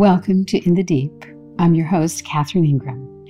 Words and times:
Welcome 0.00 0.46
to 0.46 0.66
In 0.66 0.72
the 0.72 0.82
Deep. 0.82 1.26
I'm 1.58 1.74
your 1.74 1.84
host, 1.84 2.24
Catherine 2.24 2.64
Ingram. 2.64 3.26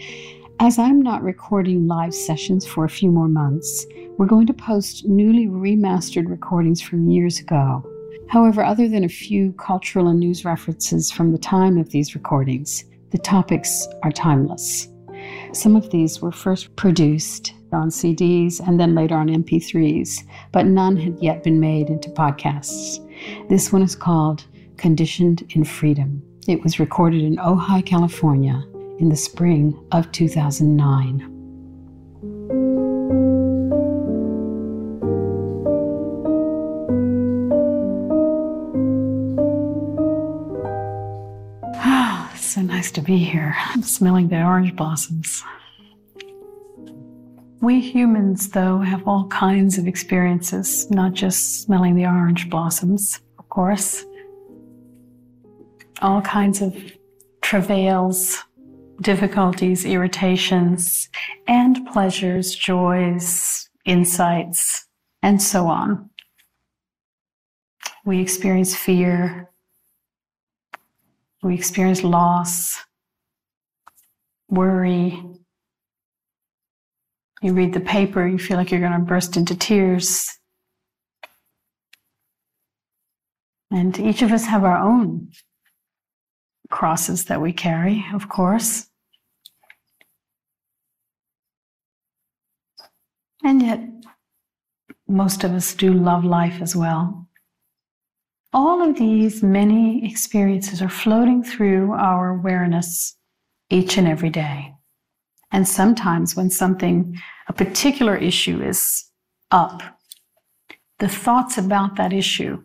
As 0.61 0.79
I'm 0.79 1.03
not 1.03 1.21
recording 1.21 1.89
live 1.89 2.15
sessions 2.15 2.65
for 2.65 2.85
a 2.85 2.89
few 2.89 3.11
more 3.11 3.27
months, 3.27 3.85
we're 4.17 4.27
going 4.27 4.47
to 4.47 4.53
post 4.53 5.05
newly 5.05 5.49
remastered 5.49 6.29
recordings 6.29 6.81
from 6.81 7.11
years 7.11 7.41
ago. 7.41 7.85
However, 8.29 8.63
other 8.63 8.89
than 8.89 9.03
a 9.03 9.09
few 9.09 9.53
cultural 9.55 10.07
and 10.07 10.21
news 10.21 10.45
references 10.45 11.11
from 11.11 11.33
the 11.33 11.39
time 11.39 11.77
of 11.77 11.91
these 11.91 12.15
recordings, 12.15 12.85
the 13.11 13.19
topics 13.19 13.89
are 14.05 14.13
timeless. 14.13 14.87
Some 15.53 15.75
of 15.75 15.91
these 15.91 16.23
were 16.23 16.31
first 16.31 16.77
produced 16.77 17.53
on 17.73 17.89
CDs 17.89 18.61
and 18.65 18.79
then 18.79 18.95
later 18.95 19.17
on 19.17 19.27
MP3s, 19.27 20.23
but 20.53 20.67
none 20.67 20.97
had 20.97 21.19
yet 21.19 21.43
been 21.43 21.59
made 21.59 21.89
into 21.89 22.11
podcasts. 22.11 23.05
This 23.49 23.73
one 23.73 23.83
is 23.83 23.97
called 23.97 24.47
Conditioned 24.77 25.45
in 25.51 25.65
Freedom. 25.65 26.23
It 26.51 26.65
was 26.65 26.81
recorded 26.81 27.23
in 27.23 27.37
Ojai, 27.37 27.87
California 27.87 28.67
in 28.99 29.09
the 29.09 29.15
spring 29.15 29.73
of 29.93 30.11
2009. 30.11 31.21
Ah, 41.77 42.33
so 42.37 42.63
nice 42.63 42.91
to 42.91 43.01
be 43.01 43.19
here. 43.19 43.55
I'm 43.57 43.85
smelling 43.85 44.27
the 44.27 44.43
orange 44.43 44.75
blossoms. 44.75 45.45
We 47.61 47.79
humans, 47.79 48.49
though, 48.49 48.81
have 48.81 49.07
all 49.07 49.29
kinds 49.29 49.79
of 49.79 49.87
experiences, 49.87 50.91
not 50.91 51.13
just 51.13 51.63
smelling 51.63 51.95
the 51.95 52.07
orange 52.07 52.51
blossoms, 52.51 53.21
of 53.39 53.49
course. 53.51 54.05
All 56.01 56.23
kinds 56.23 56.63
of 56.63 56.75
travails, 57.43 58.39
difficulties, 59.01 59.85
irritations, 59.85 61.09
and 61.47 61.87
pleasures, 61.87 62.55
joys, 62.55 63.69
insights, 63.85 64.87
and 65.23 65.41
so 65.43 65.67
on. 65.67 66.11
We 68.05 68.21
experience 68.21 68.75
fear. 68.75 69.51
We 71.43 71.55
experience 71.55 72.03
loss, 72.05 72.79
worry, 74.49 75.23
you 77.43 77.55
read 77.55 77.73
the 77.73 77.81
paper, 77.81 78.27
you 78.27 78.39
feel 78.39 78.59
like 78.59 78.71
you're 78.71 78.81
going 78.81 78.93
to 78.93 78.99
burst 78.99 79.37
into 79.37 79.57
tears. 79.57 80.29
And 83.71 83.99
each 83.99 84.21
of 84.21 84.33
us 84.33 84.45
have 84.45 84.65
our 84.65 84.77
own 84.77 85.31
crosses 86.71 87.27
that 87.27 87.41
we 87.41 87.53
carry, 87.53 88.05
of 88.15 88.29
course. 88.29 88.87
And 93.43 93.63
yet, 93.63 93.81
most 95.09 95.45
of 95.45 95.53
us 95.53 95.75
do 95.75 95.93
love 95.93 96.25
life 96.25 96.63
as 96.63 96.77
well. 96.77 97.27
All 98.53 98.83
of 98.83 98.97
these 98.97 99.43
many 99.43 100.09
experiences 100.09 100.83
are 100.83 100.89
floating 100.89 101.43
through 101.43 101.93
our 101.93 102.31
awareness 102.31 103.17
each 103.71 103.97
and 103.97 104.09
every 104.09 104.31
day. 104.31 104.75
And 105.53 105.67
sometimes 105.67 106.37
when 106.37 106.51
something, 106.51 107.19
a 107.49 107.53
particular 107.53 108.17
issue 108.17 108.63
is 108.63 109.11
up, 109.51 109.83
the 110.99 111.09
thoughts 111.09 111.59
about 111.59 111.97
that 111.97 112.13
issue, 112.13 112.63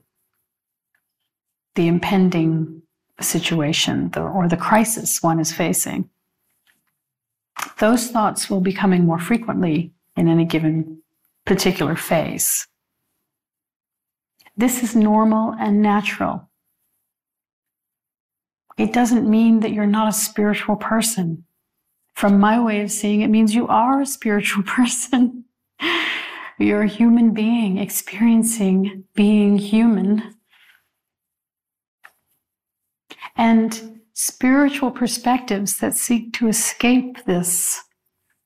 the 1.75 1.87
impending 1.87 2.81
situation 3.23 4.11
or 4.15 4.47
the 4.47 4.57
crisis 4.57 5.23
one 5.23 5.39
is 5.39 5.53
facing, 5.53 6.09
those 7.79 8.09
thoughts 8.09 8.49
will 8.49 8.61
be 8.61 8.73
coming 8.73 9.05
more 9.05 9.19
frequently 9.19 9.93
in 10.15 10.27
any 10.27 10.45
given 10.45 11.01
particular 11.45 11.95
phase. 11.95 12.67
This 14.57 14.83
is 14.83 14.95
normal 14.95 15.53
and 15.59 15.81
natural. 15.81 16.49
It 18.77 18.93
doesn't 18.93 19.29
mean 19.29 19.61
that 19.61 19.71
you're 19.71 19.85
not 19.85 20.09
a 20.09 20.13
spiritual 20.13 20.75
person 20.75 21.45
from 22.15 22.39
my 22.39 22.59
way 22.59 22.81
of 22.81 22.91
seeing 22.91 23.21
it 23.21 23.27
means 23.27 23.53
you 23.53 23.67
are 23.67 24.01
a 24.01 24.05
spiritual 24.05 24.63
person. 24.65 25.45
You're 26.57 26.83
a 26.83 26.87
human 26.87 27.33
being 27.33 27.77
experiencing 27.77 29.03
being 29.13 29.57
human. 29.57 30.34
And 33.35 34.01
spiritual 34.13 34.91
perspectives 34.91 35.77
that 35.77 35.95
seek 35.95 36.33
to 36.33 36.47
escape 36.47 37.25
this 37.25 37.81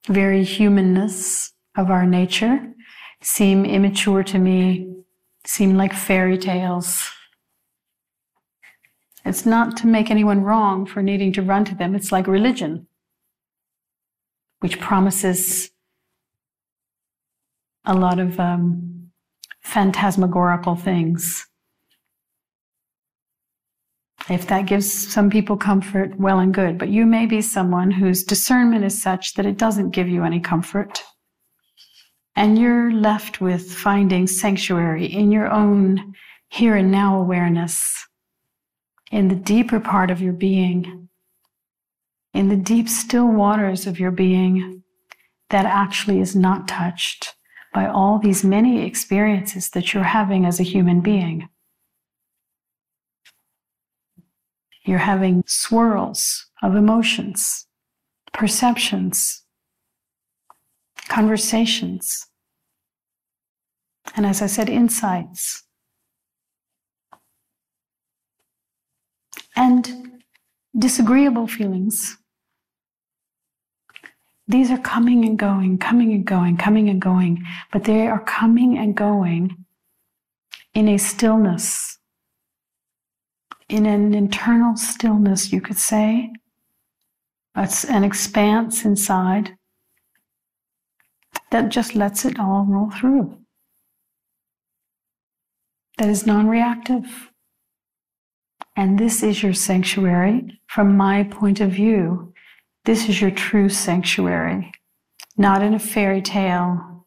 very 0.07 0.43
humanness 0.43 1.53
of 1.77 1.89
our 1.89 2.05
nature 2.05 2.73
seem 3.21 3.65
immature 3.65 4.23
to 4.23 4.39
me, 4.39 4.91
seem 5.45 5.75
like 5.75 5.93
fairy 5.93 6.37
tales. 6.37 7.09
It's 9.25 9.45
not 9.45 9.77
to 9.77 9.87
make 9.87 10.09
anyone 10.09 10.41
wrong 10.41 10.85
for 10.85 11.03
needing 11.03 11.33
to 11.33 11.41
run 11.41 11.65
to 11.65 11.75
them. 11.75 11.93
It's 11.93 12.11
like 12.11 12.25
religion 12.27 12.87
which 14.59 14.79
promises 14.79 15.71
a 17.85 17.95
lot 17.95 18.19
of 18.19 18.39
um, 18.39 19.11
phantasmagorical 19.61 20.75
things. 20.75 21.45
If 24.29 24.47
that 24.47 24.67
gives 24.67 24.91
some 25.11 25.29
people 25.29 25.57
comfort, 25.57 26.19
well 26.19 26.39
and 26.39 26.53
good. 26.53 26.77
But 26.77 26.89
you 26.89 27.05
may 27.05 27.25
be 27.25 27.41
someone 27.41 27.91
whose 27.91 28.23
discernment 28.23 28.85
is 28.85 29.01
such 29.01 29.33
that 29.33 29.45
it 29.45 29.57
doesn't 29.57 29.89
give 29.89 30.07
you 30.07 30.23
any 30.23 30.39
comfort. 30.39 31.03
And 32.35 32.57
you're 32.57 32.91
left 32.91 33.41
with 33.41 33.73
finding 33.73 34.27
sanctuary 34.27 35.05
in 35.05 35.31
your 35.31 35.51
own 35.51 36.13
here 36.49 36.75
and 36.75 36.91
now 36.91 37.19
awareness, 37.19 38.07
in 39.11 39.27
the 39.27 39.35
deeper 39.35 39.79
part 39.79 40.11
of 40.11 40.21
your 40.21 40.33
being 40.33 41.09
in 42.33 42.49
the 42.49 42.55
deep, 42.55 42.87
still 42.87 43.27
waters 43.27 43.87
of 43.87 43.99
your 43.99 44.11
being 44.11 44.83
that 45.49 45.65
actually 45.65 46.19
is 46.19 46.35
not 46.35 46.67
touched 46.67 47.35
by 47.73 47.87
all 47.87 48.19
these 48.19 48.43
many 48.43 48.85
experiences 48.85 49.69
that 49.71 49.93
you're 49.93 50.03
having 50.03 50.45
as 50.45 50.59
a 50.59 50.63
human 50.63 51.01
being. 51.01 51.49
You're 54.89 54.97
having 54.97 55.43
swirls 55.45 56.47
of 56.63 56.75
emotions, 56.75 57.67
perceptions, 58.33 59.43
conversations, 61.07 62.25
and 64.15 64.25
as 64.25 64.41
I 64.41 64.47
said, 64.47 64.67
insights. 64.67 65.63
And 69.55 70.23
disagreeable 70.75 71.45
feelings 71.45 72.17
these 74.47 74.71
are 74.71 74.79
coming 74.79 75.23
and 75.25 75.37
going, 75.37 75.77
coming 75.77 76.11
and 76.13 76.25
going, 76.25 76.57
coming 76.57 76.89
and 76.89 76.99
going, 76.99 77.45
but 77.71 77.83
they 77.83 78.07
are 78.07 78.23
coming 78.23 78.79
and 78.79 78.97
going 78.97 79.65
in 80.73 80.89
a 80.89 80.97
stillness, 80.97 81.98
in 83.69 83.85
an 83.85 84.13
internal 84.13 84.75
stillness, 84.75 85.53
you 85.53 85.61
could 85.61 85.77
say. 85.77 86.31
It's 87.55 87.85
an 87.85 88.03
expanse 88.03 88.83
inside 88.83 89.55
that 91.51 91.69
just 91.69 91.95
lets 91.95 92.25
it 92.25 92.39
all 92.39 92.65
roll 92.67 92.91
through. 92.91 93.37
That 95.97 96.09
is 96.09 96.25
non 96.25 96.47
reactive. 96.47 97.29
And 98.75 98.97
this 98.97 99.23
is 99.23 99.43
your 99.43 99.53
sanctuary 99.53 100.61
from 100.67 100.95
my 100.95 101.23
point 101.23 101.59
of 101.59 101.71
view. 101.71 102.33
This 102.85 103.09
is 103.09 103.19
your 103.19 103.31
true 103.31 103.67
sanctuary, 103.67 104.71
not 105.37 105.61
in 105.61 105.73
a 105.73 105.79
fairy 105.79 106.21
tale. 106.21 106.98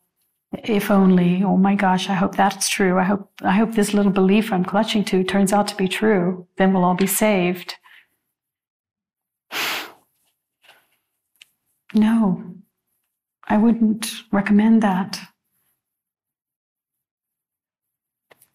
If 0.53 0.91
only, 0.91 1.43
oh 1.43 1.57
my 1.57 1.75
gosh, 1.75 2.11
I 2.11 2.15
hope 2.15 2.37
that's 2.37 2.69
true. 2.69 2.99
I 2.99 3.05
hope, 3.05 3.31
I 3.43 3.53
hope 3.53 3.75
this 3.75 3.95
little 3.95 4.13
belief 4.13 4.53
I'm 4.53 4.65
clutching 4.65 5.05
to 5.07 5.25
turns 5.25 5.53
out 5.53 5.67
to 5.69 5.77
be 5.77 5.89
true. 5.89 6.47
Then 6.57 6.73
we'll 6.73 6.85
all 6.85 6.95
be 6.95 7.07
saved. 7.07 7.77
No, 11.95 12.43
I 13.47 13.59
wouldn't 13.59 14.23
recommend 14.33 14.83
that. 14.83 15.21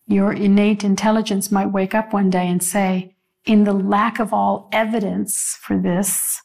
Your 0.07 0.33
innate 0.33 0.83
intelligence 0.83 1.51
might 1.51 1.67
wake 1.67 1.93
up 1.93 2.13
one 2.13 2.31
day 2.31 2.47
and 2.47 2.63
say, 2.63 3.15
in 3.45 3.63
the 3.63 3.73
lack 3.73 4.19
of 4.19 4.33
all 4.33 4.69
evidence 4.71 5.59
for 5.61 5.77
this, 5.77 6.41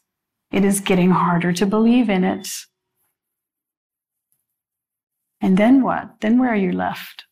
it 0.51 0.63
is 0.63 0.81
getting 0.81 1.09
harder 1.09 1.51
to 1.53 1.65
believe 1.65 2.11
in 2.11 2.23
it. 2.23 2.47
And 5.43 5.57
then 5.57 5.83
what? 5.83 6.21
Then 6.21 6.39
where 6.39 6.49
are 6.49 6.55
you 6.55 6.71
left? 6.71 7.25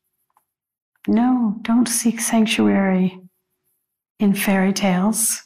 No, 1.07 1.55
don't 1.63 1.87
seek 1.87 2.19
sanctuary 2.21 3.19
in 4.19 4.35
fairy 4.35 4.73
tales. 4.73 5.41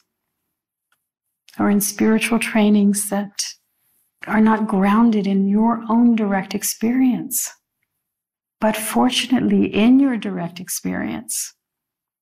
or 1.59 1.69
in 1.69 1.79
spiritual 1.81 2.39
trainings 2.39 3.09
that 3.09 3.31
are 4.27 4.41
not 4.41 4.67
grounded 4.67 5.27
in 5.27 5.47
your 5.47 5.83
own 5.89 6.15
direct 6.15 6.53
experience. 6.53 7.49
But 8.59 8.75
fortunately, 8.75 9.65
in 9.73 9.99
your 9.99 10.17
direct 10.17 10.59
experience, 10.59 11.53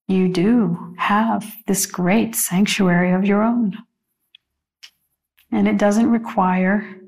you 0.06 0.28
do 0.28 0.94
have 0.98 1.54
this 1.66 1.86
great 1.86 2.34
sanctuary 2.36 3.12
of 3.12 3.24
your 3.24 3.42
own. 3.42 3.78
And 5.50 5.66
it 5.66 5.78
doesn't 5.78 6.10
require 6.10 7.00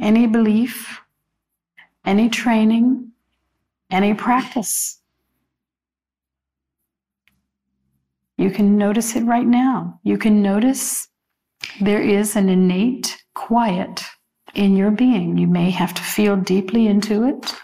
any 0.00 0.26
belief, 0.26 1.00
any 2.04 2.28
training, 2.28 3.12
any 3.90 4.14
practice. 4.14 5.00
You 8.36 8.50
can 8.50 8.76
notice 8.76 9.16
it 9.16 9.24
right 9.24 9.46
now. 9.46 10.00
You 10.04 10.16
can 10.16 10.42
notice 10.42 11.08
there 11.80 12.00
is 12.00 12.36
an 12.36 12.48
innate 12.48 13.22
quiet 13.34 14.04
in 14.54 14.76
your 14.76 14.90
being. 14.90 15.36
You 15.38 15.46
may 15.46 15.70
have 15.70 15.92
to 15.94 16.02
feel 16.02 16.36
deeply 16.36 16.86
into 16.86 17.24
it 17.24 17.54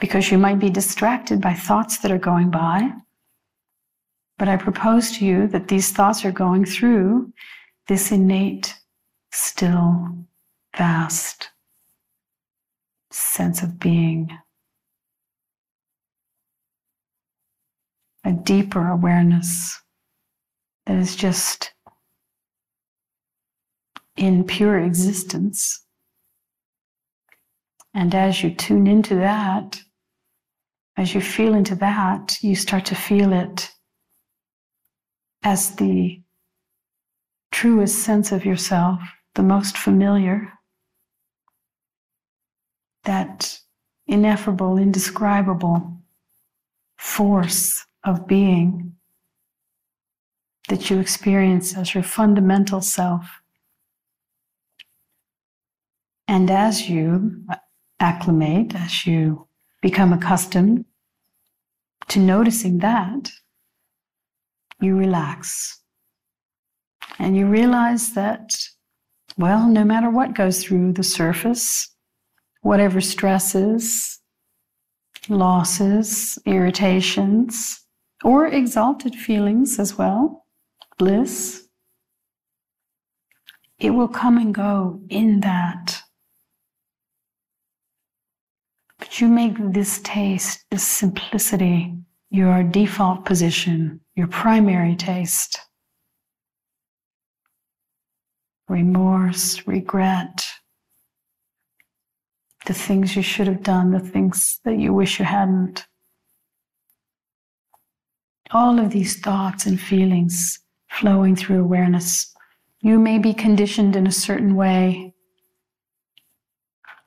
because 0.00 0.30
you 0.30 0.38
might 0.38 0.58
be 0.58 0.70
distracted 0.70 1.40
by 1.40 1.54
thoughts 1.54 1.98
that 1.98 2.12
are 2.12 2.18
going 2.18 2.50
by. 2.50 2.90
But 4.38 4.48
I 4.48 4.56
propose 4.56 5.16
to 5.18 5.24
you 5.24 5.46
that 5.48 5.68
these 5.68 5.92
thoughts 5.92 6.24
are 6.24 6.32
going 6.32 6.64
through 6.64 7.32
this 7.86 8.10
innate, 8.10 8.74
still, 9.30 10.08
vast 10.76 11.50
sense 13.14 13.62
of 13.62 13.78
being. 13.78 14.30
A 18.24 18.32
deeper 18.32 18.88
awareness 18.88 19.80
that 20.86 20.96
is 20.96 21.14
just 21.14 21.72
in 24.16 24.44
pure 24.44 24.78
existence. 24.78 25.84
And 27.92 28.14
as 28.14 28.42
you 28.42 28.54
tune 28.54 28.86
into 28.86 29.14
that, 29.16 29.80
as 30.96 31.14
you 31.14 31.20
feel 31.20 31.54
into 31.54 31.74
that, 31.76 32.36
you 32.40 32.56
start 32.56 32.86
to 32.86 32.94
feel 32.94 33.32
it 33.32 33.70
as 35.42 35.76
the 35.76 36.22
truest 37.52 37.98
sense 37.98 38.32
of 38.32 38.44
yourself, 38.44 39.00
the 39.34 39.42
most 39.42 39.76
familiar, 39.76 40.52
that 43.04 43.58
ineffable, 44.06 44.76
indescribable 44.76 46.00
force 46.98 47.84
of 48.04 48.26
being 48.26 48.92
that 50.68 50.88
you 50.90 50.98
experience 50.98 51.76
as 51.76 51.94
your 51.94 52.02
fundamental 52.02 52.80
self. 52.80 53.40
And 56.26 56.50
as 56.50 56.88
you 56.88 57.44
acclimate, 58.00 58.74
as 58.74 59.06
you 59.06 59.46
become 59.82 60.12
accustomed 60.12 60.86
to 62.08 62.18
noticing 62.18 62.78
that, 62.78 63.30
you 64.80 64.96
relax. 64.96 65.80
And 67.18 67.36
you 67.36 67.46
realize 67.46 68.14
that, 68.14 68.54
well, 69.36 69.68
no 69.68 69.84
matter 69.84 70.10
what 70.10 70.34
goes 70.34 70.64
through 70.64 70.94
the 70.94 71.02
surface, 71.02 71.93
whatever 72.64 72.98
stresses, 72.98 74.20
losses, 75.28 76.38
irritations, 76.46 77.84
or 78.24 78.46
exalted 78.46 79.14
feelings 79.14 79.78
as 79.78 79.98
well, 79.98 80.46
bliss, 80.96 81.68
it 83.78 83.90
will 83.90 84.08
come 84.08 84.38
and 84.38 84.54
go 84.54 84.98
in 85.10 85.40
that. 85.40 86.00
But 88.98 89.20
you 89.20 89.28
make 89.28 89.56
this 89.58 90.00
taste, 90.02 90.64
this 90.70 90.86
simplicity, 90.86 91.94
your 92.30 92.62
default 92.62 93.26
position, 93.26 94.00
your 94.16 94.28
primary 94.28 94.96
taste. 94.96 95.60
Remorse, 98.70 99.66
regret, 99.66 100.46
the 102.66 102.74
things 102.74 103.14
you 103.14 103.22
should 103.22 103.46
have 103.46 103.62
done, 103.62 103.90
the 103.90 104.00
things 104.00 104.60
that 104.64 104.78
you 104.78 104.92
wish 104.92 105.18
you 105.18 105.24
hadn't. 105.24 105.86
All 108.50 108.78
of 108.78 108.90
these 108.90 109.20
thoughts 109.20 109.66
and 109.66 109.80
feelings 109.80 110.60
flowing 110.90 111.36
through 111.36 111.60
awareness. 111.60 112.34
You 112.80 112.98
may 112.98 113.18
be 113.18 113.34
conditioned 113.34 113.96
in 113.96 114.06
a 114.06 114.12
certain 114.12 114.54
way, 114.54 115.14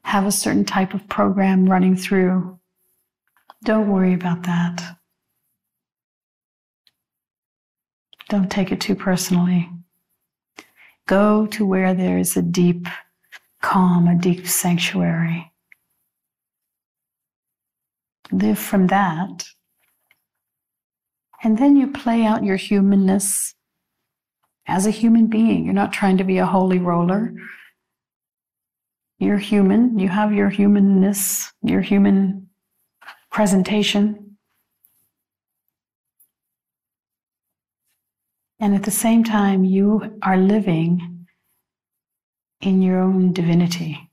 have 0.04 0.25
a 0.25 0.31
certain 0.31 0.65
type 0.65 0.94
of 0.94 1.07
program 1.09 1.69
running 1.69 1.95
through. 1.95 2.59
Don't 3.63 3.92
worry 3.92 4.13
about 4.13 4.44
that. 4.44 4.98
Don't 8.30 8.51
take 8.51 8.71
it 8.71 8.81
too 8.81 8.95
personally. 8.95 9.69
Go 11.07 11.48
to 11.48 11.65
where 11.65 11.94
there 11.94 12.18
is 12.18 12.36
a 12.36 12.42
deep 12.42 12.88
calm, 13.68 14.08
a 14.08 14.16
deep 14.16 14.48
sanctuary. 14.48 15.52
Live 18.31 18.58
from 18.58 18.88
that. 18.88 19.46
And 21.44 21.58
then 21.58 21.75
you 21.75 21.88
play 21.88 22.24
out 22.24 22.46
your 22.46 22.56
humanness 22.56 23.56
as 24.68 24.86
a 24.86 24.92
human 24.92 25.28
being. 25.28 25.66
You're 25.66 25.74
not 25.74 25.92
trying 25.92 26.18
to 26.18 26.24
be 26.24 26.38
a 26.38 26.46
holy 26.46 26.80
roller. 26.80 27.34
You're 29.19 29.38
human. 29.38 30.00
You 30.00 30.08
have 30.08 30.31
your 30.31 30.50
humanness, 30.50 31.52
your 31.62 31.81
human 31.81 32.50
presentation. 33.31 34.38
And 38.62 38.74
at 38.74 38.84
the 38.84 38.92
same 38.92 39.25
time, 39.25 39.66
you 39.66 40.18
are 40.22 40.38
living 40.38 41.17
in 42.68 42.81
your 42.81 43.00
own 43.00 43.31
divinity. 43.31 44.09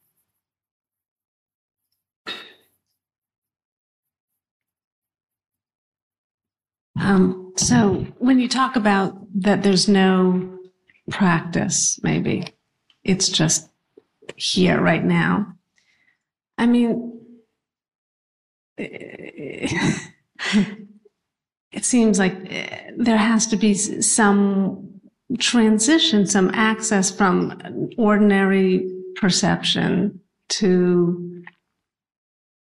Um, 7.00 7.52
so 7.56 8.06
when 8.18 8.38
you 8.38 8.49
talk 8.49 8.76
about 8.76 9.16
that, 9.42 9.64
there's 9.64 9.88
no 9.88 10.56
practice, 11.11 11.99
maybe 12.04 12.46
it's 13.02 13.28
just 13.28 13.68
here 14.37 14.80
right 14.80 15.04
now. 15.04 15.54
I 16.56 16.66
mean, 16.66 17.20
it 18.78 19.99
seems 21.82 22.20
like 22.20 22.37
eh, 22.49 22.92
there 22.96 23.16
has 23.18 23.49
to 23.49 23.56
be 23.56 23.75
some 23.75 24.93
transition, 25.38 26.26
some 26.26 26.50
access 26.54 27.11
from 27.11 27.61
ordinary 27.97 28.90
perception 29.16 30.21
to 30.49 31.43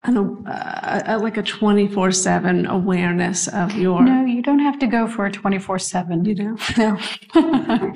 an, 0.03 0.17
uh, 0.47 1.19
like 1.21 1.37
a 1.37 1.43
24 1.43 2.11
7 2.11 2.65
awareness 2.65 3.47
of 3.47 3.73
your. 3.73 4.01
No, 4.03 4.25
you 4.25 4.41
don't 4.41 4.59
have 4.59 4.79
to 4.79 4.87
go 4.87 5.07
for 5.07 5.25
a 5.25 5.31
24 5.31 5.79
7. 5.79 6.25
You 6.25 6.35
do? 6.35 6.57
No. 6.77 6.97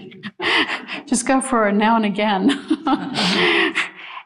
Just 1.06 1.26
go 1.26 1.42
for 1.42 1.68
a 1.68 1.72
now 1.72 1.96
and 1.96 2.06
again. 2.06 2.50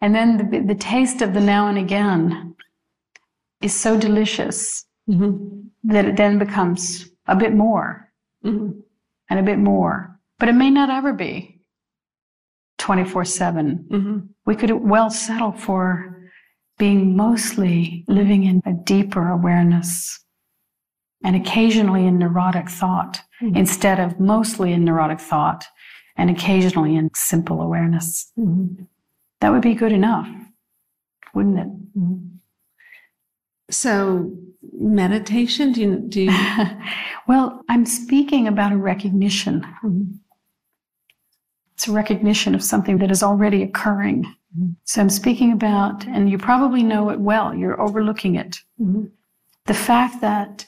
And 0.01 0.13
then 0.13 0.37
the, 0.51 0.59
the 0.59 0.75
taste 0.75 1.21
of 1.21 1.33
the 1.33 1.39
now 1.39 1.67
and 1.67 1.77
again 1.77 2.55
is 3.61 3.73
so 3.73 3.99
delicious 3.99 4.85
mm-hmm. 5.09 5.67
that 5.85 6.05
it 6.05 6.17
then 6.17 6.37
becomes 6.37 7.09
a 7.25 7.35
bit 7.35 7.53
more 7.53 8.11
mm-hmm. 8.45 8.79
and 9.29 9.39
a 9.39 9.43
bit 9.43 9.57
more. 9.57 10.16
But 10.39 10.49
it 10.49 10.53
may 10.53 10.69
not 10.69 10.89
ever 10.89 11.13
be 11.13 11.61
24 12.77 13.25
7. 13.25 13.85
Mm-hmm. 13.89 14.17
We 14.45 14.55
could 14.55 14.71
well 14.71 15.09
settle 15.09 15.51
for 15.51 16.29
being 16.77 17.15
mostly 17.15 18.05
living 18.07 18.43
in 18.43 18.61
a 18.65 18.73
deeper 18.73 19.29
awareness 19.29 20.23
and 21.23 21.35
occasionally 21.35 22.05
in 22.05 22.19
neurotic 22.19 22.69
thought 22.69 23.21
mm-hmm. 23.41 23.55
instead 23.55 23.99
of 23.99 24.19
mostly 24.19 24.71
in 24.73 24.85
neurotic 24.85 25.19
thought 25.19 25.65
and 26.15 26.29
occasionally 26.29 26.95
in 26.95 27.09
simple 27.15 27.61
awareness. 27.61 28.31
Mm-hmm. 28.37 28.83
That 29.41 29.51
would 29.51 29.61
be 29.61 29.75
good 29.75 29.91
enough, 29.91 30.27
wouldn't 31.33 31.59
it? 31.59 31.67
Mm-hmm. 31.97 32.27
So, 33.69 34.31
meditation, 34.73 35.73
do 35.73 35.81
you? 35.81 36.05
Do 36.07 36.21
you... 36.21 36.31
well, 37.27 37.61
I'm 37.69 37.85
speaking 37.85 38.47
about 38.47 38.71
a 38.71 38.77
recognition. 38.77 39.65
Mm-hmm. 41.77 41.83
It's 41.83 41.87
a 41.87 41.91
recognition 41.91 42.55
of 42.55 42.63
something 42.63 42.97
that 42.99 43.11
is 43.11 43.23
already 43.23 43.63
occurring. 43.63 44.23
Mm-hmm. 44.57 44.71
So 44.83 45.01
I'm 45.01 45.09
speaking 45.09 45.51
about, 45.51 46.05
and 46.07 46.29
you 46.29 46.37
probably 46.37 46.83
know 46.83 47.09
it 47.09 47.19
well, 47.19 47.53
you're 47.53 47.79
overlooking 47.79 48.35
it. 48.35 48.57
Mm-hmm. 48.79 49.05
The 49.65 49.73
fact 49.73 50.21
that, 50.21 50.65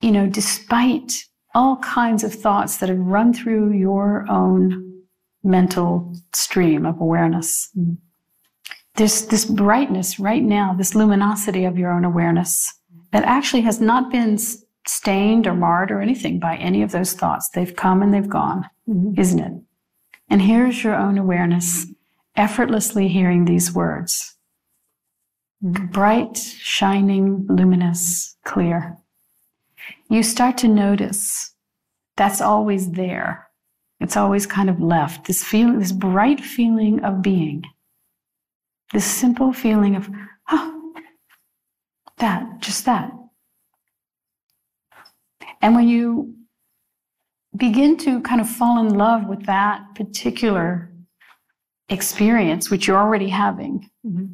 you 0.00 0.12
know, 0.12 0.26
despite 0.26 1.12
all 1.54 1.78
kinds 1.78 2.22
of 2.22 2.34
thoughts 2.34 2.78
that 2.78 2.90
have 2.90 2.98
run 2.98 3.32
through 3.32 3.72
your 3.72 4.26
own 4.28 5.02
mental 5.42 6.14
stream 6.34 6.84
of 6.84 7.00
awareness. 7.00 7.70
There's 8.96 9.26
this 9.26 9.44
brightness 9.46 10.18
right 10.18 10.42
now, 10.42 10.74
this 10.74 10.94
luminosity 10.94 11.64
of 11.64 11.78
your 11.78 11.92
own 11.92 12.04
awareness 12.04 12.74
that 13.12 13.24
actually 13.24 13.62
has 13.62 13.80
not 13.80 14.10
been 14.10 14.38
stained 14.88 15.46
or 15.46 15.54
marred 15.54 15.90
or 15.90 16.00
anything 16.00 16.38
by 16.38 16.56
any 16.56 16.82
of 16.82 16.92
those 16.92 17.12
thoughts. 17.12 17.48
They've 17.50 17.74
come 17.74 18.02
and 18.02 18.12
they've 18.12 18.28
gone, 18.28 18.68
mm-hmm. 18.88 19.18
isn't 19.20 19.40
it? 19.40 19.52
And 20.28 20.42
here's 20.42 20.82
your 20.82 20.94
own 20.94 21.18
awareness 21.18 21.86
effortlessly 22.36 23.08
hearing 23.08 23.44
these 23.44 23.72
words 23.72 24.36
bright, 25.62 26.36
shining, 26.36 27.46
luminous, 27.48 28.36
clear. 28.44 28.98
You 30.10 30.22
start 30.22 30.58
to 30.58 30.68
notice 30.68 31.54
that's 32.16 32.40
always 32.40 32.92
there. 32.92 33.48
It's 34.00 34.16
always 34.16 34.46
kind 34.46 34.68
of 34.68 34.80
left. 34.80 35.26
This 35.26 35.42
feeling, 35.42 35.78
this 35.78 35.92
bright 35.92 36.40
feeling 36.40 37.02
of 37.02 37.22
being, 37.22 37.64
this 38.92 39.06
simple 39.06 39.52
feeling 39.52 39.96
of, 39.96 40.08
oh, 40.50 40.92
that, 42.18 42.60
just 42.60 42.84
that. 42.84 43.10
And 45.66 45.74
when 45.74 45.88
you 45.88 46.32
begin 47.56 47.96
to 47.96 48.20
kind 48.20 48.40
of 48.40 48.48
fall 48.48 48.86
in 48.86 48.94
love 48.94 49.26
with 49.26 49.46
that 49.46 49.96
particular 49.96 50.92
experience, 51.88 52.70
which 52.70 52.86
you're 52.86 52.96
already 52.96 53.28
having, 53.28 53.90
mm-hmm. 54.06 54.26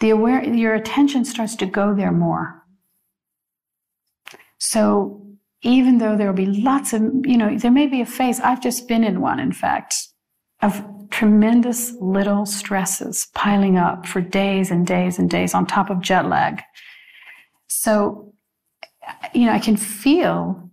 the 0.00 0.08
aware, 0.08 0.42
your 0.42 0.74
attention 0.74 1.26
starts 1.26 1.56
to 1.56 1.66
go 1.66 1.94
there 1.94 2.10
more. 2.10 2.64
So 4.56 5.26
even 5.60 5.98
though 5.98 6.16
there 6.16 6.28
will 6.28 6.46
be 6.46 6.46
lots 6.46 6.94
of, 6.94 7.02
you 7.26 7.36
know, 7.36 7.58
there 7.58 7.70
may 7.70 7.86
be 7.86 8.00
a 8.00 8.06
phase, 8.06 8.40
I've 8.40 8.62
just 8.62 8.88
been 8.88 9.04
in 9.04 9.20
one, 9.20 9.40
in 9.40 9.52
fact, 9.52 9.94
of 10.62 10.82
tremendous 11.10 11.92
little 12.00 12.46
stresses 12.46 13.28
piling 13.34 13.76
up 13.76 14.06
for 14.06 14.22
days 14.22 14.70
and 14.70 14.86
days 14.86 15.18
and 15.18 15.28
days 15.28 15.52
on 15.52 15.66
top 15.66 15.90
of 15.90 16.00
jet 16.00 16.30
lag. 16.30 16.62
So, 17.66 18.31
you 19.34 19.46
know, 19.46 19.52
I 19.52 19.58
can 19.58 19.76
feel 19.76 20.70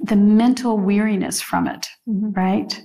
the 0.00 0.16
mental 0.16 0.78
weariness 0.78 1.40
from 1.40 1.66
it, 1.66 1.88
mm-hmm. 2.08 2.30
right? 2.32 2.82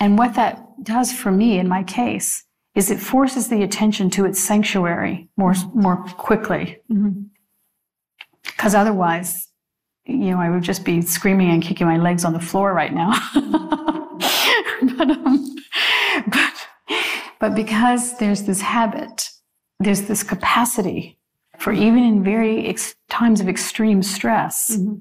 And 0.00 0.18
what 0.18 0.34
that 0.34 0.60
does 0.82 1.12
for 1.12 1.30
me 1.30 1.58
in 1.58 1.68
my 1.68 1.82
case 1.82 2.44
is 2.74 2.90
it 2.90 2.98
forces 2.98 3.48
the 3.48 3.62
attention 3.62 4.10
to 4.10 4.24
its 4.24 4.42
sanctuary 4.42 5.28
more, 5.36 5.54
more 5.74 6.04
quickly. 6.04 6.78
Because 8.42 8.72
mm-hmm. 8.72 8.80
otherwise, 8.80 9.48
you 10.06 10.30
know, 10.30 10.40
I 10.40 10.50
would 10.50 10.62
just 10.62 10.84
be 10.84 11.00
screaming 11.00 11.50
and 11.50 11.62
kicking 11.62 11.86
my 11.86 11.98
legs 11.98 12.24
on 12.24 12.32
the 12.32 12.40
floor 12.40 12.72
right 12.74 12.92
now. 12.92 13.12
but, 14.96 15.10
um, 15.10 15.56
but, 16.26 16.66
but 17.40 17.54
because 17.54 18.18
there's 18.18 18.42
this 18.42 18.60
habit, 18.60 19.30
there's 19.80 20.02
this 20.02 20.22
capacity 20.22 21.18
for 21.64 21.72
even 21.72 22.04
in 22.04 22.22
very 22.22 22.66
ex- 22.66 22.94
times 23.08 23.40
of 23.40 23.48
extreme 23.48 24.02
stress 24.02 24.68
mm-hmm. 24.70 24.96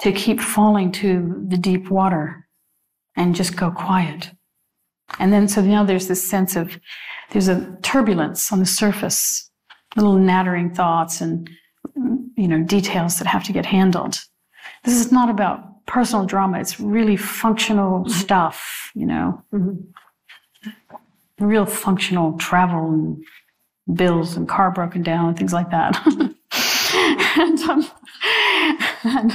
to 0.00 0.10
keep 0.10 0.40
falling 0.40 0.90
to 0.90 1.40
the 1.46 1.56
deep 1.56 1.88
water 1.88 2.48
and 3.14 3.32
just 3.32 3.54
go 3.54 3.70
quiet. 3.70 4.32
And 5.20 5.32
then 5.32 5.46
so 5.46 5.60
now 5.60 5.84
there's 5.84 6.08
this 6.08 6.28
sense 6.28 6.56
of 6.56 6.80
there's 7.30 7.46
a 7.46 7.78
turbulence 7.82 8.50
on 8.50 8.58
the 8.58 8.66
surface, 8.66 9.48
little 9.94 10.16
nattering 10.16 10.74
thoughts 10.74 11.20
and 11.20 11.48
you 12.36 12.48
know, 12.48 12.64
details 12.64 13.18
that 13.18 13.28
have 13.28 13.44
to 13.44 13.52
get 13.52 13.66
handled. 13.66 14.18
This 14.82 14.94
is 14.94 15.12
not 15.12 15.30
about 15.30 15.86
personal 15.86 16.26
drama. 16.26 16.58
It's 16.58 16.80
really 16.80 17.16
functional 17.16 18.00
mm-hmm. 18.00 18.10
stuff, 18.10 18.90
you 18.96 19.06
know, 19.06 19.44
mm-hmm. 19.54 20.74
real 21.38 21.66
functional 21.66 22.36
travel 22.36 22.90
and 22.90 23.24
bills 23.92 24.36
and 24.36 24.48
car 24.48 24.70
broken 24.70 25.02
down 25.02 25.28
and 25.28 25.38
things 25.38 25.52
like 25.52 25.70
that. 25.70 25.96
and, 27.38 27.60
um, 27.62 27.86
and, 29.04 29.32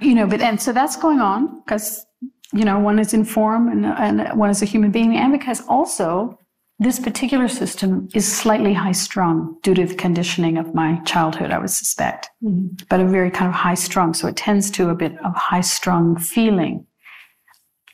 you 0.00 0.14
know, 0.14 0.26
but, 0.26 0.40
and 0.40 0.60
so 0.60 0.72
that's 0.72 0.96
going 0.96 1.20
on 1.20 1.60
because, 1.60 2.06
you 2.52 2.64
know, 2.64 2.78
one 2.78 2.98
is 2.98 3.14
informed 3.14 3.72
and, 3.72 3.86
and 3.86 4.38
one 4.38 4.50
is 4.50 4.62
a 4.62 4.66
human 4.66 4.90
being 4.90 5.16
and 5.16 5.32
because 5.32 5.66
also 5.68 6.38
this 6.78 6.98
particular 6.98 7.48
system 7.48 8.08
is 8.14 8.30
slightly 8.30 8.74
high 8.74 8.92
strung 8.92 9.56
due 9.62 9.74
to 9.74 9.86
the 9.86 9.94
conditioning 9.94 10.58
of 10.58 10.74
my 10.74 10.96
childhood, 11.00 11.50
I 11.50 11.58
would 11.58 11.70
suspect, 11.70 12.28
mm-hmm. 12.42 12.84
but 12.90 13.00
a 13.00 13.06
very 13.06 13.30
kind 13.30 13.48
of 13.48 13.54
high 13.54 13.74
strung. 13.74 14.12
So 14.12 14.28
it 14.28 14.36
tends 14.36 14.70
to 14.72 14.90
a 14.90 14.94
bit 14.94 15.12
of 15.24 15.34
high 15.34 15.62
strung 15.62 16.18
feeling. 16.18 16.86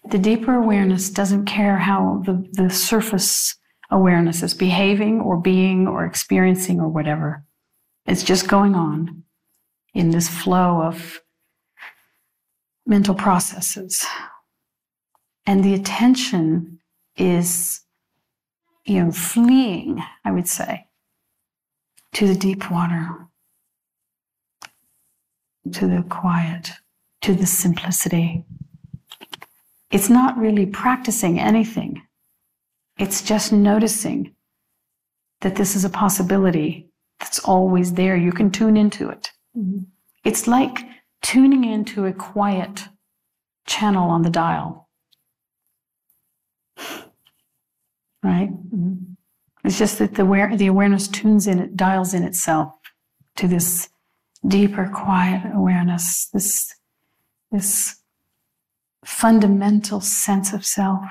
The 0.05 0.19
deeper 0.19 0.55
awareness 0.55 1.11
doesn't 1.11 1.47
care 1.47 1.79
how 1.79 2.23
the, 2.25 2.45
the 2.53 2.71
surface 2.71 3.57
awareness 3.91 4.43
is 4.43 4.55
behaving 4.55 5.21
or 5.21 5.41
being 5.41 5.87
or 5.87 6.05
experiencing 6.05 6.81
or 6.81 6.89
whatever. 6.89 7.45
It's 8.07 8.25
just 8.25 8.49
going 8.49 8.75
on 8.75 9.23
in 9.95 10.11
this 10.11 10.29
flow 10.29 10.83
of 10.83 11.21
mental 12.87 13.15
processes. 13.15 14.05
And 15.47 15.63
the 15.63 15.75
attention 15.75 16.81
is 17.17 17.83
you 18.85 19.03
know, 19.03 19.13
fleeing, 19.13 20.03
I 20.25 20.33
would 20.33 20.49
say, 20.49 20.87
to 22.15 22.27
the 22.27 22.35
deep 22.35 22.71
water, 22.71 23.29
to 25.73 25.87
the 25.87 26.05
quiet, 26.09 26.73
to 27.23 27.35
the 27.35 27.47
simplicity. 27.47 28.45
It's 29.93 30.09
not 30.09 30.37
really 30.39 30.67
practicing 30.67 31.39
anything. 31.39 32.03
It's 32.99 33.23
just 33.23 33.53
noticing 33.53 34.35
that 35.43 35.57
this 35.57 35.77
is 35.77 35.85
a 35.85 35.91
possibility 35.91 36.89
that's 37.21 37.39
always 37.41 37.93
there. 37.93 38.17
You 38.17 38.33
can 38.33 38.51
tune 38.51 38.77
into 38.77 39.11
it. 39.11 39.31
Mm-hmm. 39.57 39.83
It's 40.25 40.49
like 40.49 40.79
tuning 41.21 41.65
into 41.65 42.07
a 42.07 42.13
quiet 42.13 42.89
channel 43.67 44.09
on 44.09 44.23
the 44.23 44.31
dial. 44.31 44.89
right? 48.23 48.51
Mm-hmm. 48.51 49.13
It's 49.65 49.79
just 49.79 49.99
that 49.99 50.15
the, 50.15 50.23
aware, 50.23 50.57
the 50.57 50.67
awareness 50.67 51.07
tunes 51.07 51.47
in, 51.47 51.59
it 51.59 51.77
dials 51.77 52.15
in 52.15 52.23
itself 52.23 52.73
to 53.37 53.47
this 53.47 53.89
deeper, 54.47 54.91
quiet 54.93 55.43
awareness, 55.55 56.29
this, 56.33 56.75
this 57.51 58.02
fundamental 59.05 60.01
sense 60.01 60.53
of 60.53 60.65
self. 60.65 61.05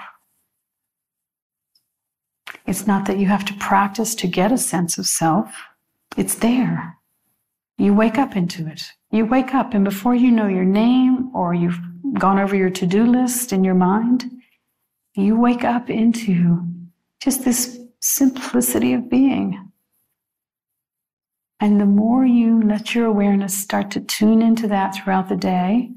It's 2.65 2.87
not 2.87 3.05
that 3.05 3.17
you 3.17 3.27
have 3.27 3.45
to 3.45 3.53
practice 3.55 4.15
to 4.15 4.27
get 4.27 4.51
a 4.51 4.57
sense 4.57 4.97
of 4.97 5.07
self, 5.07 5.53
it's 6.17 6.35
there. 6.35 6.97
You 7.77 7.93
wake 7.93 8.17
up 8.17 8.35
into 8.35 8.67
it. 8.67 8.83
You 9.11 9.25
wake 9.25 9.53
up, 9.53 9.73
and 9.73 9.83
before 9.83 10.15
you 10.15 10.31
know 10.31 10.47
your 10.47 10.65
name 10.65 11.35
or 11.35 11.53
you've 11.53 11.79
gone 12.13 12.39
over 12.39 12.55
your 12.55 12.69
to 12.69 12.85
do 12.85 13.05
list 13.05 13.51
in 13.51 13.63
your 13.63 13.73
mind, 13.75 14.29
you 15.15 15.39
wake 15.39 15.63
up 15.63 15.89
into 15.89 16.63
just 17.19 17.43
this 17.43 17.79
simplicity 17.99 18.93
of 18.93 19.09
being. 19.09 19.71
And 21.59 21.79
the 21.79 21.85
more 21.85 22.25
you 22.25 22.61
let 22.61 22.95
your 22.95 23.05
awareness 23.05 23.57
start 23.57 23.91
to 23.91 23.99
tune 23.99 24.41
into 24.41 24.67
that 24.67 24.95
throughout 24.95 25.29
the 25.29 25.35
day, 25.35 25.91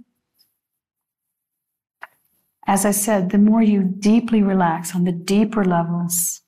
as 2.67 2.85
I 2.85 2.93
said, 2.93 3.31
the 3.31 3.39
more 3.39 3.63
you 3.63 3.83
deeply 3.83 4.43
relax 4.43 4.95
on 4.95 5.05
the 5.05 5.13
deeper 5.13 5.65
levels. 5.65 6.41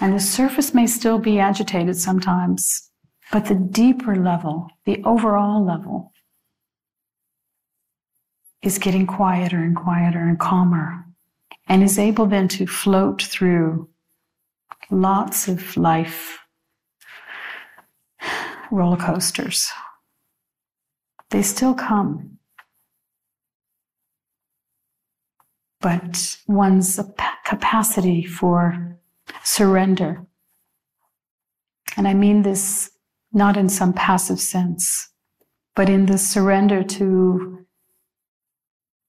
And 0.00 0.14
the 0.14 0.20
surface 0.20 0.74
may 0.74 0.86
still 0.86 1.18
be 1.18 1.38
agitated 1.38 1.96
sometimes, 1.96 2.90
but 3.32 3.46
the 3.46 3.54
deeper 3.54 4.16
level, 4.16 4.68
the 4.84 5.02
overall 5.04 5.64
level, 5.64 6.12
is 8.62 8.78
getting 8.78 9.06
quieter 9.06 9.58
and 9.58 9.76
quieter 9.76 10.20
and 10.20 10.38
calmer 10.38 11.04
and 11.68 11.82
is 11.82 11.98
able 11.98 12.26
then 12.26 12.48
to 12.48 12.66
float 12.66 13.22
through 13.22 13.88
lots 14.90 15.48
of 15.48 15.76
life 15.76 16.38
roller 18.70 18.96
coasters. 18.96 19.70
They 21.30 21.42
still 21.42 21.74
come. 21.74 22.37
But 25.80 26.38
one's 26.46 26.98
capacity 27.44 28.24
for 28.24 28.98
surrender, 29.44 30.26
and 31.96 32.08
I 32.08 32.14
mean 32.14 32.42
this 32.42 32.90
not 33.32 33.56
in 33.56 33.68
some 33.68 33.92
passive 33.92 34.40
sense, 34.40 35.10
but 35.76 35.88
in 35.88 36.06
the 36.06 36.18
surrender 36.18 36.82
to 36.82 37.66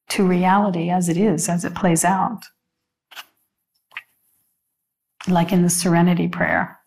to 0.09 0.27
reality 0.27 0.89
as 0.89 1.07
it 1.07 1.17
is, 1.17 1.49
as 1.49 1.65
it 1.65 1.75
plays 1.75 2.03
out. 2.03 2.43
Like 5.27 5.51
in 5.51 5.61
the 5.61 5.69
serenity 5.69 6.27
prayer. 6.27 6.79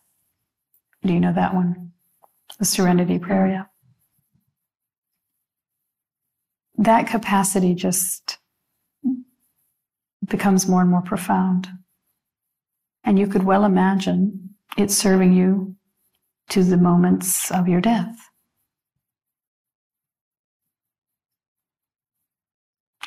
Do 1.05 1.13
you 1.13 1.19
know 1.19 1.33
that 1.33 1.53
one? 1.53 1.83
the 2.59 2.65
serenity 2.65 3.19
prayer, 3.19 3.47
yeah. 3.47 3.63
That 6.77 7.07
capacity 7.07 7.75
just 7.75 8.32
becomes 10.25 10.67
more 10.67 10.81
and 10.81 10.89
more 10.89 11.01
profound. 11.01 11.67
And 13.03 13.19
you 13.19 13.27
could 13.27 13.43
well 13.43 13.65
imagine 13.65 14.55
it 14.77 14.91
serving 14.91 15.33
you 15.33 15.75
to 16.49 16.63
the 16.63 16.77
moments 16.77 17.51
of 17.51 17.67
your 17.67 17.81
death. 17.81 18.15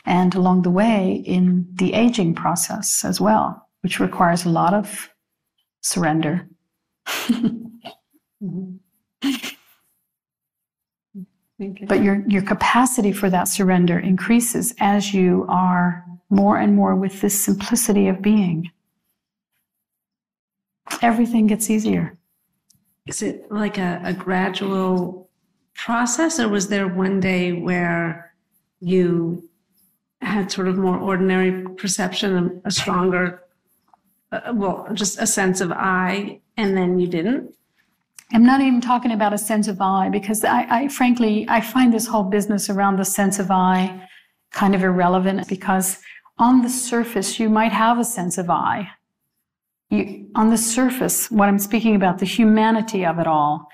And 0.05 0.35
along 0.35 0.63
the 0.63 0.71
way 0.71 1.23
in 1.27 1.67
the 1.75 1.93
aging 1.93 2.35
process 2.35 3.05
as 3.05 3.21
well, 3.21 3.69
which 3.81 3.99
requires 3.99 4.45
a 4.45 4.51
lot 4.51 4.75
of 4.75 5.11
surrender. 5.81 6.49
Mm-hmm. 8.43 9.37
But 11.59 12.03
your, 12.03 12.23
your 12.29 12.43
capacity 12.43 13.13
for 13.13 13.31
that 13.31 13.49
surrender 13.49 13.99
increases 13.99 14.75
as 14.79 15.15
you 15.15 15.47
are 15.49 16.05
more 16.29 16.59
and 16.59 16.75
more 16.75 16.95
with 16.95 17.21
this 17.23 17.43
simplicity 17.43 18.09
of 18.09 18.21
being. 18.21 18.71
Everything 21.01 21.47
gets 21.47 21.71
easier. 21.71 22.19
Is 23.07 23.23
it 23.23 23.51
like 23.51 23.79
a, 23.79 24.01
a 24.05 24.13
gradual 24.13 25.31
process, 25.75 26.39
or 26.39 26.49
was 26.49 26.69
there 26.69 26.89
one 26.89 27.21
day 27.21 27.53
where 27.53 28.35
you 28.81 29.49
had 30.21 30.51
sort 30.51 30.69
of 30.69 30.77
more 30.77 30.99
ordinary 30.99 31.63
perception, 31.77 32.37
and 32.37 32.61
a 32.65 32.71
stronger, 32.71 33.43
uh, 34.33 34.53
well, 34.55 34.89
just 34.93 35.21
a 35.21 35.27
sense 35.27 35.61
of 35.61 35.73
I, 35.73 36.41
and 36.57 36.77
then 36.77 36.99
you 36.99 37.07
didn't? 37.07 37.55
I'm 38.33 38.45
not 38.45 38.61
even 38.61 38.81
talking 38.81 39.13
about 39.13 39.33
a 39.33 39.39
sense 39.39 39.69
of 39.69 39.81
I 39.81 40.09
because 40.09 40.45
I, 40.45 40.67
I, 40.69 40.89
frankly 40.89 41.47
I 41.49 41.61
find 41.61 41.93
this 41.93 42.07
whole 42.07 42.25
business 42.25 42.69
around 42.69 42.99
the 42.99 43.05
sense 43.05 43.39
of 43.39 43.51
I 43.51 44.09
kind 44.53 44.75
of 44.75 44.83
irrelevant 44.83 45.49
because 45.49 46.01
on 46.39 46.63
the 46.63 46.69
surface 46.69 47.39
you 47.39 47.49
might 47.49 47.73
have 47.73 47.99
a 47.99 48.05
sense 48.05 48.39
of 48.39 48.51
I. 48.51 48.91
You, 49.91 50.29
on 50.35 50.51
the 50.51 50.59
surface, 50.59 51.31
what 51.31 51.49
I'm 51.49 51.61
speaking 51.61 51.95
about, 51.95 52.19
the 52.19 52.27
humanity 52.27 53.07
of 53.07 53.21
it 53.21 53.29
all, 53.29 53.69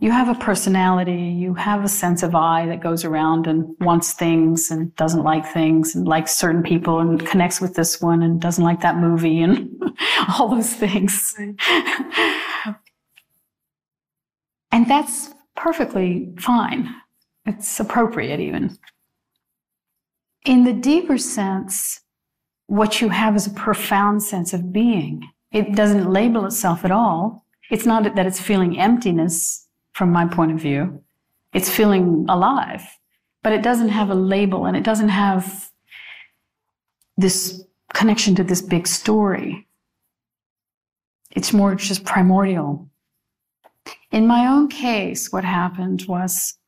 you 0.00 0.10
have 0.12 0.28
a 0.28 0.34
personality, 0.34 1.12
you 1.12 1.54
have 1.54 1.84
a 1.84 1.88
sense 1.88 2.22
of 2.22 2.34
I 2.34 2.66
that 2.66 2.80
goes 2.80 3.04
around 3.04 3.46
and 3.46 3.74
wants 3.80 4.14
things 4.14 4.70
and 4.70 4.94
doesn't 4.96 5.24
like 5.24 5.44
things 5.46 5.94
and 5.94 6.06
likes 6.06 6.36
certain 6.36 6.62
people 6.62 7.00
and 7.00 7.24
connects 7.26 7.60
with 7.60 7.74
this 7.74 8.00
one 8.00 8.22
and 8.22 8.40
doesn't 8.40 8.64
like 8.64 8.80
that 8.80 8.96
movie 8.96 9.40
and 9.40 9.70
all 10.38 10.48
those 10.48 10.72
things. 10.72 11.36
And 14.70 14.88
that's 14.88 15.34
perfectly 15.56 16.32
fine. 16.38 16.94
It's 17.46 17.80
appropriate, 17.80 18.40
even. 18.40 18.76
In 20.44 20.64
the 20.64 20.72
deeper 20.72 21.18
sense, 21.18 22.00
what 22.66 23.00
you 23.00 23.08
have 23.08 23.34
is 23.34 23.46
a 23.46 23.50
profound 23.50 24.22
sense 24.22 24.52
of 24.52 24.72
being. 24.72 25.28
It 25.52 25.74
doesn't 25.74 26.10
label 26.10 26.44
itself 26.44 26.84
at 26.84 26.90
all. 26.90 27.44
It's 27.70 27.86
not 27.86 28.14
that 28.14 28.26
it's 28.26 28.40
feeling 28.40 28.78
emptiness 28.78 29.66
from 29.92 30.12
my 30.12 30.26
point 30.26 30.52
of 30.52 30.60
view. 30.60 31.02
It's 31.54 31.70
feeling 31.70 32.26
alive, 32.28 32.82
but 33.42 33.52
it 33.52 33.62
doesn't 33.62 33.88
have 33.88 34.10
a 34.10 34.14
label 34.14 34.66
and 34.66 34.76
it 34.76 34.84
doesn't 34.84 35.08
have 35.08 35.70
this 37.16 37.64
connection 37.94 38.34
to 38.36 38.44
this 38.44 38.62
big 38.62 38.86
story. 38.86 39.66
It's 41.32 41.52
more 41.52 41.74
just 41.74 42.04
primordial. 42.04 42.88
In 44.10 44.26
my 44.26 44.46
own 44.46 44.68
case, 44.68 45.32
what 45.32 45.44
happened 45.44 46.04
was 46.08 46.58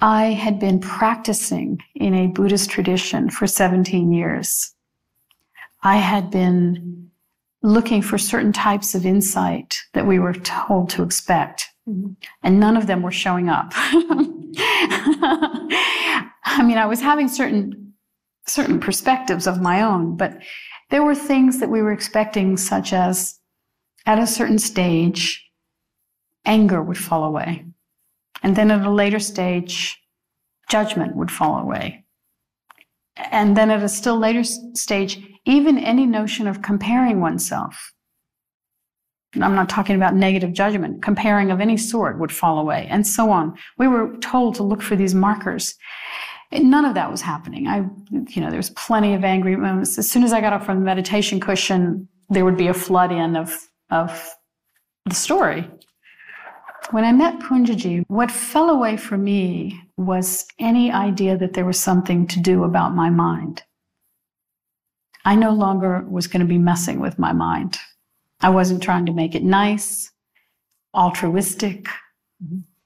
I 0.00 0.26
had 0.26 0.58
been 0.60 0.80
practicing 0.80 1.80
in 1.94 2.14
a 2.14 2.28
Buddhist 2.28 2.70
tradition 2.70 3.30
for 3.30 3.46
17 3.46 4.12
years. 4.12 4.74
I 5.82 5.96
had 5.96 6.30
been 6.30 7.10
looking 7.62 8.02
for 8.02 8.18
certain 8.18 8.52
types 8.52 8.94
of 8.94 9.04
insight 9.04 9.76
that 9.94 10.06
we 10.06 10.18
were 10.18 10.34
told 10.34 10.90
to 10.90 11.02
expect, 11.02 11.66
mm-hmm. 11.88 12.12
and 12.42 12.60
none 12.60 12.76
of 12.76 12.86
them 12.86 13.02
were 13.02 13.10
showing 13.10 13.48
up. 13.48 13.72
I 16.48 16.62
mean, 16.64 16.78
I 16.78 16.86
was 16.86 17.00
having 17.00 17.28
certain 17.28 17.92
certain 18.46 18.80
perspectives 18.80 19.46
of 19.46 19.60
my 19.60 19.82
own, 19.82 20.16
but 20.16 20.38
there 20.90 21.02
were 21.02 21.14
things 21.14 21.60
that 21.60 21.68
we 21.68 21.82
were 21.82 21.92
expecting, 21.92 22.56
such 22.56 22.92
as 22.92 23.38
at 24.06 24.18
a 24.18 24.26
certain 24.26 24.58
stage, 24.58 25.44
anger 26.48 26.82
would 26.82 26.98
fall 26.98 27.24
away. 27.24 27.64
And 28.42 28.56
then 28.56 28.70
at 28.70 28.84
a 28.84 28.90
later 28.90 29.20
stage, 29.20 30.00
judgment 30.68 31.14
would 31.14 31.30
fall 31.30 31.58
away. 31.58 32.04
And 33.16 33.56
then 33.56 33.70
at 33.70 33.82
a 33.82 33.88
still 33.88 34.18
later 34.18 34.42
stage, 34.44 35.20
even 35.44 35.78
any 35.78 36.06
notion 36.06 36.46
of 36.46 36.62
comparing 36.62 37.20
oneself. 37.20 37.92
I'm 39.34 39.54
not 39.54 39.68
talking 39.68 39.96
about 39.96 40.14
negative 40.14 40.52
judgment, 40.52 41.02
comparing 41.02 41.50
of 41.50 41.60
any 41.60 41.76
sort 41.76 42.18
would 42.18 42.32
fall 42.32 42.58
away, 42.58 42.86
and 42.90 43.06
so 43.06 43.30
on. 43.30 43.54
We 43.76 43.86
were 43.86 44.16
told 44.18 44.54
to 44.54 44.62
look 44.62 44.80
for 44.80 44.96
these 44.96 45.14
markers. 45.14 45.74
And 46.50 46.70
None 46.70 46.86
of 46.86 46.94
that 46.94 47.10
was 47.10 47.20
happening. 47.20 47.66
I, 47.66 47.84
you 48.10 48.40
know, 48.40 48.48
there 48.48 48.56
was 48.58 48.70
plenty 48.70 49.12
of 49.12 49.24
angry 49.24 49.54
moments. 49.54 49.98
As 49.98 50.10
soon 50.10 50.24
as 50.24 50.32
I 50.32 50.40
got 50.40 50.54
up 50.54 50.64
from 50.64 50.78
the 50.78 50.84
meditation 50.84 51.40
cushion, 51.40 52.08
there 52.30 52.44
would 52.44 52.56
be 52.56 52.68
a 52.68 52.74
flood 52.74 53.12
in 53.12 53.36
of, 53.36 53.54
of 53.90 54.34
the 55.04 55.14
story. 55.14 55.68
When 56.90 57.04
I 57.04 57.12
met 57.12 57.40
Poonjaji, 57.40 58.04
what 58.08 58.30
fell 58.30 58.70
away 58.70 58.96
for 58.96 59.18
me 59.18 59.78
was 59.98 60.46
any 60.58 60.90
idea 60.90 61.36
that 61.36 61.52
there 61.52 61.66
was 61.66 61.78
something 61.78 62.26
to 62.28 62.40
do 62.40 62.64
about 62.64 62.94
my 62.94 63.10
mind. 63.10 63.62
I 65.26 65.34
no 65.34 65.50
longer 65.50 66.02
was 66.08 66.26
going 66.26 66.40
to 66.40 66.46
be 66.46 66.56
messing 66.56 66.98
with 66.98 67.18
my 67.18 67.34
mind. 67.34 67.76
I 68.40 68.48
wasn't 68.48 68.82
trying 68.82 69.04
to 69.04 69.12
make 69.12 69.34
it 69.34 69.42
nice, 69.42 70.10
altruistic, 70.94 71.88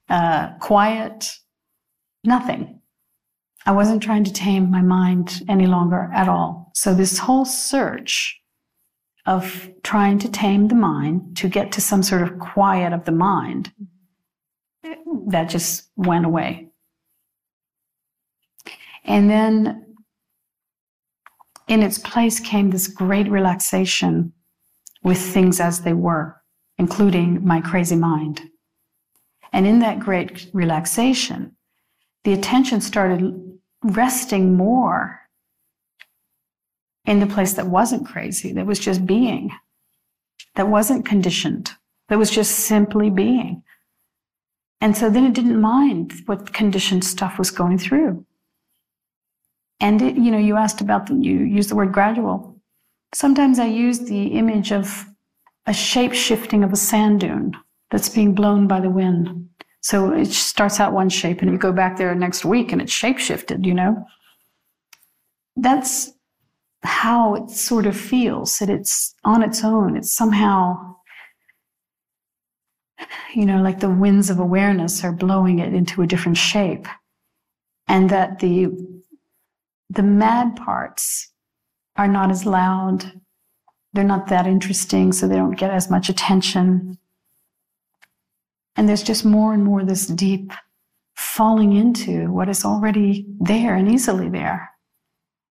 uh, 0.09 0.49
quiet, 0.59 1.31
nothing. 2.25 2.81
I 3.65 3.71
wasn't 3.71 4.03
trying 4.03 4.25
to 4.25 4.33
tame 4.33 4.69
my 4.69 4.81
mind 4.81 5.43
any 5.47 5.65
longer 5.65 6.11
at 6.13 6.27
all. 6.27 6.71
So, 6.75 6.93
this 6.93 7.19
whole 7.19 7.45
search 7.45 8.37
of 9.25 9.69
trying 9.83 10.19
to 10.19 10.29
tame 10.29 10.67
the 10.67 10.75
mind 10.75 11.37
to 11.37 11.47
get 11.47 11.71
to 11.71 11.79
some 11.79 12.03
sort 12.03 12.23
of 12.23 12.39
quiet 12.39 12.91
of 12.91 13.05
the 13.05 13.13
mind 13.13 13.71
that 15.27 15.49
just 15.49 15.89
went 15.95 16.25
away. 16.25 16.67
And 19.05 19.29
then 19.29 19.95
in 21.67 21.83
its 21.83 21.97
place 21.97 22.39
came 22.39 22.69
this 22.69 22.87
great 22.87 23.29
relaxation 23.29 24.33
with 25.03 25.17
things 25.17 25.59
as 25.59 25.81
they 25.81 25.93
were, 25.93 26.41
including 26.77 27.45
my 27.45 27.61
crazy 27.61 27.95
mind. 27.95 28.49
And 29.51 29.67
in 29.67 29.79
that 29.79 29.99
great 29.99 30.49
relaxation, 30.53 31.55
the 32.23 32.33
attention 32.33 32.81
started 32.81 33.59
resting 33.83 34.55
more 34.55 35.19
in 37.05 37.19
the 37.19 37.27
place 37.27 37.53
that 37.53 37.67
wasn't 37.67 38.07
crazy, 38.07 38.53
that 38.53 38.65
was 38.65 38.79
just 38.79 39.05
being, 39.05 39.51
that 40.55 40.69
wasn't 40.69 41.05
conditioned, 41.05 41.71
that 42.07 42.17
was 42.17 42.31
just 42.31 42.59
simply 42.59 43.09
being. 43.09 43.61
And 44.81 44.97
so 44.97 45.09
then 45.09 45.25
it 45.25 45.33
didn't 45.33 45.61
mind 45.61 46.13
what 46.25 46.53
conditioned 46.53 47.05
stuff 47.05 47.37
was 47.37 47.51
going 47.51 47.77
through. 47.77 48.25
And 49.79 50.01
it, 50.01 50.15
you 50.15 50.31
know, 50.31 50.37
you 50.37 50.57
asked 50.57 50.81
about 50.81 51.07
the, 51.07 51.15
you 51.15 51.39
use 51.39 51.67
the 51.67 51.75
word 51.75 51.93
gradual. 51.93 52.59
Sometimes 53.13 53.59
I 53.59 53.65
use 53.65 53.99
the 53.99 54.27
image 54.27 54.71
of 54.71 55.05
a 55.65 55.73
shape 55.73 56.13
shifting 56.13 56.63
of 56.63 56.73
a 56.73 56.77
sand 56.77 57.21
dune 57.21 57.53
that's 57.91 58.09
being 58.09 58.33
blown 58.33 58.67
by 58.67 58.79
the 58.79 58.89
wind. 58.89 59.49
So 59.81 60.11
it 60.13 60.27
starts 60.27 60.79
out 60.79 60.93
one 60.93 61.09
shape 61.09 61.41
and 61.41 61.51
you 61.51 61.57
go 61.57 61.71
back 61.71 61.97
there 61.97 62.15
next 62.15 62.45
week 62.45 62.71
and 62.71 62.81
it's 62.81 62.91
shape 62.91 63.19
shifted, 63.19 63.65
you 63.65 63.73
know? 63.73 64.05
That's 65.55 66.11
how 66.83 67.35
it 67.35 67.49
sort 67.49 67.85
of 67.85 67.95
feels 67.95 68.57
that 68.57 68.69
it's 68.69 69.13
on 69.23 69.43
its 69.43 69.63
own. 69.63 69.95
It's 69.95 70.15
somehow 70.15 70.95
you 73.33 73.45
know, 73.45 73.61
like 73.61 73.79
the 73.79 73.89
winds 73.89 74.29
of 74.29 74.39
awareness 74.39 75.03
are 75.03 75.11
blowing 75.11 75.59
it 75.59 75.73
into 75.73 76.01
a 76.01 76.07
different 76.07 76.37
shape. 76.37 76.87
And 77.87 78.09
that 78.09 78.39
the, 78.39 78.69
the 79.89 80.03
mad 80.03 80.55
parts 80.55 81.31
are 81.95 82.07
not 82.07 82.31
as 82.31 82.45
loud. 82.45 83.21
They're 83.93 84.03
not 84.03 84.27
that 84.27 84.47
interesting, 84.47 85.11
so 85.11 85.27
they 85.27 85.35
don't 85.35 85.57
get 85.57 85.71
as 85.71 85.89
much 85.89 86.09
attention. 86.09 86.97
And 88.75 88.89
there's 88.89 89.03
just 89.03 89.25
more 89.25 89.53
and 89.53 89.63
more 89.63 89.83
this 89.83 90.07
deep 90.07 90.51
falling 91.15 91.73
into 91.73 92.31
what 92.31 92.49
is 92.49 92.65
already 92.65 93.25
there 93.39 93.75
and 93.75 93.91
easily 93.91 94.29
there. 94.29 94.71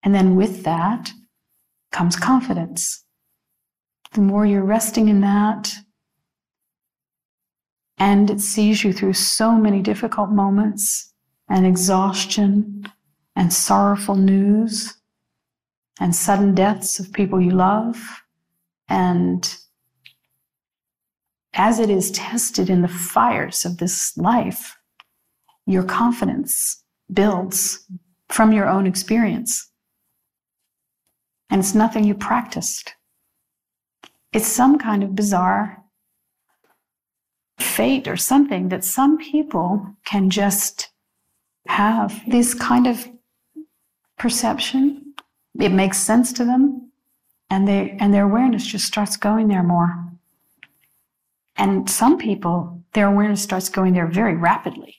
And 0.02 0.14
then 0.14 0.36
with 0.36 0.62
that 0.64 1.12
comes 1.92 2.16
confidence. 2.16 3.04
The 4.12 4.22
more 4.22 4.46
you're 4.46 4.64
resting 4.64 5.08
in 5.08 5.20
that, 5.20 5.72
And 8.00 8.30
it 8.30 8.40
sees 8.40 8.82
you 8.82 8.94
through 8.94 9.12
so 9.12 9.52
many 9.52 9.82
difficult 9.82 10.30
moments 10.30 11.12
and 11.50 11.66
exhaustion 11.66 12.86
and 13.36 13.52
sorrowful 13.52 14.14
news 14.14 14.96
and 16.00 16.16
sudden 16.16 16.54
deaths 16.54 16.98
of 16.98 17.12
people 17.12 17.40
you 17.40 17.50
love. 17.50 18.22
And 18.88 19.54
as 21.52 21.78
it 21.78 21.90
is 21.90 22.10
tested 22.12 22.70
in 22.70 22.80
the 22.80 22.88
fires 22.88 23.66
of 23.66 23.76
this 23.76 24.16
life, 24.16 24.78
your 25.66 25.82
confidence 25.82 26.82
builds 27.12 27.86
from 28.30 28.52
your 28.52 28.66
own 28.66 28.86
experience. 28.86 29.70
And 31.50 31.60
it's 31.60 31.74
nothing 31.74 32.04
you 32.04 32.14
practiced. 32.14 32.94
It's 34.32 34.46
some 34.46 34.78
kind 34.78 35.02
of 35.02 35.14
bizarre 35.14 35.79
fate 37.62 38.08
or 38.08 38.16
something 38.16 38.68
that 38.68 38.84
some 38.84 39.18
people 39.18 39.86
can 40.04 40.30
just 40.30 40.90
have 41.66 42.22
this 42.28 42.54
kind 42.54 42.86
of 42.86 43.08
perception. 44.18 45.14
It 45.58 45.72
makes 45.72 45.98
sense 45.98 46.32
to 46.34 46.44
them, 46.44 46.90
and 47.48 47.66
they 47.66 47.96
and 48.00 48.14
their 48.14 48.24
awareness 48.24 48.66
just 48.66 48.86
starts 48.86 49.16
going 49.16 49.48
there 49.48 49.62
more. 49.62 50.10
And 51.56 51.90
some 51.90 52.16
people, 52.16 52.82
their 52.94 53.06
awareness 53.06 53.42
starts 53.42 53.68
going 53.68 53.92
there 53.92 54.06
very 54.06 54.34
rapidly. 54.34 54.96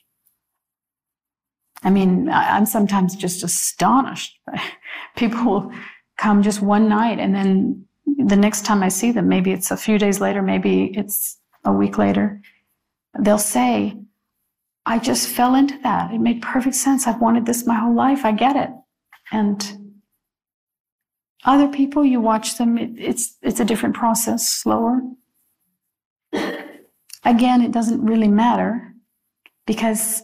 I 1.82 1.90
mean, 1.90 2.28
I'm 2.28 2.66
sometimes 2.66 3.16
just 3.16 3.42
astonished. 3.42 4.38
People 5.16 5.44
will 5.44 5.72
come 6.16 6.42
just 6.42 6.62
one 6.62 6.88
night 6.88 7.18
and 7.18 7.34
then 7.34 7.84
the 8.06 8.36
next 8.36 8.64
time 8.64 8.82
I 8.82 8.88
see 8.88 9.10
them, 9.10 9.28
maybe 9.28 9.52
it's 9.52 9.70
a 9.70 9.76
few 9.76 9.98
days 9.98 10.20
later, 10.20 10.42
maybe 10.42 10.92
it's 10.96 11.38
a 11.64 11.72
week 11.72 11.98
later, 11.98 12.40
they'll 13.18 13.38
say, 13.38 13.96
I 14.84 14.98
just 14.98 15.28
fell 15.28 15.54
into 15.54 15.78
that. 15.82 16.12
It 16.12 16.20
made 16.20 16.42
perfect 16.42 16.74
sense. 16.74 17.06
I've 17.06 17.20
wanted 17.20 17.46
this 17.46 17.66
my 17.66 17.76
whole 17.76 17.94
life. 17.94 18.24
I 18.24 18.32
get 18.32 18.56
it. 18.56 18.70
And 19.30 19.94
other 21.44 21.68
people, 21.68 22.04
you 22.04 22.20
watch 22.20 22.58
them, 22.58 22.78
it, 22.78 22.90
it's, 22.96 23.36
it's 23.42 23.60
a 23.60 23.64
different 23.64 23.94
process, 23.94 24.48
slower. 24.48 25.00
Again, 27.24 27.62
it 27.62 27.72
doesn't 27.72 28.04
really 28.04 28.28
matter 28.28 28.94
because 29.66 30.22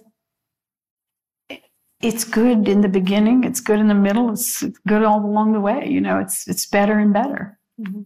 it's 2.01 2.24
good 2.24 2.68
in 2.68 2.81
the 2.81 2.88
beginning, 2.88 3.44
it's 3.44 3.61
good 3.61 3.81
in 3.81 3.88
the 3.88 3.94
middle, 3.94 4.31
it's 4.31 4.64
good 4.87 5.03
all 5.03 5.24
along 5.24 5.53
the 5.53 5.61
way. 5.61 5.87
You 5.88 6.01
know, 6.01 6.18
it's 6.18 6.46
it's 6.46 6.66
better 6.66 6.98
and 6.98 7.12
better. 7.12 7.59
Mm-hmm. 7.81 8.03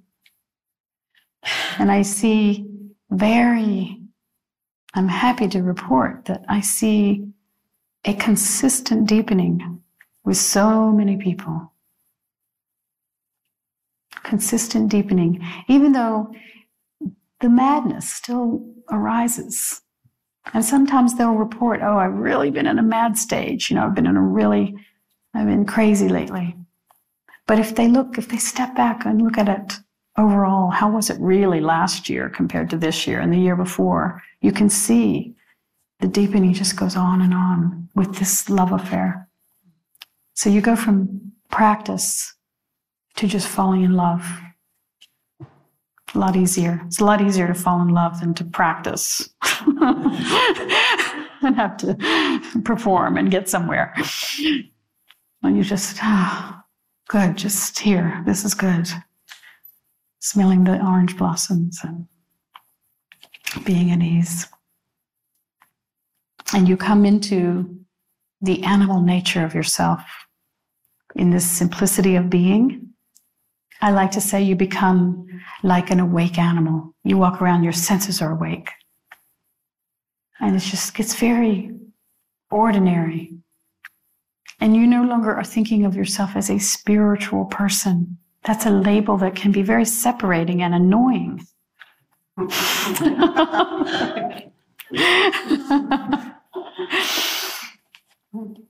And 1.78 1.90
I 1.90 2.02
see 2.02 2.66
very, 3.12 4.00
I'm 4.94 5.08
happy 5.08 5.48
to 5.48 5.62
report 5.62 6.24
that 6.26 6.44
I 6.48 6.60
see 6.60 7.26
a 8.04 8.14
consistent 8.14 9.08
deepening 9.08 9.82
with 10.24 10.36
so 10.36 10.90
many 10.90 11.16
people. 11.16 11.72
Consistent 14.22 14.90
deepening, 14.90 15.44
even 15.68 15.92
though 15.92 16.32
the 17.40 17.50
madness 17.50 18.08
still 18.10 18.64
arises. 18.90 19.82
And 20.54 20.64
sometimes 20.64 21.14
they'll 21.14 21.34
report, 21.34 21.80
oh, 21.82 21.98
I've 21.98 22.14
really 22.14 22.50
been 22.50 22.66
in 22.66 22.78
a 22.78 22.82
mad 22.82 23.16
stage. 23.18 23.70
You 23.70 23.76
know, 23.76 23.84
I've 23.84 23.94
been 23.94 24.06
in 24.06 24.16
a 24.16 24.22
really, 24.22 24.74
I've 25.34 25.46
been 25.46 25.66
crazy 25.66 26.08
lately. 26.08 26.56
But 27.46 27.58
if 27.58 27.74
they 27.74 27.88
look, 27.88 28.18
if 28.18 28.28
they 28.28 28.38
step 28.38 28.74
back 28.74 29.04
and 29.04 29.22
look 29.22 29.38
at 29.38 29.48
it 29.48 29.80
overall, 30.16 30.70
how 30.70 30.90
was 30.90 31.10
it 31.10 31.18
really 31.20 31.60
last 31.60 32.08
year 32.08 32.28
compared 32.28 32.70
to 32.70 32.76
this 32.76 33.06
year 33.06 33.20
and 33.20 33.32
the 33.32 33.38
year 33.38 33.56
before? 33.56 34.22
You 34.40 34.52
can 34.52 34.68
see 34.68 35.34
the 36.00 36.08
deepening 36.08 36.52
just 36.52 36.76
goes 36.76 36.96
on 36.96 37.20
and 37.22 37.32
on 37.32 37.88
with 37.94 38.16
this 38.16 38.50
love 38.50 38.72
affair. 38.72 39.28
So 40.34 40.50
you 40.50 40.60
go 40.60 40.76
from 40.76 41.32
practice 41.50 42.34
to 43.16 43.26
just 43.26 43.46
falling 43.46 43.82
in 43.82 43.92
love. 43.94 44.26
A 46.14 46.18
lot 46.18 46.36
easier. 46.36 46.82
It's 46.86 47.00
a 47.00 47.04
lot 47.04 47.22
easier 47.22 47.46
to 47.46 47.54
fall 47.54 47.80
in 47.80 47.88
love 47.88 48.20
than 48.20 48.34
to 48.34 48.44
practice 48.44 49.30
and 49.66 51.56
have 51.56 51.76
to 51.78 51.94
perform 52.64 53.16
and 53.16 53.30
get 53.30 53.48
somewhere. 53.48 53.94
When 55.40 55.56
you 55.56 55.62
just, 55.62 55.98
oh, 56.02 56.60
good, 57.08 57.36
just 57.36 57.78
here, 57.78 58.22
this 58.26 58.44
is 58.44 58.54
good. 58.54 58.88
Smelling 60.24 60.62
the 60.62 60.80
orange 60.80 61.16
blossoms 61.16 61.80
and 61.82 62.06
being 63.64 63.90
at 63.90 64.00
ease. 64.00 64.46
And 66.54 66.68
you 66.68 66.76
come 66.76 67.04
into 67.04 67.84
the 68.40 68.62
animal 68.62 69.00
nature 69.02 69.44
of 69.44 69.52
yourself 69.52 70.00
in 71.16 71.30
this 71.30 71.50
simplicity 71.50 72.14
of 72.14 72.30
being. 72.30 72.90
I 73.80 73.90
like 73.90 74.12
to 74.12 74.20
say 74.20 74.40
you 74.40 74.54
become 74.54 75.26
like 75.64 75.90
an 75.90 75.98
awake 75.98 76.38
animal. 76.38 76.94
You 77.02 77.18
walk 77.18 77.42
around, 77.42 77.64
your 77.64 77.72
senses 77.72 78.22
are 78.22 78.30
awake. 78.30 78.70
And 80.38 80.54
it 80.54 80.60
just 80.60 80.94
gets 80.94 81.16
very 81.16 81.72
ordinary. 82.48 83.34
And 84.60 84.76
you 84.76 84.86
no 84.86 85.02
longer 85.02 85.34
are 85.34 85.42
thinking 85.42 85.84
of 85.84 85.96
yourself 85.96 86.36
as 86.36 86.48
a 86.48 86.60
spiritual 86.60 87.46
person. 87.46 88.18
That's 88.44 88.66
a 88.66 88.70
label 88.70 89.16
that 89.18 89.36
can 89.36 89.52
be 89.52 89.62
very 89.62 89.84
separating 89.84 90.62
and 90.62 90.74
annoying. 90.74 91.46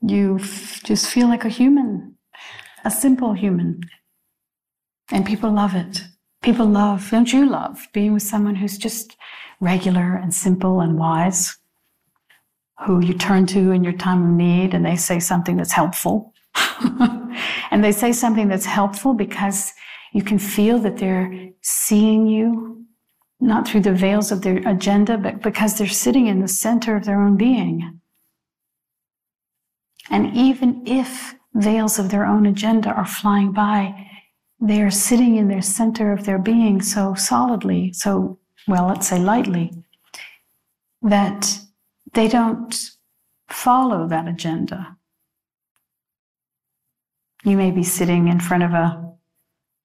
you 0.02 0.38
f- 0.38 0.82
just 0.84 1.06
feel 1.08 1.28
like 1.28 1.44
a 1.44 1.48
human, 1.48 2.16
a 2.84 2.90
simple 2.90 3.32
human. 3.32 3.80
And 5.10 5.24
people 5.24 5.50
love 5.50 5.74
it. 5.74 6.02
People 6.42 6.66
love, 6.66 7.10
don't 7.10 7.32
you 7.32 7.48
love 7.48 7.86
being 7.92 8.12
with 8.12 8.22
someone 8.22 8.56
who's 8.56 8.76
just 8.76 9.16
regular 9.60 10.16
and 10.16 10.34
simple 10.34 10.80
and 10.80 10.98
wise? 10.98 11.56
who 12.86 13.00
you 13.00 13.14
turn 13.14 13.46
to 13.46 13.70
in 13.70 13.84
your 13.84 13.92
time 13.92 14.22
of 14.24 14.30
need 14.30 14.74
and 14.74 14.84
they 14.84 14.96
say 14.96 15.20
something 15.20 15.56
that's 15.56 15.72
helpful. 15.72 16.32
and 17.70 17.82
they 17.82 17.92
say 17.92 18.12
something 18.12 18.48
that's 18.48 18.66
helpful 18.66 19.14
because 19.14 19.72
you 20.12 20.22
can 20.22 20.38
feel 20.38 20.78
that 20.80 20.98
they're 20.98 21.50
seeing 21.62 22.26
you, 22.26 22.84
not 23.40 23.66
through 23.66 23.80
the 23.80 23.94
veils 23.94 24.30
of 24.30 24.42
their 24.42 24.58
agenda, 24.68 25.16
but 25.16 25.42
because 25.42 25.76
they're 25.76 25.88
sitting 25.88 26.26
in 26.26 26.40
the 26.40 26.48
center 26.48 26.96
of 26.96 27.04
their 27.04 27.20
own 27.20 27.36
being. 27.36 28.00
And 30.10 30.36
even 30.36 30.86
if 30.86 31.34
veils 31.54 31.98
of 31.98 32.10
their 32.10 32.26
own 32.26 32.46
agenda 32.46 32.90
are 32.90 33.06
flying 33.06 33.52
by, 33.52 34.08
they 34.60 34.80
are 34.82 34.90
sitting 34.90 35.36
in 35.36 35.48
their 35.48 35.62
center 35.62 36.12
of 36.12 36.24
their 36.24 36.38
being 36.38 36.80
so 36.80 37.14
solidly, 37.14 37.92
so, 37.92 38.38
well, 38.68 38.86
let's 38.86 39.08
say 39.08 39.18
lightly, 39.18 39.72
that 41.02 41.58
they 42.14 42.28
don't 42.28 42.78
follow 43.48 44.06
that 44.06 44.28
agenda. 44.28 44.96
You 47.44 47.56
may 47.56 47.70
be 47.70 47.82
sitting 47.82 48.28
in 48.28 48.40
front 48.40 48.62
of 48.62 48.72
a, 48.72 49.12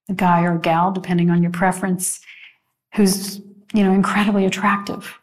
a 0.09 0.13
guy 0.13 0.43
or 0.43 0.55
a 0.55 0.59
gal, 0.59 0.91
depending 0.91 1.29
on 1.29 1.41
your 1.41 1.51
preference, 1.51 2.19
who's, 2.95 3.39
you 3.73 3.83
know, 3.83 3.91
incredibly 3.91 4.45
attractive 4.45 5.19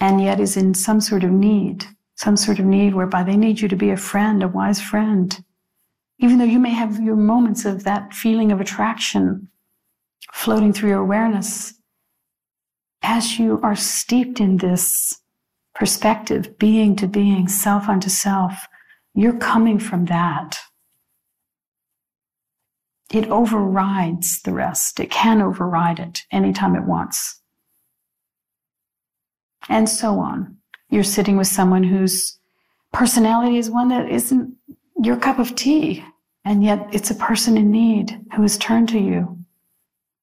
and 0.00 0.20
yet 0.20 0.40
is 0.40 0.56
in 0.56 0.74
some 0.74 1.00
sort 1.00 1.24
of 1.24 1.30
need, 1.30 1.86
some 2.16 2.36
sort 2.36 2.58
of 2.58 2.64
need 2.64 2.94
whereby 2.94 3.22
they 3.22 3.36
need 3.36 3.60
you 3.60 3.68
to 3.68 3.76
be 3.76 3.90
a 3.90 3.96
friend, 3.96 4.42
a 4.42 4.48
wise 4.48 4.80
friend. 4.80 5.42
Even 6.18 6.38
though 6.38 6.44
you 6.44 6.58
may 6.58 6.70
have 6.70 7.00
your 7.00 7.16
moments 7.16 7.64
of 7.64 7.84
that 7.84 8.12
feeling 8.14 8.52
of 8.52 8.60
attraction 8.60 9.48
floating 10.32 10.72
through 10.72 10.90
your 10.90 11.00
awareness, 11.00 11.74
as 13.02 13.38
you 13.38 13.60
are 13.62 13.76
steeped 13.76 14.40
in 14.40 14.56
this 14.56 15.20
perspective, 15.74 16.58
being 16.58 16.96
to 16.96 17.06
being, 17.06 17.48
self 17.48 17.88
unto 17.88 18.08
self, 18.08 18.66
you're 19.16 19.38
coming 19.38 19.78
from 19.78 20.04
that. 20.04 20.58
It 23.12 23.28
overrides 23.30 24.42
the 24.42 24.52
rest. 24.52 25.00
It 25.00 25.10
can 25.10 25.40
override 25.40 25.98
it 25.98 26.22
anytime 26.30 26.76
it 26.76 26.84
wants. 26.84 27.40
And 29.68 29.88
so 29.88 30.20
on. 30.20 30.58
You're 30.90 31.02
sitting 31.02 31.36
with 31.36 31.46
someone 31.46 31.82
whose 31.82 32.38
personality 32.92 33.56
is 33.56 33.70
one 33.70 33.88
that 33.88 34.08
isn't 34.08 34.54
your 35.02 35.16
cup 35.16 35.38
of 35.38 35.56
tea, 35.56 36.04
and 36.44 36.62
yet 36.62 36.86
it's 36.92 37.10
a 37.10 37.14
person 37.14 37.56
in 37.56 37.70
need 37.70 38.20
who 38.34 38.42
has 38.42 38.58
turned 38.58 38.88
to 38.90 38.98
you 38.98 39.38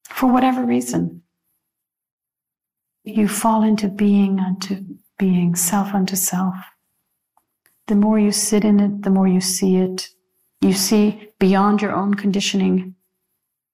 for 0.10 0.32
whatever 0.32 0.64
reason 0.64 1.22
you 3.04 3.28
fall 3.28 3.64
into 3.64 3.90
being 3.90 4.40
unto 4.40 4.86
being, 5.18 5.56
self 5.56 5.94
unto 5.94 6.16
self. 6.16 6.56
The 7.88 7.96
more 7.96 8.18
you 8.18 8.32
sit 8.32 8.64
in 8.64 8.80
it, 8.80 9.04
the 9.04 9.10
more 9.10 9.28
you 9.28 9.42
see 9.42 9.76
it. 9.76 10.10
You 10.62 10.74
see 10.74 11.32
beyond 11.40 11.82
your 11.82 11.94
own 11.94 12.14
conditioning 12.14 12.96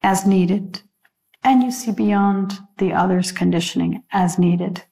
as 0.01 0.25
needed. 0.25 0.81
And 1.43 1.63
you 1.63 1.71
see 1.71 1.91
beyond 1.91 2.59
the 2.77 2.93
other's 2.93 3.31
conditioning 3.31 4.03
as 4.11 4.39
needed. 4.39 4.83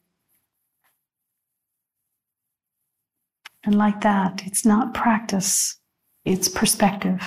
And 3.63 3.75
like 3.75 4.01
that, 4.01 4.43
it's 4.45 4.65
not 4.65 4.93
practice, 4.93 5.77
it's 6.23 6.47
perspective. 6.47 7.21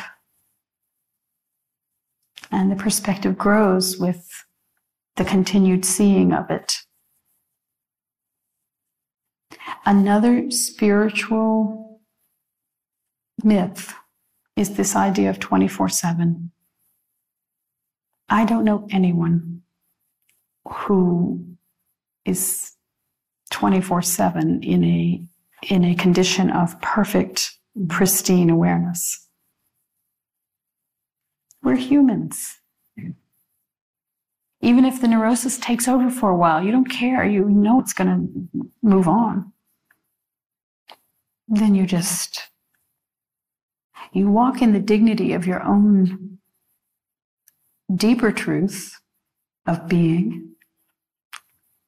And 2.50 2.70
the 2.70 2.76
perspective 2.76 3.36
grows 3.36 3.98
with 3.98 4.26
the 5.16 5.24
continued 5.24 5.84
seeing 5.84 6.32
of 6.32 6.50
it. 6.50 6.78
Another 9.84 10.50
spiritual 10.50 12.00
myth 13.42 13.94
is 14.56 14.76
this 14.76 14.94
idea 14.94 15.30
of 15.30 15.38
24 15.38 15.88
7. 15.88 16.50
I 18.28 18.44
don't 18.44 18.64
know 18.64 18.86
anyone 18.90 19.62
who 20.68 21.44
is 22.24 22.72
24 23.50 24.02
7 24.02 24.62
in 24.62 24.84
a, 24.84 25.22
in 25.68 25.84
a 25.84 25.94
condition 25.94 26.50
of 26.50 26.80
perfect, 26.80 27.58
pristine 27.88 28.50
awareness. 28.50 29.26
We're 31.62 31.76
humans. 31.76 32.58
Even 34.62 34.84
if 34.84 35.00
the 35.00 35.08
neurosis 35.08 35.58
takes 35.58 35.88
over 35.88 36.10
for 36.10 36.30
a 36.30 36.36
while, 36.36 36.62
you 36.62 36.70
don't 36.70 36.90
care. 36.90 37.24
You 37.24 37.48
know 37.48 37.80
it's 37.80 37.94
going 37.94 38.08
to 38.08 38.66
move 38.82 39.08
on. 39.08 39.52
Then 41.48 41.74
you 41.74 41.86
just 41.86 42.50
you 44.12 44.28
walk 44.28 44.60
in 44.60 44.72
the 44.72 44.80
dignity 44.80 45.32
of 45.32 45.46
your 45.46 45.62
own 45.62 46.38
deeper 47.94 48.32
truth 48.32 49.00
of 49.66 49.88
being. 49.88 50.52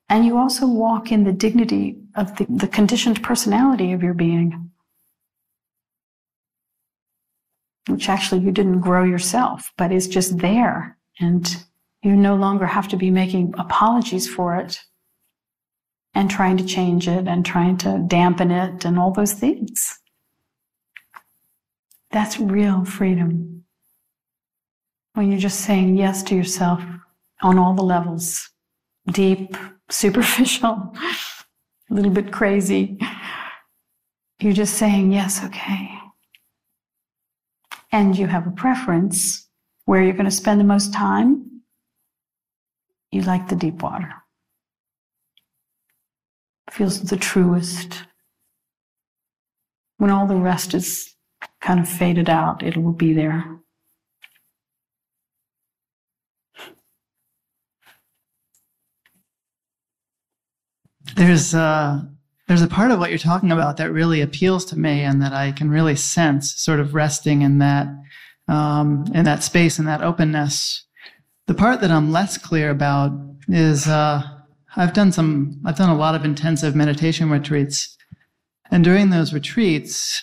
And 0.08 0.24
you 0.26 0.36
also 0.36 0.66
walk 0.66 1.10
in 1.10 1.24
the 1.24 1.32
dignity 1.32 1.98
of 2.14 2.36
the, 2.36 2.46
the 2.48 2.68
conditioned 2.68 3.22
personality 3.22 3.92
of 3.92 4.02
your 4.02 4.14
being, 4.14 4.70
which 7.88 8.08
actually 8.08 8.42
you 8.42 8.52
didn't 8.52 8.80
grow 8.80 9.04
yourself, 9.04 9.72
but 9.78 9.90
is 9.90 10.06
just 10.06 10.38
there. 10.38 10.98
And 11.18 11.64
you 12.02 12.16
no 12.16 12.34
longer 12.34 12.66
have 12.66 12.88
to 12.88 12.96
be 12.96 13.10
making 13.10 13.54
apologies 13.58 14.28
for 14.28 14.56
it 14.56 14.80
and 16.14 16.30
trying 16.30 16.56
to 16.56 16.64
change 16.64 17.08
it 17.08 17.26
and 17.26 17.46
trying 17.46 17.76
to 17.78 18.04
dampen 18.06 18.50
it 18.50 18.84
and 18.84 18.98
all 18.98 19.12
those 19.12 19.32
things. 19.32 19.98
That's 22.10 22.38
real 22.38 22.84
freedom. 22.84 23.64
When 25.14 25.30
you're 25.30 25.40
just 25.40 25.60
saying 25.60 25.96
yes 25.96 26.22
to 26.24 26.34
yourself 26.34 26.82
on 27.42 27.58
all 27.58 27.74
the 27.74 27.82
levels 27.82 28.50
deep, 29.10 29.56
superficial, 29.90 30.94
a 31.90 31.94
little 31.94 32.10
bit 32.10 32.32
crazy. 32.32 32.98
You're 34.40 34.52
just 34.52 34.74
saying, 34.74 35.12
yes, 35.12 35.44
okay. 35.44 35.90
And 37.92 38.16
you 38.16 38.26
have 38.26 38.46
a 38.46 38.50
preference 38.50 39.48
where 39.84 40.02
you're 40.02 40.14
going 40.14 40.24
to 40.24 40.30
spend 40.30 40.58
the 40.58 40.64
most 40.64 40.92
time. 40.94 41.51
You 43.12 43.20
like 43.20 43.48
the 43.48 43.56
deep 43.56 43.82
water. 43.82 44.10
Feels 46.70 47.02
the 47.02 47.18
truest. 47.18 48.04
When 49.98 50.10
all 50.10 50.26
the 50.26 50.36
rest 50.36 50.72
is 50.72 51.14
kind 51.60 51.78
of 51.78 51.88
faded 51.88 52.30
out, 52.30 52.62
it 52.62 52.78
will 52.78 52.92
be 52.92 53.12
there. 53.12 53.44
There's 61.14 61.54
uh, 61.54 62.00
there's 62.48 62.62
a 62.62 62.68
part 62.68 62.90
of 62.90 62.98
what 62.98 63.10
you're 63.10 63.18
talking 63.18 63.52
about 63.52 63.76
that 63.76 63.92
really 63.92 64.22
appeals 64.22 64.64
to 64.66 64.78
me, 64.78 65.02
and 65.02 65.20
that 65.20 65.34
I 65.34 65.52
can 65.52 65.68
really 65.68 65.96
sense, 65.96 66.54
sort 66.56 66.80
of 66.80 66.94
resting 66.94 67.42
in 67.42 67.58
that 67.58 67.88
um, 68.48 69.04
in 69.14 69.26
that 69.26 69.42
space 69.42 69.78
and 69.78 69.86
that 69.86 70.02
openness. 70.02 70.86
The 71.46 71.54
part 71.54 71.80
that 71.80 71.90
I'm 71.90 72.12
less 72.12 72.38
clear 72.38 72.70
about 72.70 73.12
is 73.48 73.86
uh, 73.88 74.22
I've 74.76 74.92
done 74.92 75.12
some 75.12 75.60
I've 75.64 75.76
done 75.76 75.90
a 75.90 75.96
lot 75.96 76.14
of 76.14 76.24
intensive 76.24 76.76
meditation 76.76 77.30
retreats, 77.30 77.96
and 78.70 78.84
during 78.84 79.10
those 79.10 79.34
retreats, 79.34 80.22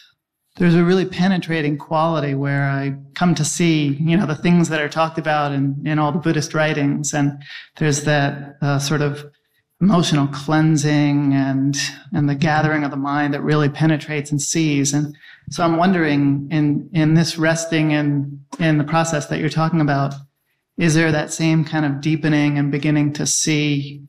there's 0.59 0.75
a 0.75 0.83
really 0.83 1.05
penetrating 1.05 1.77
quality 1.77 2.35
where 2.35 2.63
I 2.63 2.95
come 3.15 3.33
to 3.35 3.45
see, 3.45 3.97
you 3.99 4.17
know, 4.17 4.25
the 4.25 4.35
things 4.35 4.67
that 4.69 4.81
are 4.81 4.89
talked 4.89 5.17
about 5.17 5.53
in, 5.53 5.81
in 5.85 5.97
all 5.99 6.11
the 6.11 6.19
Buddhist 6.19 6.53
writings. 6.53 7.13
And 7.13 7.41
there's 7.77 8.03
that 8.03 8.57
uh, 8.61 8.77
sort 8.77 9.01
of 9.01 9.25
emotional 9.79 10.27
cleansing 10.27 11.33
and, 11.33 11.77
and 12.13 12.27
the 12.27 12.35
gathering 12.35 12.83
of 12.83 12.91
the 12.91 12.97
mind 12.97 13.33
that 13.33 13.41
really 13.41 13.69
penetrates 13.69 14.31
and 14.31 14.41
sees. 14.41 14.93
And 14.93 15.15
so 15.49 15.63
I'm 15.63 15.77
wondering 15.77 16.49
in, 16.51 16.89
in 16.91 17.13
this 17.13 17.37
resting 17.37 17.93
and 17.93 18.41
in 18.59 18.77
the 18.77 18.83
process 18.83 19.27
that 19.27 19.39
you're 19.39 19.47
talking 19.47 19.79
about, 19.79 20.13
is 20.79 20.95
there 20.95 21.11
that 21.11 21.31
same 21.31 21.65
kind 21.65 21.85
of 21.85 21.99
deepening 21.99 22.57
and 22.57 22.71
beginning 22.71 23.11
to 23.13 23.27
see 23.27 24.01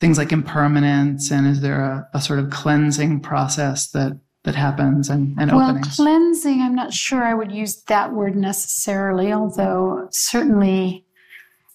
things 0.00 0.16
like 0.16 0.32
impermanence? 0.32 1.30
And 1.30 1.46
is 1.46 1.60
there 1.60 1.80
a, 1.82 2.08
a 2.14 2.20
sort 2.20 2.38
of 2.38 2.50
cleansing 2.50 3.20
process 3.20 3.90
that 3.90 4.18
that 4.44 4.54
happens 4.54 5.08
and, 5.08 5.38
and 5.38 5.52
well, 5.52 5.70
openings? 5.70 5.96
cleansing, 5.96 6.60
I'm 6.60 6.74
not 6.74 6.92
sure 6.92 7.22
I 7.22 7.34
would 7.34 7.52
use 7.52 7.82
that 7.84 8.12
word 8.12 8.36
necessarily, 8.36 9.32
although 9.32 10.08
certainly 10.10 11.06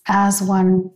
as 0.08 0.42
one 0.42 0.92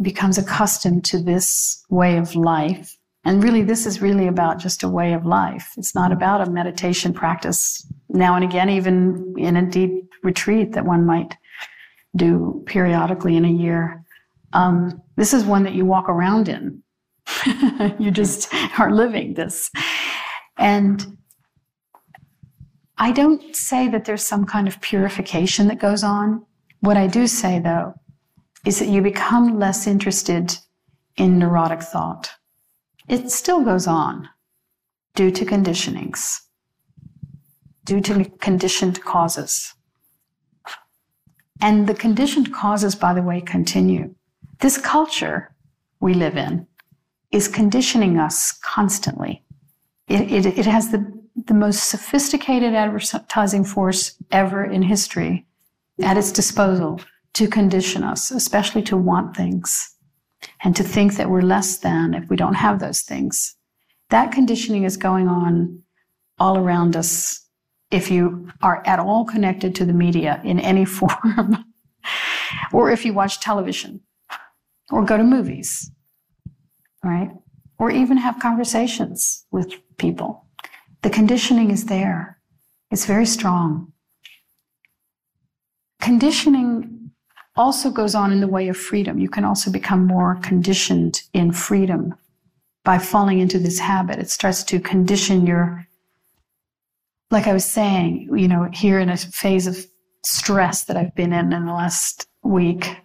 becomes 0.00 0.38
accustomed 0.38 1.04
to 1.06 1.22
this 1.22 1.84
way 1.88 2.18
of 2.18 2.34
life, 2.34 2.96
and 3.24 3.42
really 3.42 3.62
this 3.62 3.86
is 3.86 4.02
really 4.02 4.26
about 4.26 4.58
just 4.58 4.82
a 4.82 4.88
way 4.88 5.12
of 5.12 5.24
life. 5.24 5.72
It's 5.76 5.94
not 5.94 6.12
about 6.12 6.46
a 6.46 6.50
meditation 6.50 7.12
practice 7.12 7.86
now 8.08 8.34
and 8.34 8.44
again, 8.44 8.68
even 8.68 9.34
in 9.38 9.56
a 9.56 9.68
deep 9.68 10.08
retreat 10.22 10.72
that 10.72 10.84
one 10.84 11.06
might 11.06 11.36
do 12.14 12.62
periodically 12.66 13.36
in 13.36 13.44
a 13.44 13.50
year. 13.50 14.04
Um, 14.52 15.02
this 15.16 15.32
is 15.32 15.44
one 15.44 15.62
that 15.64 15.74
you 15.74 15.84
walk 15.84 16.08
around 16.08 16.48
in. 16.48 16.82
you 17.98 18.10
just 18.10 18.52
are 18.78 18.90
living 18.90 19.34
this. 19.34 19.70
And 20.58 21.16
I 22.98 23.12
don't 23.12 23.56
say 23.56 23.88
that 23.88 24.04
there's 24.04 24.24
some 24.24 24.44
kind 24.44 24.68
of 24.68 24.80
purification 24.80 25.68
that 25.68 25.80
goes 25.80 26.04
on. 26.04 26.44
What 26.80 26.96
I 26.96 27.06
do 27.06 27.26
say, 27.26 27.58
though, 27.58 27.94
is 28.66 28.78
that 28.78 28.88
you 28.88 29.02
become 29.02 29.58
less 29.58 29.86
interested 29.86 30.56
in 31.16 31.38
neurotic 31.38 31.82
thought. 31.82 32.30
It 33.08 33.30
still 33.30 33.62
goes 33.62 33.86
on 33.86 34.28
due 35.14 35.30
to 35.30 35.44
conditionings, 35.44 36.40
due 37.84 38.00
to 38.02 38.24
conditioned 38.40 39.02
causes. 39.02 39.74
And 41.62 41.86
the 41.86 41.94
conditioned 41.94 42.52
causes, 42.52 42.96
by 42.96 43.14
the 43.14 43.22
way, 43.22 43.40
continue. 43.40 44.12
This 44.58 44.76
culture 44.76 45.54
we 46.00 46.12
live 46.12 46.36
in 46.36 46.66
is 47.30 47.46
conditioning 47.46 48.18
us 48.18 48.52
constantly. 48.64 49.44
It, 50.08 50.44
it, 50.44 50.58
it 50.58 50.66
has 50.66 50.90
the, 50.90 51.10
the 51.46 51.54
most 51.54 51.88
sophisticated 51.88 52.74
advertising 52.74 53.64
force 53.64 54.16
ever 54.32 54.64
in 54.64 54.82
history 54.82 55.46
at 56.02 56.16
its 56.16 56.32
disposal 56.32 57.00
to 57.34 57.46
condition 57.46 58.02
us, 58.02 58.32
especially 58.32 58.82
to 58.82 58.96
want 58.96 59.36
things 59.36 59.94
and 60.64 60.74
to 60.74 60.82
think 60.82 61.14
that 61.14 61.30
we're 61.30 61.42
less 61.42 61.78
than 61.78 62.12
if 62.12 62.28
we 62.28 62.36
don't 62.36 62.54
have 62.54 62.80
those 62.80 63.02
things. 63.02 63.54
That 64.10 64.32
conditioning 64.32 64.82
is 64.82 64.96
going 64.96 65.28
on 65.28 65.82
all 66.40 66.58
around 66.58 66.96
us 66.96 67.41
if 67.92 68.10
you 68.10 68.50
are 68.62 68.82
at 68.86 68.98
all 68.98 69.24
connected 69.24 69.74
to 69.76 69.84
the 69.84 69.92
media 69.92 70.40
in 70.44 70.58
any 70.58 70.84
form, 70.98 71.64
or 72.72 72.90
if 72.90 73.04
you 73.04 73.12
watch 73.12 73.40
television 73.40 74.00
or 74.90 75.04
go 75.04 75.16
to 75.16 75.24
movies, 75.24 75.90
right? 77.04 77.30
or 77.82 77.90
even 77.90 78.16
have 78.16 78.38
conversations 78.38 79.44
with 79.50 79.74
people. 79.96 80.46
The 81.02 81.10
conditioning 81.10 81.72
is 81.72 81.86
there, 81.86 82.38
it's 82.92 83.06
very 83.06 83.26
strong. 83.26 83.92
Conditioning 86.00 87.10
also 87.56 87.90
goes 87.90 88.14
on 88.14 88.30
in 88.30 88.40
the 88.40 88.46
way 88.46 88.68
of 88.68 88.76
freedom. 88.76 89.18
You 89.18 89.28
can 89.28 89.44
also 89.44 89.68
become 89.68 90.06
more 90.06 90.36
conditioned 90.36 91.22
in 91.34 91.50
freedom 91.50 92.14
by 92.84 92.98
falling 92.98 93.40
into 93.40 93.58
this 93.58 93.80
habit. 93.80 94.20
It 94.20 94.30
starts 94.30 94.62
to 94.62 94.78
condition 94.78 95.44
your, 95.44 95.88
like 97.32 97.46
I 97.46 97.52
was 97.52 97.64
saying, 97.64 98.28
you 98.36 98.46
know, 98.46 98.68
here 98.72 99.00
in 99.00 99.08
a 99.08 99.16
phase 99.16 99.66
of 99.66 99.86
stress 100.24 100.84
that 100.84 100.96
I've 100.96 101.14
been 101.14 101.32
in 101.32 101.52
in 101.52 101.66
the 101.66 101.72
last 101.72 102.28
week, 102.42 102.96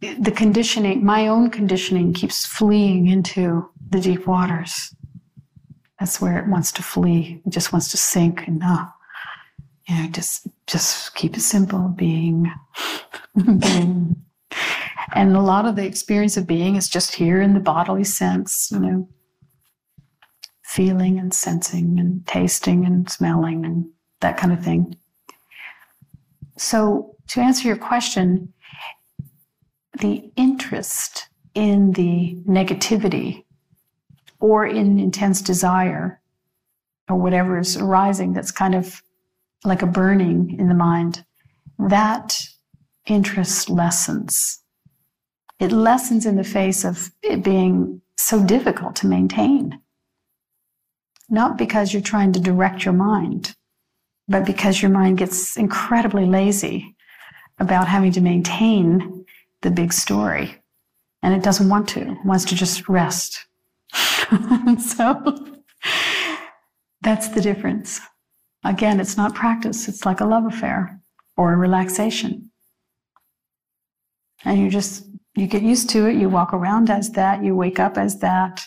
the 0.00 0.32
conditioning, 0.32 1.04
my 1.04 1.28
own 1.28 1.50
conditioning 1.50 2.14
keeps 2.14 2.46
fleeing 2.46 3.06
into 3.08 3.68
the 3.90 4.00
deep 4.00 4.26
waters. 4.26 4.94
That's 6.00 6.20
where 6.20 6.38
it 6.38 6.48
wants 6.48 6.72
to 6.72 6.82
flee. 6.82 7.42
It 7.46 7.50
just 7.50 7.72
wants 7.72 7.90
to 7.90 7.96
sink 7.96 8.46
and 8.46 8.62
uh, 8.62 8.86
You 9.88 9.94
know, 9.94 10.08
just 10.10 10.48
just 10.66 11.14
keep 11.14 11.36
it 11.36 11.40
simple, 11.40 11.88
being, 11.88 12.50
being. 13.36 14.16
And 15.14 15.36
a 15.36 15.40
lot 15.40 15.66
of 15.66 15.76
the 15.76 15.86
experience 15.86 16.36
of 16.36 16.46
being 16.46 16.76
is 16.76 16.88
just 16.88 17.14
here 17.14 17.40
in 17.40 17.54
the 17.54 17.60
bodily 17.60 18.04
sense, 18.04 18.70
you 18.72 18.80
know, 18.80 19.08
feeling 20.76 21.18
and 21.18 21.32
sensing 21.32 21.98
and 21.98 22.26
tasting 22.26 22.84
and 22.84 23.08
smelling 23.10 23.64
and 23.64 23.88
that 24.20 24.36
kind 24.36 24.52
of 24.52 24.62
thing. 24.62 24.94
So, 26.58 27.16
to 27.28 27.40
answer 27.40 27.66
your 27.66 27.78
question, 27.78 28.52
the 29.98 30.30
interest 30.36 31.28
in 31.54 31.92
the 31.92 32.36
negativity 32.46 33.44
or 34.38 34.66
in 34.66 35.00
intense 35.00 35.40
desire 35.40 36.20
or 37.08 37.16
whatever 37.16 37.58
is 37.58 37.78
arising 37.78 38.34
that's 38.34 38.52
kind 38.52 38.74
of 38.74 39.02
like 39.64 39.80
a 39.80 39.86
burning 39.86 40.56
in 40.58 40.68
the 40.68 40.74
mind, 40.74 41.24
that 41.78 42.38
interest 43.06 43.70
lessens. 43.70 44.60
It 45.58 45.72
lessens 45.72 46.26
in 46.26 46.36
the 46.36 46.44
face 46.44 46.84
of 46.84 47.10
it 47.22 47.42
being 47.42 48.02
so 48.18 48.44
difficult 48.44 48.94
to 48.96 49.06
maintain. 49.06 49.80
Not 51.28 51.58
because 51.58 51.92
you're 51.92 52.02
trying 52.02 52.32
to 52.32 52.40
direct 52.40 52.84
your 52.84 52.94
mind, 52.94 53.54
but 54.28 54.44
because 54.44 54.80
your 54.80 54.90
mind 54.90 55.18
gets 55.18 55.56
incredibly 55.56 56.24
lazy 56.24 56.94
about 57.58 57.88
having 57.88 58.12
to 58.12 58.20
maintain 58.20 59.24
the 59.62 59.70
big 59.70 59.92
story. 59.92 60.62
And 61.22 61.34
it 61.34 61.42
doesn't 61.42 61.68
want 61.68 61.88
to, 61.90 62.12
it 62.12 62.18
wants 62.24 62.44
to 62.46 62.54
just 62.54 62.88
rest. 62.88 63.46
so 64.78 65.56
that's 67.00 67.28
the 67.28 67.40
difference. 67.40 68.00
Again, 68.64 69.00
it's 69.00 69.16
not 69.16 69.34
practice, 69.34 69.88
it's 69.88 70.04
like 70.04 70.20
a 70.20 70.26
love 70.26 70.46
affair 70.46 71.00
or 71.36 71.52
a 71.52 71.56
relaxation. 71.56 72.50
And 74.44 74.58
you 74.60 74.70
just, 74.70 75.04
you 75.34 75.46
get 75.46 75.62
used 75.62 75.90
to 75.90 76.06
it, 76.06 76.16
you 76.16 76.28
walk 76.28 76.52
around 76.52 76.90
as 76.90 77.10
that, 77.12 77.42
you 77.42 77.54
wake 77.54 77.78
up 77.80 77.96
as 77.98 78.18
that. 78.20 78.66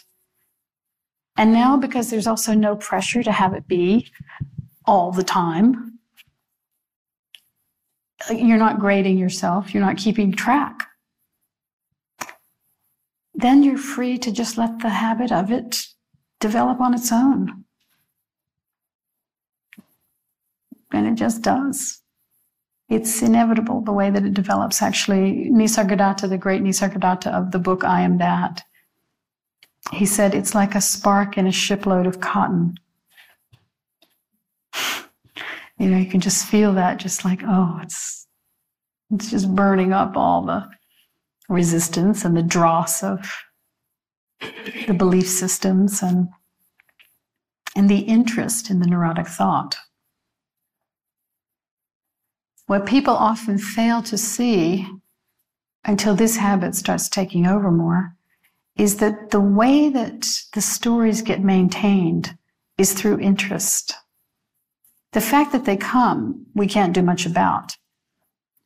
And 1.39 1.53
now, 1.53 1.77
because 1.77 2.09
there's 2.09 2.27
also 2.27 2.53
no 2.53 2.75
pressure 2.75 3.23
to 3.23 3.31
have 3.31 3.53
it 3.53 3.65
be 3.65 4.11
all 4.83 5.13
the 5.13 5.23
time, 5.23 5.97
you're 8.29 8.57
not 8.57 8.81
grading 8.81 9.17
yourself, 9.17 9.73
you're 9.73 9.85
not 9.85 9.95
keeping 9.95 10.33
track. 10.33 10.85
Then 13.33 13.63
you're 13.63 13.77
free 13.77 14.17
to 14.17 14.33
just 14.33 14.57
let 14.57 14.79
the 14.79 14.89
habit 14.89 15.31
of 15.31 15.49
it 15.49 15.77
develop 16.41 16.81
on 16.81 16.93
its 16.93 17.09
own. 17.09 17.63
And 20.91 21.07
it 21.07 21.15
just 21.15 21.41
does. 21.41 22.01
It's 22.89 23.21
inevitable 23.21 23.79
the 23.79 23.93
way 23.93 24.09
that 24.09 24.25
it 24.25 24.33
develops. 24.33 24.81
Actually, 24.81 25.49
Nisargadatta, 25.49 26.27
the 26.27 26.37
great 26.37 26.63
Nisargadatta 26.63 27.27
of 27.27 27.51
the 27.51 27.59
book 27.59 27.85
I 27.85 28.01
Am 28.01 28.17
That, 28.17 28.61
he 29.91 30.05
said 30.05 30.35
it's 30.35 30.53
like 30.53 30.75
a 30.75 30.81
spark 30.81 31.37
in 31.37 31.47
a 31.47 31.51
shipload 31.51 32.05
of 32.05 32.19
cotton. 32.19 32.75
You 35.77 35.89
know, 35.89 35.97
you 35.97 36.09
can 36.09 36.19
just 36.19 36.45
feel 36.45 36.73
that, 36.73 36.97
just 36.97 37.23
like, 37.23 37.41
oh, 37.45 37.79
it's 37.81 38.27
it's 39.11 39.31
just 39.31 39.55
burning 39.55 39.93
up 39.93 40.15
all 40.15 40.45
the 40.45 40.69
resistance 41.47 42.23
and 42.23 42.37
the 42.37 42.43
dross 42.43 43.01
of 43.03 43.19
the 44.87 44.93
belief 44.93 45.27
systems 45.27 46.03
and 46.03 46.27
and 47.75 47.89
the 47.89 47.99
interest 47.99 48.69
in 48.69 48.79
the 48.79 48.87
neurotic 48.87 49.27
thought. 49.27 49.77
What 52.67 52.85
people 52.85 53.15
often 53.15 53.57
fail 53.57 54.03
to 54.03 54.17
see 54.17 54.85
until 55.85 56.13
this 56.13 56.35
habit 56.35 56.75
starts 56.75 57.09
taking 57.09 57.47
over 57.47 57.71
more 57.71 58.15
is 58.79 58.95
that 58.95 59.29
the 59.31 59.41
way 59.41 59.89
that 59.89 60.25
the 60.53 60.61
stories 60.61 61.21
get 61.21 61.43
maintained 61.43 62.37
is 62.77 62.93
through 62.93 63.19
interest. 63.19 63.93
The 65.11 65.19
fact 65.19 65.51
that 65.51 65.65
they 65.65 65.75
come, 65.75 66.45
we 66.55 66.65
can't 66.65 66.93
do 66.93 67.01
much 67.01 67.25
about. 67.25 67.75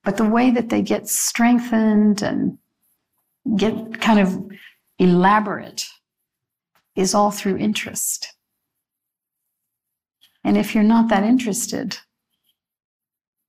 But 0.03 0.17
the 0.17 0.29
way 0.29 0.51
that 0.51 0.69
they 0.69 0.83
get 0.83 1.09
strengthened 1.09 2.21
and 2.21 2.59
get 3.57 4.01
kind 4.01 4.19
of 4.19 4.39
elaborate 4.99 5.87
is 6.95 7.15
all 7.15 7.31
through 7.31 7.57
interest. 7.57 8.35
And 10.43 10.57
if 10.57 10.75
you're 10.75 10.83
not 10.83 11.09
that 11.09 11.23
interested, 11.23 11.97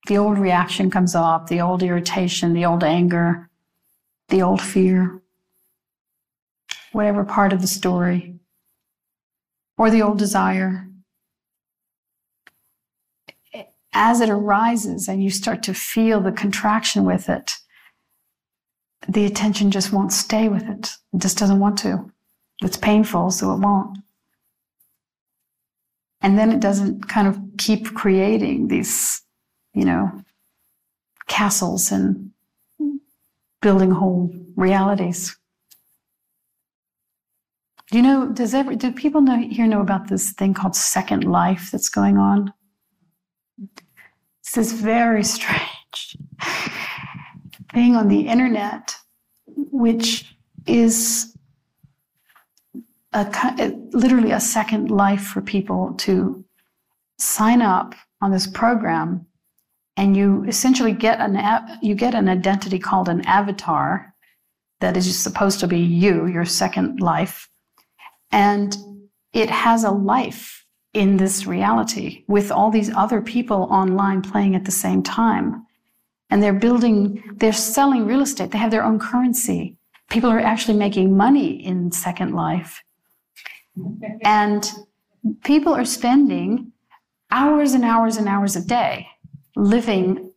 the 0.07 0.16
old 0.16 0.38
reaction 0.38 0.90
comes 0.90 1.14
up, 1.14 1.48
the 1.48 1.61
old 1.61 1.83
irritation, 1.83 2.55
the 2.55 2.64
old 2.64 2.83
anger, 2.83 3.50
the 4.31 4.40
old 4.40 4.62
fear, 4.62 5.20
whatever 6.94 7.24
part 7.24 7.52
of 7.52 7.61
the 7.61 7.66
story, 7.66 8.35
or 9.76 9.90
the 9.90 10.02
old 10.02 10.18
desire. 10.18 10.88
As 13.92 14.20
it 14.20 14.30
arises 14.30 15.07
and 15.07 15.22
you 15.22 15.30
start 15.30 15.62
to 15.64 15.74
feel 15.74 16.20
the 16.20 16.33
contraction 16.33 17.04
with 17.04 17.28
it, 17.28 17.52
the 19.09 19.24
attention 19.24 19.70
just 19.70 19.92
won't 19.92 20.12
stay 20.12 20.48
with 20.48 20.68
it. 20.68 20.90
It 21.12 21.20
just 21.20 21.38
doesn't 21.38 21.61
want 21.61 21.78
to. 21.78 22.11
It's 22.62 22.76
painful, 22.76 23.30
so 23.30 23.52
it 23.52 23.61
won't. 23.61 23.98
And 26.20 26.38
then 26.38 26.50
it 26.50 26.61
doesn't 26.61 27.09
kind 27.09 27.28
of 27.28 27.38
keep 27.59 27.94
creating 27.94 28.68
these 28.68 29.24
you 29.74 29.85
know, 29.85 30.22
castles 31.26 31.90
and 31.90 32.30
building 33.61 33.90
whole 33.90 34.33
realities. 34.57 35.37
Do 37.90 37.99
you 37.99 38.03
know, 38.03 38.29
does 38.29 38.55
every, 38.55 38.77
do 38.77 38.92
people 38.92 39.20
know, 39.20 39.37
here 39.37 39.66
know 39.66 39.81
about 39.81 40.09
this 40.09 40.33
thing 40.33 40.55
called 40.55 40.75
Second 40.75 41.25
Life 41.25 41.70
that's 41.70 41.88
going 41.88 42.16
on? 42.16 42.53
It's 44.40 44.53
this 44.53 44.73
very 44.73 45.25
strange 45.37 46.16
thing 47.73 47.94
on 47.94 48.09
the 48.09 48.27
internet, 48.29 48.94
which 49.47 50.37
is 50.66 51.37
a, 53.12 53.73
literally 53.92 54.33
a 54.33 54.40
second 54.40 54.90
life 54.90 55.23
for 55.23 55.40
people 55.40 55.94
to 55.99 56.44
sign 57.18 57.62
up 57.62 57.94
on 58.20 58.31
this 58.31 58.47
program 58.47 59.27
and 59.97 60.16
you 60.16 60.44
essentially 60.44 60.92
get 60.92 61.20
an 61.20 61.38
you 61.81 61.94
get 61.94 62.14
an 62.14 62.29
identity 62.29 62.79
called 62.79 63.09
an 63.09 63.20
avatar 63.27 64.12
that 64.81 64.97
is 64.97 65.16
supposed 65.16 65.61
to 65.61 65.68
be 65.68 65.79
you 65.79 66.27
your 66.27 66.44
second 66.44 67.01
life 67.01 67.49
and 68.35 68.77
it 69.33 69.49
has 69.49 69.85
a 69.85 69.90
life 69.92 70.66
in 70.92 71.16
this 71.16 71.47
reality 71.47 72.25
with 72.27 72.51
all 72.51 72.70
these 72.70 72.92
other 72.94 73.23
people 73.23 73.68
online 73.70 74.23
playing 74.23 74.57
at 74.57 74.64
the 74.64 74.73
same 74.73 75.03
time. 75.03 75.64
And 76.31 76.42
they're 76.42 76.53
building 76.53 77.23
they're 77.37 77.53
selling 77.53 78.07
real 78.07 78.23
estate. 78.23 78.51
They 78.51 78.59
have 78.59 78.73
their 78.73 78.83
own 78.83 78.99
currency. 78.99 79.77
People 80.11 80.31
are 80.31 80.40
actually 80.40 80.77
making 80.77 81.16
money 81.16 81.64
in 81.64 81.92
second 81.92 82.35
life. 82.35 82.83
And 84.23 84.70
people 85.44 85.73
are 85.73 85.85
spending 85.85 86.73
hours 87.31 87.73
and 87.73 87.85
hours 87.85 88.16
and 88.16 88.29
hours 88.29 88.57
a 88.57 88.64
day 88.64 89.07
living 89.57 90.33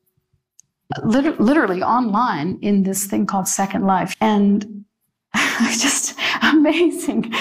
literally 1.04 1.82
online 1.82 2.60
in 2.62 2.84
this 2.84 3.06
thing 3.06 3.26
called 3.26 3.48
Second 3.48 3.86
Life. 3.86 4.15
And 4.21 4.86
I 5.34 5.76
just 5.80 6.17
amazing 6.68 7.32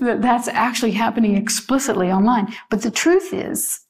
that 0.00 0.18
that's 0.22 0.48
actually 0.48 0.92
happening 0.92 1.36
explicitly 1.36 2.10
online. 2.10 2.52
But 2.70 2.82
the 2.82 2.90
truth 2.90 3.32
is, 3.32 3.80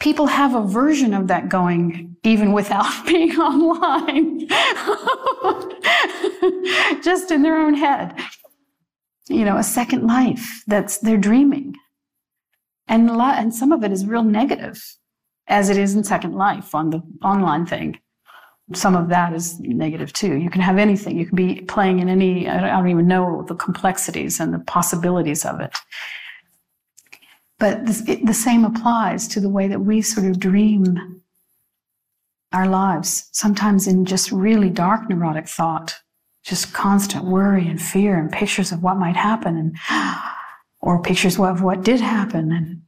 people 0.00 0.26
have 0.26 0.54
a 0.54 0.66
version 0.66 1.14
of 1.14 1.28
that 1.28 1.48
going 1.48 2.16
even 2.22 2.52
without 2.52 2.92
being 3.06 3.36
online, 3.36 4.48
just 7.02 7.30
in 7.30 7.42
their 7.42 7.56
own 7.56 7.74
head. 7.74 8.18
You 9.28 9.44
know, 9.44 9.56
a 9.56 9.64
second 9.64 10.06
life 10.06 10.62
that's 10.66 10.98
they're 10.98 11.16
dreaming. 11.16 11.74
And 12.88 13.10
and 13.10 13.52
some 13.52 13.72
of 13.72 13.82
it 13.82 13.90
is 13.90 14.06
real 14.06 14.22
negative 14.22 14.80
as 15.48 15.68
it 15.68 15.76
is 15.76 15.96
in 15.96 16.04
Second 16.04 16.34
Life 16.34 16.74
on 16.74 16.90
the 16.90 17.02
online 17.22 17.66
thing. 17.66 17.98
Some 18.72 18.96
of 18.96 19.08
that 19.10 19.32
is 19.32 19.60
negative 19.60 20.12
too. 20.12 20.36
You 20.36 20.50
can 20.50 20.60
have 20.60 20.76
anything. 20.76 21.18
You 21.18 21.26
can 21.26 21.36
be 21.36 21.60
playing 21.62 22.00
in 22.00 22.08
any, 22.08 22.48
I 22.48 22.60
don't 22.60 22.88
even 22.88 23.06
know 23.06 23.44
the 23.46 23.54
complexities 23.54 24.40
and 24.40 24.52
the 24.52 24.58
possibilities 24.58 25.44
of 25.44 25.60
it. 25.60 25.76
But 27.58 27.86
this, 27.86 28.06
it, 28.08 28.26
the 28.26 28.34
same 28.34 28.64
applies 28.64 29.28
to 29.28 29.40
the 29.40 29.48
way 29.48 29.68
that 29.68 29.80
we 29.80 30.02
sort 30.02 30.26
of 30.26 30.40
dream 30.40 31.22
our 32.52 32.66
lives, 32.68 33.28
sometimes 33.32 33.86
in 33.86 34.04
just 34.04 34.32
really 34.32 34.70
dark 34.70 35.08
neurotic 35.08 35.48
thought, 35.48 35.94
just 36.44 36.72
constant 36.72 37.24
worry 37.24 37.66
and 37.68 37.80
fear 37.80 38.18
and 38.18 38.30
pictures 38.30 38.72
of 38.72 38.82
what 38.82 38.98
might 38.98 39.16
happen 39.16 39.56
and 39.56 39.76
or 40.80 41.02
pictures 41.02 41.38
of 41.38 41.62
what 41.62 41.82
did 41.82 42.00
happen 42.00 42.52
and 42.52 42.82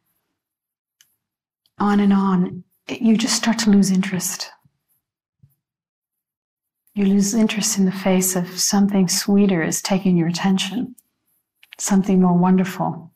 on 1.79 2.01
and 2.01 2.12
on, 2.12 2.64
you 2.89 3.16
just 3.16 3.37
start 3.37 3.59
to 3.59 3.70
lose 3.70 3.91
interest. 3.91 4.51
You 6.99 7.07
lose 7.07 7.32
interest 7.32 7.78
in 7.78 7.84
the 7.84 7.92
face 7.92 8.34
of 8.34 8.59
something 8.59 9.07
sweeter 9.07 9.62
is 9.62 9.80
taking 9.80 10.16
your 10.16 10.26
attention, 10.26 10.96
something 11.78 12.20
more 12.20 12.36
wonderful, 12.36 13.12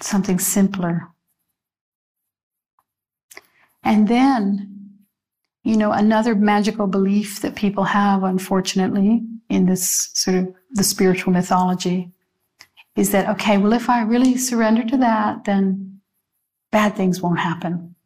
something 0.00 0.38
simpler. 0.38 1.08
And 3.82 4.06
then, 4.06 5.00
you 5.64 5.76
know, 5.76 5.90
another 5.90 6.36
magical 6.36 6.86
belief 6.86 7.40
that 7.40 7.56
people 7.56 7.82
have, 7.82 8.22
unfortunately, 8.22 9.26
in 9.48 9.66
this 9.66 10.08
sort 10.14 10.36
of 10.36 10.54
the 10.74 10.84
spiritual 10.84 11.32
mythology 11.32 12.12
is 12.94 13.10
that, 13.10 13.28
okay, 13.30 13.58
well, 13.58 13.72
if 13.72 13.90
I 13.90 14.02
really 14.02 14.36
surrender 14.36 14.84
to 14.84 14.96
that, 14.98 15.42
then 15.42 16.02
bad 16.70 16.94
things 16.94 17.20
won't 17.20 17.40
happen. 17.40 17.96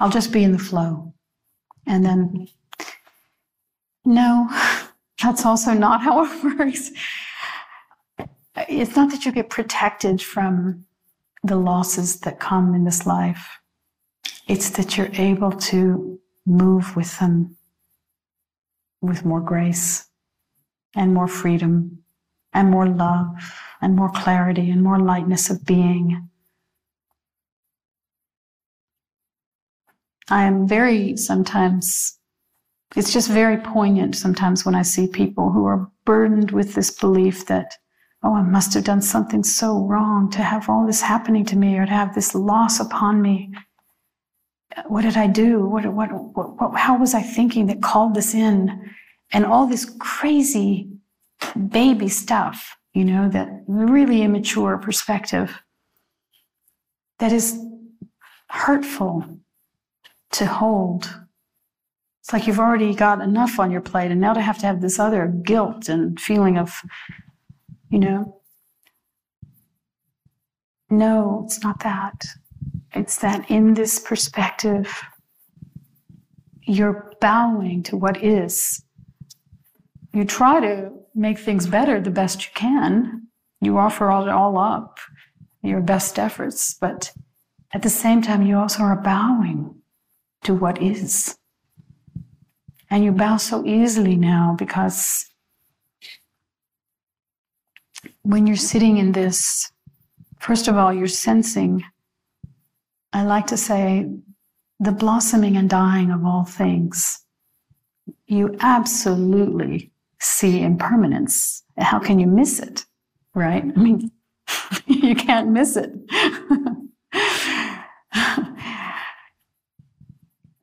I'll 0.00 0.10
just 0.10 0.32
be 0.32 0.42
in 0.42 0.50
the 0.50 0.58
flow. 0.58 1.14
And 1.86 2.04
then 2.04 2.48
no, 4.10 4.48
that's 5.22 5.46
also 5.46 5.72
not 5.72 6.02
how 6.02 6.24
it 6.24 6.44
works. 6.58 6.90
It's 8.68 8.96
not 8.96 9.10
that 9.10 9.24
you 9.24 9.32
get 9.32 9.48
protected 9.48 10.20
from 10.20 10.84
the 11.42 11.56
losses 11.56 12.20
that 12.20 12.40
come 12.40 12.74
in 12.74 12.84
this 12.84 13.06
life, 13.06 13.58
it's 14.46 14.70
that 14.70 14.96
you're 14.96 15.14
able 15.14 15.52
to 15.52 16.18
move 16.46 16.96
with 16.96 17.18
them 17.18 17.56
with 19.00 19.24
more 19.24 19.40
grace 19.40 20.06
and 20.94 21.14
more 21.14 21.28
freedom 21.28 22.02
and 22.52 22.70
more 22.70 22.86
love 22.86 23.28
and 23.80 23.96
more 23.96 24.10
clarity 24.10 24.70
and 24.70 24.82
more 24.82 24.98
lightness 24.98 25.48
of 25.48 25.64
being. 25.64 26.28
I 30.28 30.44
am 30.44 30.68
very 30.68 31.16
sometimes 31.16 32.18
it's 32.96 33.12
just 33.12 33.30
very 33.30 33.56
poignant 33.56 34.16
sometimes 34.16 34.64
when 34.64 34.74
I 34.74 34.82
see 34.82 35.06
people 35.06 35.50
who 35.50 35.64
are 35.66 35.88
burdened 36.04 36.50
with 36.50 36.74
this 36.74 36.90
belief 36.90 37.46
that, 37.46 37.74
oh, 38.22 38.34
I 38.34 38.42
must 38.42 38.74
have 38.74 38.84
done 38.84 39.00
something 39.00 39.44
so 39.44 39.84
wrong 39.86 40.30
to 40.32 40.42
have 40.42 40.68
all 40.68 40.86
this 40.86 41.00
happening 41.00 41.44
to 41.46 41.56
me 41.56 41.78
or 41.78 41.86
to 41.86 41.92
have 41.92 42.14
this 42.14 42.34
loss 42.34 42.80
upon 42.80 43.22
me. 43.22 43.54
What 44.86 45.02
did 45.02 45.16
I 45.16 45.26
do? 45.26 45.64
What, 45.64 45.86
what, 45.92 46.10
what, 46.12 46.60
what 46.60 46.78
how 46.78 46.98
was 46.98 47.14
I 47.14 47.22
thinking 47.22 47.66
that 47.66 47.82
called 47.82 48.14
this 48.14 48.34
in? 48.34 48.90
And 49.32 49.46
all 49.46 49.66
this 49.66 49.84
crazy 50.00 50.88
baby 51.68 52.08
stuff, 52.08 52.76
you 52.92 53.04
know, 53.04 53.28
that 53.28 53.48
really 53.66 54.22
immature 54.22 54.78
perspective 54.78 55.60
that 57.18 57.32
is 57.32 57.58
hurtful 58.48 59.24
to 60.32 60.46
hold 60.46 61.20
it's 62.30 62.32
like 62.32 62.46
you've 62.46 62.60
already 62.60 62.94
got 62.94 63.20
enough 63.20 63.58
on 63.58 63.72
your 63.72 63.80
plate, 63.80 64.12
and 64.12 64.20
now 64.20 64.32
to 64.32 64.40
have 64.40 64.56
to 64.58 64.66
have 64.66 64.80
this 64.80 65.00
other 65.00 65.26
guilt 65.26 65.88
and 65.88 66.20
feeling 66.20 66.58
of, 66.58 66.80
you 67.88 67.98
know. 67.98 68.40
No, 70.90 71.42
it's 71.44 71.60
not 71.64 71.80
that. 71.80 72.22
It's 72.94 73.18
that 73.18 73.50
in 73.50 73.74
this 73.74 73.98
perspective, 73.98 75.02
you're 76.62 77.12
bowing 77.20 77.82
to 77.82 77.96
what 77.96 78.22
is. 78.22 78.80
You 80.12 80.24
try 80.24 80.60
to 80.60 80.92
make 81.16 81.40
things 81.40 81.66
better 81.66 82.00
the 82.00 82.12
best 82.12 82.44
you 82.44 82.52
can. 82.54 83.26
You 83.60 83.76
offer 83.76 84.08
all, 84.08 84.28
it 84.28 84.30
all 84.30 84.56
up, 84.56 85.00
your 85.64 85.80
best 85.80 86.16
efforts, 86.16 86.74
but 86.80 87.12
at 87.72 87.82
the 87.82 87.90
same 87.90 88.22
time, 88.22 88.42
you 88.42 88.56
also 88.56 88.84
are 88.84 89.02
bowing 89.02 89.74
to 90.44 90.54
what 90.54 90.80
is. 90.80 91.36
And 92.90 93.04
you 93.04 93.12
bow 93.12 93.36
so 93.36 93.64
easily 93.64 94.16
now 94.16 94.56
because 94.58 95.26
when 98.22 98.46
you're 98.46 98.56
sitting 98.56 98.96
in 98.98 99.12
this, 99.12 99.70
first 100.40 100.66
of 100.66 100.76
all, 100.76 100.92
you're 100.92 101.06
sensing, 101.06 101.84
I 103.12 103.22
like 103.22 103.46
to 103.48 103.56
say, 103.56 104.10
the 104.80 104.92
blossoming 104.92 105.56
and 105.56 105.70
dying 105.70 106.10
of 106.10 106.24
all 106.24 106.44
things. 106.44 107.20
You 108.26 108.56
absolutely 108.60 109.92
see 110.18 110.62
impermanence. 110.62 111.62
How 111.78 111.98
can 112.00 112.18
you 112.18 112.26
miss 112.26 112.58
it? 112.58 112.84
Right? 113.34 113.62
I 113.62 113.78
mean, 113.80 114.10
you 114.86 115.14
can't 115.14 115.50
miss 115.50 115.76
it. 115.76 115.92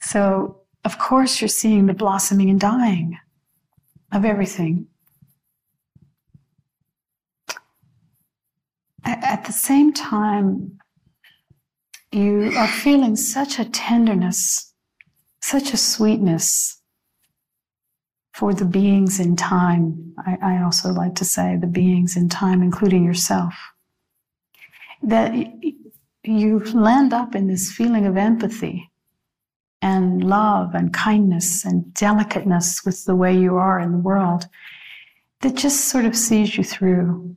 so 0.01 0.61
of 0.85 0.97
course, 0.97 1.41
you're 1.41 1.47
seeing 1.47 1.85
the 1.85 1.93
blossoming 1.93 2.49
and 2.49 2.59
dying 2.59 3.17
of 4.11 4.25
everything. 4.25 4.87
At 9.03 9.45
the 9.45 9.53
same 9.53 9.93
time, 9.93 10.79
you 12.11 12.51
are 12.57 12.67
feeling 12.67 13.15
such 13.15 13.59
a 13.59 13.65
tenderness, 13.65 14.73
such 15.41 15.73
a 15.73 15.77
sweetness 15.77 16.81
for 18.33 18.53
the 18.53 18.65
beings 18.65 19.19
in 19.19 19.35
time. 19.35 20.13
I, 20.25 20.37
I, 20.41 20.63
also 20.63 20.89
like 20.91 21.15
to 21.15 21.25
say 21.25 21.57
the 21.57 21.67
beings 21.67 22.15
in 22.15 22.29
time, 22.29 22.61
including 22.61 23.03
yourself. 23.03 23.53
That 25.01 25.33
you 26.23 26.59
land 26.59 27.13
up 27.13 27.35
in 27.35 27.47
this 27.47 27.71
feeling 27.71 28.05
of 28.05 28.15
empathy 28.15 28.91
and 29.81 30.23
love 30.23 30.73
and 30.73 30.93
kindness 30.93 31.63
and 31.63 31.93
delicateness 31.93 32.83
with 32.83 33.05
the 33.05 33.15
way 33.15 33.37
you 33.37 33.55
are 33.55 33.79
in 33.79 33.91
the 33.91 33.97
world 33.97 34.47
that 35.41 35.55
just 35.55 35.85
sort 35.85 36.05
of 36.05 36.15
sees 36.15 36.57
you 36.57 36.63
through. 36.63 37.35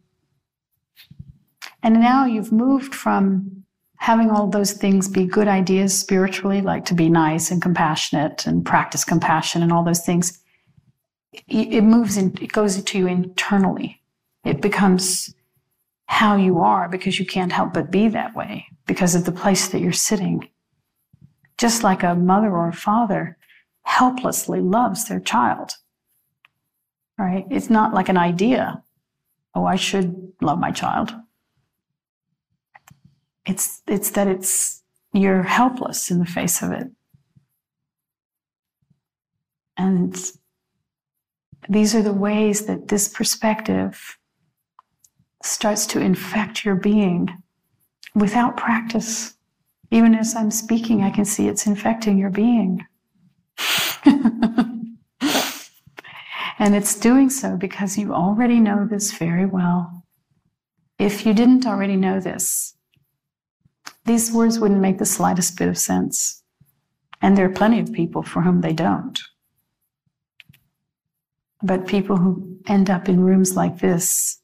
And 1.83 1.95
now 1.95 2.25
you've 2.25 2.53
moved 2.53 2.95
from 2.95 3.65
having 3.97 4.31
all 4.31 4.47
those 4.47 4.73
things 4.73 5.09
be 5.09 5.27
good 5.27 5.49
ideas 5.49 5.99
spiritually, 5.99 6.63
like 6.63 6.87
to 6.87 6.95
be 6.95 7.11
nice 7.11 7.51
and 7.51 7.61
compassionate 7.61 8.47
and 8.47 8.65
practice 8.65 9.05
compassion 9.05 9.63
and 9.63 9.73
all 9.73 9.85
those 9.85 10.01
things. 10.01 10.39
It 11.49 11.85
moves 11.85 12.17
in, 12.17 12.37
it 12.41 12.53
goes 12.53 12.77
into 12.77 12.99
you 12.99 13.07
internally. 13.07 14.01
It 14.45 14.63
becomes 14.63 15.35
how 16.07 16.37
you 16.37 16.59
are 16.61 16.89
because 16.89 17.19
you 17.19 17.27
can't 17.27 17.53
help 17.53 17.75
but 17.75 17.91
be 17.91 18.09
that 18.09 18.35
way 18.35 18.67
because 18.87 19.15
of 19.15 19.27
the 19.27 19.33
place 19.33 19.69
that 19.69 19.81
you're 19.81 19.93
sitting 19.93 20.49
just 21.61 21.83
like 21.83 22.03
a 22.03 22.15
mother 22.15 22.51
or 22.51 22.69
a 22.69 22.73
father 22.73 23.37
helplessly 23.83 24.63
loves 24.63 25.07
their 25.07 25.21
child. 25.21 25.73
Right? 27.19 27.45
It's 27.51 27.69
not 27.69 27.93
like 27.93 28.09
an 28.09 28.17
idea. 28.17 28.83
Oh, 29.55 29.67
I 29.67 29.77
should 29.77 30.33
love 30.41 30.59
my 30.59 30.71
child. 30.71 31.13
It's 33.45 33.83
it's 33.87 34.11
that 34.13 34.27
it's 34.27 34.83
you're 35.13 35.43
helpless 35.43 36.11
in 36.11 36.19
the 36.19 36.25
face 36.25 36.63
of 36.63 36.73
it. 36.73 36.89
And 39.77 40.17
these 41.69 41.95
are 41.95 42.03
the 42.03 42.13
ways 42.13 42.65
that 42.67 42.89
this 42.89 43.07
perspective 43.07 44.19
starts 45.43 45.85
to 45.89 46.01
infect 46.01 46.65
your 46.65 46.75
being 46.75 47.29
without 48.15 48.57
practice. 48.57 49.35
Even 49.91 50.15
as 50.15 50.37
I'm 50.37 50.51
speaking, 50.51 51.03
I 51.03 51.11
can 51.11 51.25
see 51.25 51.49
it's 51.49 51.67
infecting 51.67 52.19
your 52.19 52.31
being. 52.31 52.87
and 54.05 54.87
it's 56.61 56.99
doing 56.99 57.29
so 57.29 57.57
because 57.57 57.99
you 57.99 58.15
already 58.15 58.61
know 58.61 58.87
this 58.89 59.13
very 59.13 59.47
well. 59.47 60.05
If 60.99 61.27
you 61.27 61.35
didn't 61.35 61.67
already 61.67 61.97
know 61.97 62.21
this, 62.21 62.75
these 64.05 64.33
words 64.33 64.59
wouldn't 64.59 64.81
make 64.81 64.99
the 64.99 65.07
slightest 65.07 65.59
bit 65.59 65.69
of 65.69 65.79
sense. 65.79 66.43
And 67.23 67.37
there 67.37 67.47
are 67.47 67.53
plenty 67.53 67.81
of 67.81 67.93
people 67.93 68.23
for 68.23 68.43
whom 68.43 68.61
they 68.61 68.73
don't. 68.73 69.19
But 71.63 71.87
people 71.87 72.17
who 72.17 72.59
end 72.67 72.89
up 72.89 73.09
in 73.09 73.21
rooms 73.21 73.57
like 73.57 73.79
this, 73.79 74.41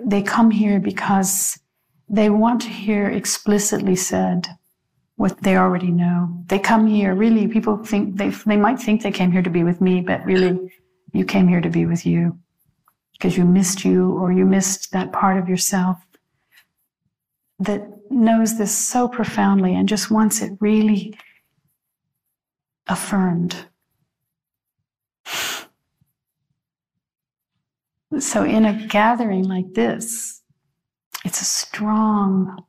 they 0.00 0.22
come 0.22 0.50
here 0.50 0.80
because 0.80 1.58
they 2.12 2.28
want 2.28 2.60
to 2.60 2.68
hear 2.68 3.08
explicitly 3.08 3.96
said 3.96 4.46
what 5.16 5.42
they 5.42 5.56
already 5.56 5.90
know. 5.90 6.44
They 6.46 6.58
come 6.58 6.86
here, 6.86 7.14
really, 7.14 7.48
people 7.48 7.82
think 7.82 8.18
they, 8.18 8.28
they 8.28 8.56
might 8.56 8.78
think 8.78 9.02
they 9.02 9.10
came 9.10 9.32
here 9.32 9.42
to 9.42 9.50
be 9.50 9.64
with 9.64 9.80
me, 9.80 10.02
but 10.02 10.24
really, 10.24 10.72
you 11.12 11.24
came 11.24 11.48
here 11.48 11.60
to 11.60 11.70
be 11.70 11.86
with 11.86 12.04
you 12.06 12.38
because 13.12 13.36
you 13.36 13.44
missed 13.44 13.84
you 13.84 14.12
or 14.12 14.30
you 14.30 14.44
missed 14.44 14.92
that 14.92 15.12
part 15.12 15.38
of 15.38 15.48
yourself 15.48 15.98
that 17.58 17.82
knows 18.10 18.58
this 18.58 18.76
so 18.76 19.08
profoundly 19.08 19.74
and 19.74 19.88
just 19.88 20.10
wants 20.10 20.42
it 20.42 20.52
really 20.60 21.16
affirmed. 22.88 23.66
So, 28.18 28.44
in 28.44 28.66
a 28.66 28.86
gathering 28.86 29.48
like 29.48 29.72
this, 29.72 30.41
it's 31.24 31.40
a 31.40 31.44
strong 31.44 32.64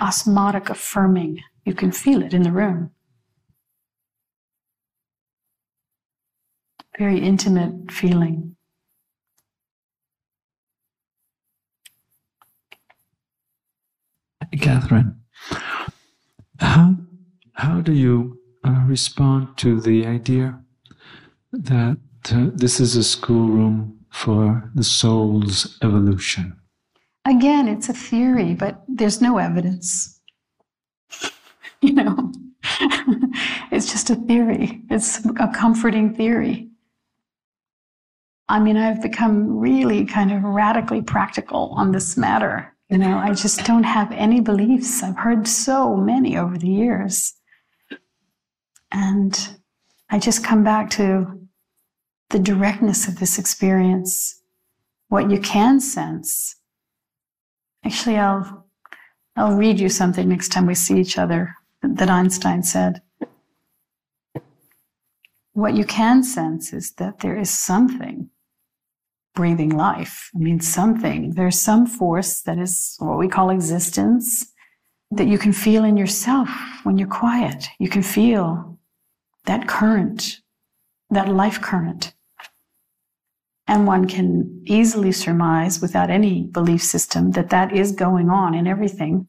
osmotic 0.00 0.70
affirming. 0.70 1.40
You 1.64 1.74
can 1.74 1.92
feel 1.92 2.22
it 2.22 2.34
in 2.34 2.42
the 2.42 2.52
room. 2.52 2.90
Very 6.98 7.20
intimate 7.20 7.92
feeling. 7.92 8.56
Catherine, 14.60 15.20
how 16.58 16.96
how 17.52 17.80
do 17.80 17.92
you 17.92 18.38
uh, 18.64 18.84
respond 18.86 19.56
to 19.58 19.80
the 19.80 20.06
idea 20.06 20.58
that 21.52 21.98
uh, 22.32 22.50
this 22.54 22.80
is 22.80 22.96
a 22.96 23.04
schoolroom 23.04 23.98
for 24.10 24.70
the 24.74 24.82
soul's 24.82 25.78
evolution? 25.82 26.56
Again, 27.28 27.68
it's 27.68 27.90
a 27.90 27.92
theory, 27.92 28.54
but 28.54 28.82
there's 28.88 29.20
no 29.20 29.36
evidence. 29.36 30.18
you 31.82 31.92
know, 31.92 32.32
it's 33.70 33.92
just 33.92 34.08
a 34.08 34.14
theory. 34.14 34.82
It's 34.88 35.22
a 35.26 35.48
comforting 35.54 36.14
theory. 36.14 36.70
I 38.48 38.60
mean, 38.60 38.78
I've 38.78 39.02
become 39.02 39.58
really 39.58 40.06
kind 40.06 40.32
of 40.32 40.42
radically 40.42 41.02
practical 41.02 41.74
on 41.76 41.92
this 41.92 42.16
matter. 42.16 42.74
You 42.88 42.96
know, 42.96 43.18
I 43.18 43.34
just 43.34 43.62
don't 43.66 43.82
have 43.84 44.10
any 44.12 44.40
beliefs. 44.40 45.02
I've 45.02 45.18
heard 45.18 45.46
so 45.46 45.96
many 45.96 46.38
over 46.38 46.56
the 46.56 46.70
years. 46.70 47.34
And 48.90 49.58
I 50.08 50.18
just 50.18 50.42
come 50.42 50.64
back 50.64 50.88
to 50.92 51.46
the 52.30 52.38
directness 52.38 53.06
of 53.06 53.18
this 53.18 53.38
experience, 53.38 54.40
what 55.08 55.30
you 55.30 55.38
can 55.38 55.78
sense. 55.78 56.57
Actually, 57.88 58.18
I'll, 58.18 58.66
I'll 59.34 59.56
read 59.56 59.80
you 59.80 59.88
something 59.88 60.28
next 60.28 60.52
time 60.52 60.66
we 60.66 60.74
see 60.74 61.00
each 61.00 61.16
other 61.16 61.54
that 61.82 62.10
Einstein 62.10 62.62
said. 62.62 63.00
What 65.54 65.72
you 65.72 65.86
can 65.86 66.22
sense 66.22 66.74
is 66.74 66.92
that 66.98 67.20
there 67.20 67.34
is 67.34 67.48
something 67.48 68.28
breathing 69.34 69.70
life. 69.70 70.30
I 70.34 70.38
mean, 70.38 70.60
something. 70.60 71.30
There's 71.32 71.58
some 71.58 71.86
force 71.86 72.42
that 72.42 72.58
is 72.58 72.96
what 72.98 73.16
we 73.16 73.26
call 73.26 73.48
existence 73.48 74.52
that 75.10 75.26
you 75.26 75.38
can 75.38 75.54
feel 75.54 75.82
in 75.82 75.96
yourself 75.96 76.50
when 76.82 76.98
you're 76.98 77.08
quiet. 77.08 77.68
You 77.78 77.88
can 77.88 78.02
feel 78.02 78.78
that 79.46 79.66
current, 79.66 80.40
that 81.08 81.28
life 81.30 81.62
current. 81.62 82.12
And 83.68 83.86
one 83.86 84.08
can 84.08 84.62
easily 84.66 85.12
surmise 85.12 85.80
without 85.80 86.10
any 86.10 86.44
belief 86.44 86.82
system 86.82 87.32
that 87.32 87.50
that 87.50 87.72
is 87.72 87.92
going 87.92 88.30
on 88.30 88.54
in 88.54 88.66
everything 88.66 89.28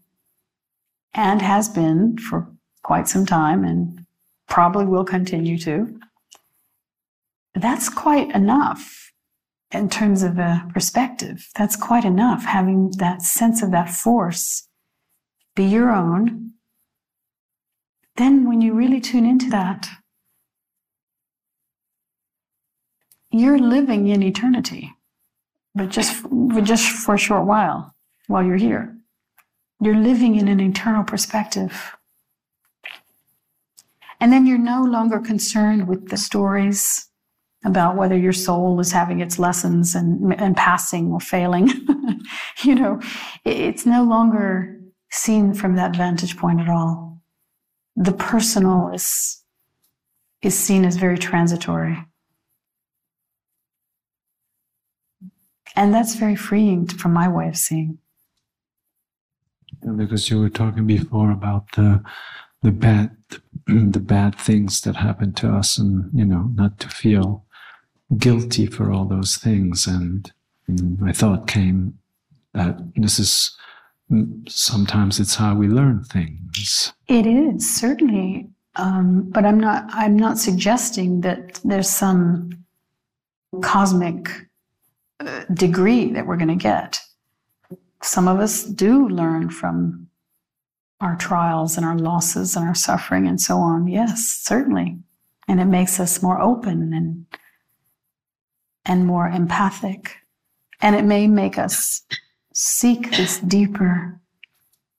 and 1.14 1.42
has 1.42 1.70
been 1.70 2.18
for 2.18 2.50
quite 2.82 3.08
some 3.08 3.26
time 3.26 3.64
and 3.64 4.06
probably 4.48 4.86
will 4.86 5.04
continue 5.04 5.58
to. 5.60 6.00
That's 7.54 7.90
quite 7.90 8.34
enough 8.34 9.10
in 9.72 9.90
terms 9.90 10.24
of 10.24 10.40
a 10.40 10.66
perspective, 10.74 11.48
that's 11.56 11.76
quite 11.76 12.04
enough. 12.04 12.44
Having 12.44 12.94
that 12.98 13.22
sense 13.22 13.62
of 13.62 13.72
that 13.72 13.90
force 13.90 14.68
be 15.56 15.64
your 15.64 15.92
own. 15.92 16.54
Then, 18.16 18.48
when 18.48 18.62
you 18.62 18.74
really 18.74 19.00
tune 19.00 19.26
into 19.26 19.50
that, 19.52 19.88
you're 23.32 23.60
living 23.60 24.08
in 24.08 24.24
eternity, 24.24 24.94
but 25.76 25.90
just, 25.90 26.24
but 26.32 26.64
just 26.64 26.90
for 26.90 27.16
a 27.16 27.20
short 27.20 27.46
while 27.46 27.94
while 28.28 28.44
you're 28.44 28.58
here. 28.58 28.96
You're 29.82 29.96
living 29.96 30.36
in 30.36 30.48
an 30.48 30.60
eternal 30.60 31.04
perspective. 31.04 31.96
And 34.20 34.34
then 34.34 34.46
you're 34.46 34.58
no 34.58 34.84
longer 34.84 35.20
concerned 35.20 35.88
with 35.88 36.10
the 36.10 36.18
stories 36.18 37.08
about 37.66 37.96
whether 37.96 38.18
your 38.18 38.34
soul 38.34 38.80
is 38.80 38.92
having 38.92 39.20
its 39.20 39.40
lessons 39.40 39.96
and, 39.96 40.34
and 40.34 40.56
passing 40.56 41.12
or 41.12 41.20
failing. 41.20 41.70
you 42.64 42.76
know, 42.76 43.00
it's 43.46 43.86
no 43.86 44.04
longer 44.04 44.80
seen 45.12 45.54
from 45.54 45.76
that 45.76 45.96
vantage 45.96 46.38
point 46.38 46.60
at 46.60 46.70
all. 46.70 47.22
The 47.96 48.14
personal 48.14 48.92
is, 48.94 49.44
is 50.42 50.58
seen 50.58 50.86
as 50.86 50.96
very 50.96 51.18
transitory. 51.18 51.98
And 55.80 55.94
that's 55.94 56.16
very 56.16 56.36
freeing 56.36 56.88
from 56.88 57.14
my 57.14 57.30
way 57.30 57.48
of 57.48 57.56
seeing. 57.56 58.00
Because 59.96 60.30
you 60.30 60.42
were 60.42 60.50
talking 60.50 60.86
before 60.86 61.32
about 61.32 61.72
the 61.72 62.04
the 62.62 62.72
bad 62.72 63.16
the 63.68 64.02
bad 64.02 64.36
things 64.38 64.82
that 64.82 64.98
happen 64.98 65.32
to 65.36 65.50
us 65.50 65.78
and 65.78 66.12
you 66.14 66.26
know 66.26 66.52
not 66.56 66.82
to 66.82 66.90
feel 66.90 67.46
guilty 68.18 68.66
for 68.66 68.92
all 68.92 69.06
those 69.06 69.38
things. 69.38 69.88
And 69.88 70.30
my 71.00 71.14
thought 71.14 71.48
came 71.48 71.98
that 72.54 72.78
this 72.98 73.18
is 73.18 73.56
sometimes 74.50 75.18
it's 75.18 75.36
how 75.36 75.56
we 75.56 75.70
learn 75.70 76.04
things. 76.04 76.92
It 77.08 77.26
is 77.26 77.74
certainly, 77.74 78.50
um, 78.76 79.30
but 79.30 79.46
I'm 79.46 79.62
not. 79.62 79.86
I'm 79.94 80.18
not 80.18 80.38
suggesting 80.40 81.22
that 81.22 81.62
there's 81.64 81.90
some 81.90 82.66
cosmic 83.62 84.49
degree 85.54 86.12
that 86.14 86.26
we're 86.26 86.38
going 86.38 86.48
to 86.48 86.56
get. 86.56 87.00
Some 88.02 88.28
of 88.28 88.40
us 88.40 88.64
do 88.64 89.08
learn 89.10 89.50
from 89.50 90.08
our 91.02 91.16
trials 91.16 91.78
and 91.78 91.86
our 91.86 91.98
losses 91.98 92.56
and 92.56 92.68
our 92.68 92.76
suffering 92.76 93.28
and 93.28 93.40
so 93.40 93.58
on. 93.58 93.88
Yes, 93.88 94.42
certainly, 94.44 94.98
and 95.48 95.60
it 95.60 95.66
makes 95.66 96.00
us 96.00 96.22
more 96.22 96.42
open 96.42 96.94
and 96.94 97.26
and 98.86 99.06
more 99.06 99.28
empathic. 99.28 100.16
And 100.82 100.96
it 100.96 101.04
may 101.04 101.28
make 101.28 101.58
us 101.58 102.02
seek 102.54 103.12
this 103.12 103.40
deeper 103.40 104.20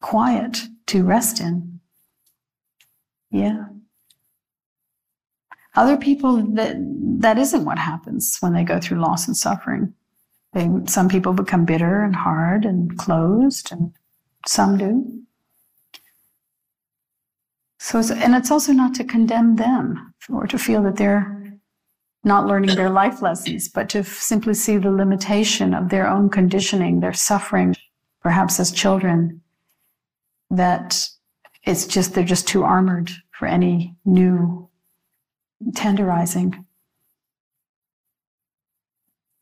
quiet 0.00 0.62
to 0.86 1.04
rest 1.04 1.40
in. 1.40 1.80
Yeah. 3.30 3.66
Other 5.74 5.96
people 5.96 6.42
that 6.54 6.76
that 7.20 7.38
isn't 7.38 7.64
what 7.64 7.78
happens 7.78 8.36
when 8.40 8.52
they 8.52 8.64
go 8.64 8.80
through 8.80 9.00
loss 9.00 9.26
and 9.26 9.36
suffering. 9.36 9.94
They, 10.52 10.68
some 10.86 11.08
people 11.08 11.32
become 11.32 11.64
bitter 11.64 12.02
and 12.02 12.14
hard 12.14 12.64
and 12.64 12.96
closed, 12.98 13.70
and 13.70 13.92
some 14.46 14.78
do. 14.78 15.22
So, 17.78 17.98
it's, 17.98 18.10
and 18.10 18.34
it's 18.34 18.50
also 18.50 18.72
not 18.72 18.94
to 18.96 19.04
condemn 19.04 19.56
them 19.56 20.14
or 20.28 20.46
to 20.46 20.58
feel 20.58 20.82
that 20.82 20.96
they're 20.96 21.40
not 22.24 22.46
learning 22.46 22.76
their 22.76 22.90
life 22.90 23.22
lessons, 23.22 23.68
but 23.68 23.88
to 23.90 24.04
simply 24.04 24.54
see 24.54 24.76
the 24.76 24.90
limitation 24.90 25.72
of 25.72 25.88
their 25.88 26.08
own 26.08 26.28
conditioning, 26.28 27.00
their 27.00 27.14
suffering, 27.14 27.74
perhaps 28.20 28.60
as 28.60 28.70
children, 28.70 29.40
that 30.50 31.08
it's 31.62 31.86
just, 31.86 32.14
they're 32.14 32.24
just 32.24 32.46
too 32.46 32.62
armored 32.62 33.10
for 33.30 33.46
any 33.46 33.94
new 34.04 34.68
tenderizing. 35.70 36.64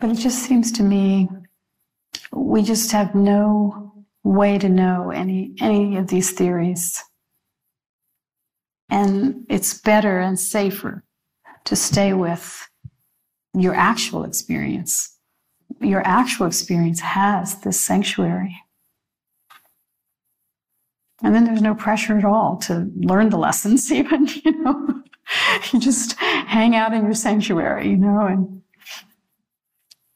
But 0.00 0.10
it 0.10 0.18
just 0.18 0.42
seems 0.42 0.70
to 0.72 0.82
me 0.82 1.28
we 2.32 2.62
just 2.62 2.92
have 2.92 3.14
no 3.14 3.92
way 4.22 4.58
to 4.58 4.68
know 4.68 5.10
any, 5.10 5.54
any 5.60 5.96
of 5.96 6.08
these 6.08 6.32
theories. 6.32 7.02
And 8.90 9.46
it's 9.48 9.80
better 9.80 10.18
and 10.18 10.38
safer 10.38 11.04
to 11.64 11.76
stay 11.76 12.12
with 12.12 12.68
your 13.54 13.74
actual 13.74 14.24
experience. 14.24 15.16
Your 15.80 16.06
actual 16.06 16.46
experience 16.46 17.00
has 17.00 17.60
this 17.60 17.80
sanctuary. 17.80 18.56
And 21.22 21.34
then 21.34 21.44
there's 21.44 21.62
no 21.62 21.74
pressure 21.74 22.16
at 22.16 22.24
all 22.24 22.56
to 22.58 22.90
learn 22.96 23.30
the 23.30 23.38
lessons, 23.38 23.90
even, 23.92 24.28
you 24.44 24.62
know. 24.62 25.02
you 25.72 25.80
just 25.80 26.18
hang 26.18 26.74
out 26.74 26.94
in 26.94 27.04
your 27.04 27.14
sanctuary, 27.14 27.90
you 27.90 27.96
know. 27.96 28.26
And 28.26 28.62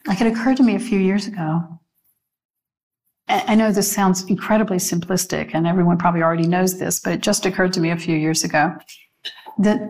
like 0.07 0.21
it 0.21 0.27
occurred 0.27 0.57
to 0.59 0.63
me 0.63 0.75
a 0.75 0.81
few 0.81 0.99
years 0.99 1.27
ago. 1.27 1.81
I 3.29 3.55
know 3.55 3.73
this 3.73 3.91
sounds 3.91 4.25
incredibly 4.25 4.77
simplistic, 4.77 5.53
and 5.55 5.67
everyone 5.67 5.97
probably 5.97 6.23
already 6.23 6.47
knows 6.47 6.79
this, 6.79 7.01
but 7.01 7.15
it 7.15 7.23
just 7.23 7.47
occurred 7.47 7.73
to 7.75 7.81
me 7.81 7.91
a 7.91 7.97
few 7.97 8.17
years 8.17 8.45
ago 8.45 8.75
that 9.59 9.81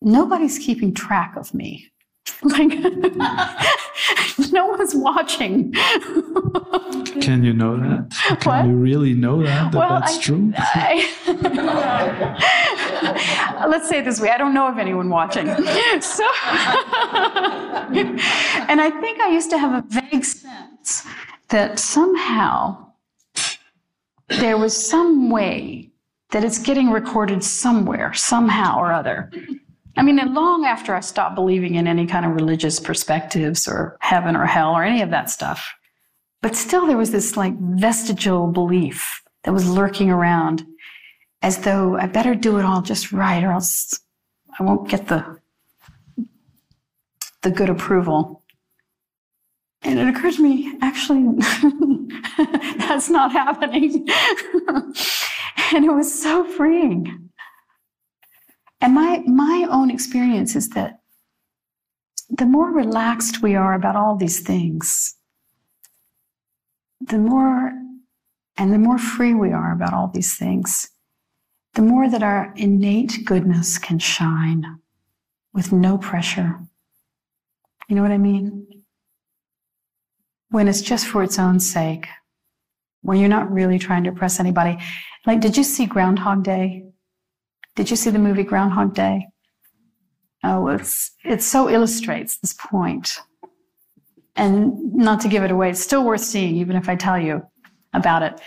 nobody's 0.00 0.58
keeping 0.58 0.94
track 0.94 1.36
of 1.36 1.54
me. 1.54 1.91
Like, 2.44 2.70
no 4.52 4.66
one's 4.66 4.96
watching. 4.96 5.72
Can 7.20 7.44
you 7.44 7.52
know 7.52 7.76
that? 7.76 8.10
Can 8.40 8.50
what? 8.50 8.66
you 8.66 8.74
really 8.74 9.14
know 9.14 9.42
that, 9.44 9.70
that 9.70 9.78
well, 9.78 10.00
that's 10.00 10.18
I, 10.18 10.20
true? 10.20 10.52
I, 10.56 11.06
let's 13.68 13.88
say 13.88 13.98
it 13.98 14.04
this 14.04 14.20
way 14.20 14.30
I 14.30 14.38
don't 14.38 14.54
know 14.54 14.66
of 14.66 14.78
anyone 14.78 15.08
watching. 15.08 15.46
So, 15.46 16.24
and 18.68 18.80
I 18.80 18.90
think 19.00 19.20
I 19.20 19.30
used 19.30 19.50
to 19.50 19.58
have 19.58 19.84
a 19.84 19.86
vague 19.88 20.24
sense 20.24 21.06
that 21.50 21.78
somehow 21.78 22.92
there 24.28 24.58
was 24.58 24.76
some 24.76 25.30
way 25.30 25.92
that 26.32 26.42
it's 26.42 26.58
getting 26.58 26.90
recorded 26.90 27.44
somewhere, 27.44 28.12
somehow 28.14 28.78
or 28.78 28.92
other. 28.92 29.30
I 29.96 30.02
mean, 30.02 30.16
long 30.32 30.64
after 30.64 30.94
I 30.94 31.00
stopped 31.00 31.34
believing 31.34 31.74
in 31.74 31.86
any 31.86 32.06
kind 32.06 32.24
of 32.24 32.32
religious 32.32 32.80
perspectives 32.80 33.68
or 33.68 33.96
heaven 34.00 34.36
or 34.36 34.46
hell 34.46 34.72
or 34.72 34.82
any 34.82 35.02
of 35.02 35.10
that 35.10 35.28
stuff, 35.28 35.74
but 36.40 36.56
still 36.56 36.86
there 36.86 36.96
was 36.96 37.10
this 37.10 37.36
like 37.36 37.54
vestigial 37.58 38.46
belief 38.48 39.22
that 39.44 39.52
was 39.52 39.68
lurking 39.68 40.10
around 40.10 40.64
as 41.42 41.58
though 41.58 41.96
I 41.96 42.06
better 42.06 42.34
do 42.34 42.58
it 42.58 42.64
all 42.64 42.80
just 42.82 43.12
right 43.12 43.42
or 43.42 43.52
else 43.52 43.98
I 44.58 44.62
won't 44.62 44.88
get 44.88 45.08
the 45.08 45.40
the 47.42 47.50
good 47.50 47.70
approval. 47.70 48.42
And 49.82 49.98
it 49.98 50.06
occurred 50.06 50.34
to 50.34 50.42
me, 50.42 50.78
actually, 50.80 51.24
that's 52.78 53.10
not 53.10 53.32
happening. 53.32 54.08
and 55.72 55.84
it 55.84 55.92
was 55.92 56.22
so 56.22 56.44
freeing. 56.44 57.30
And 58.82 58.94
my, 58.94 59.22
my 59.26 59.66
own 59.70 59.90
experience 59.90 60.56
is 60.56 60.70
that 60.70 60.98
the 62.28 62.46
more 62.46 62.72
relaxed 62.72 63.40
we 63.40 63.54
are 63.54 63.74
about 63.74 63.94
all 63.94 64.16
these 64.16 64.40
things, 64.40 65.14
the 67.00 67.18
more 67.18 67.72
and 68.56 68.72
the 68.72 68.78
more 68.78 68.98
free 68.98 69.34
we 69.34 69.52
are 69.52 69.72
about 69.72 69.94
all 69.94 70.08
these 70.08 70.36
things, 70.36 70.90
the 71.74 71.82
more 71.82 72.10
that 72.10 72.24
our 72.24 72.52
innate 72.56 73.24
goodness 73.24 73.78
can 73.78 74.00
shine 74.00 74.64
with 75.54 75.72
no 75.72 75.96
pressure. 75.96 76.58
You 77.88 77.94
know 77.96 78.02
what 78.02 78.10
I 78.10 78.18
mean? 78.18 78.66
When 80.50 80.66
it's 80.66 80.82
just 80.82 81.06
for 81.06 81.22
its 81.22 81.38
own 81.38 81.60
sake, 81.60 82.08
when 83.02 83.18
you're 83.18 83.28
not 83.28 83.50
really 83.50 83.78
trying 83.78 84.04
to 84.04 84.10
impress 84.10 84.40
anybody. 84.40 84.78
Like, 85.24 85.40
did 85.40 85.56
you 85.56 85.64
see 85.64 85.86
Groundhog 85.86 86.42
Day? 86.42 86.91
Did 87.74 87.90
you 87.90 87.96
see 87.96 88.10
the 88.10 88.18
movie 88.18 88.42
Groundhog 88.42 88.94
Day? 88.94 89.28
Oh, 90.44 90.68
it's, 90.68 91.12
it 91.24 91.42
so 91.42 91.68
illustrates 91.68 92.38
this 92.38 92.52
point. 92.52 93.18
And 94.36 94.94
not 94.94 95.20
to 95.20 95.28
give 95.28 95.44
it 95.44 95.50
away, 95.50 95.70
it's 95.70 95.80
still 95.80 96.04
worth 96.04 96.22
seeing, 96.22 96.56
even 96.56 96.76
if 96.76 96.88
I 96.88 96.96
tell 96.96 97.18
you 97.18 97.42
about 97.92 98.22
it. 98.22 98.40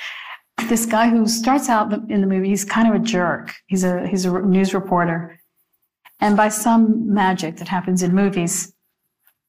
This 0.67 0.85
guy 0.85 1.09
who 1.09 1.27
starts 1.27 1.69
out 1.69 1.93
in 2.09 2.21
the 2.21 2.27
movie, 2.27 2.49
he's 2.49 2.65
kind 2.65 2.87
of 2.87 3.01
a 3.01 3.03
jerk. 3.03 3.53
He's 3.67 3.83
a, 3.83 4.07
he's 4.07 4.25
a 4.25 4.41
news 4.41 4.73
reporter. 4.73 5.39
And 6.19 6.37
by 6.37 6.49
some 6.49 7.13
magic 7.13 7.57
that 7.57 7.67
happens 7.67 8.03
in 8.03 8.13
movies, 8.13 8.73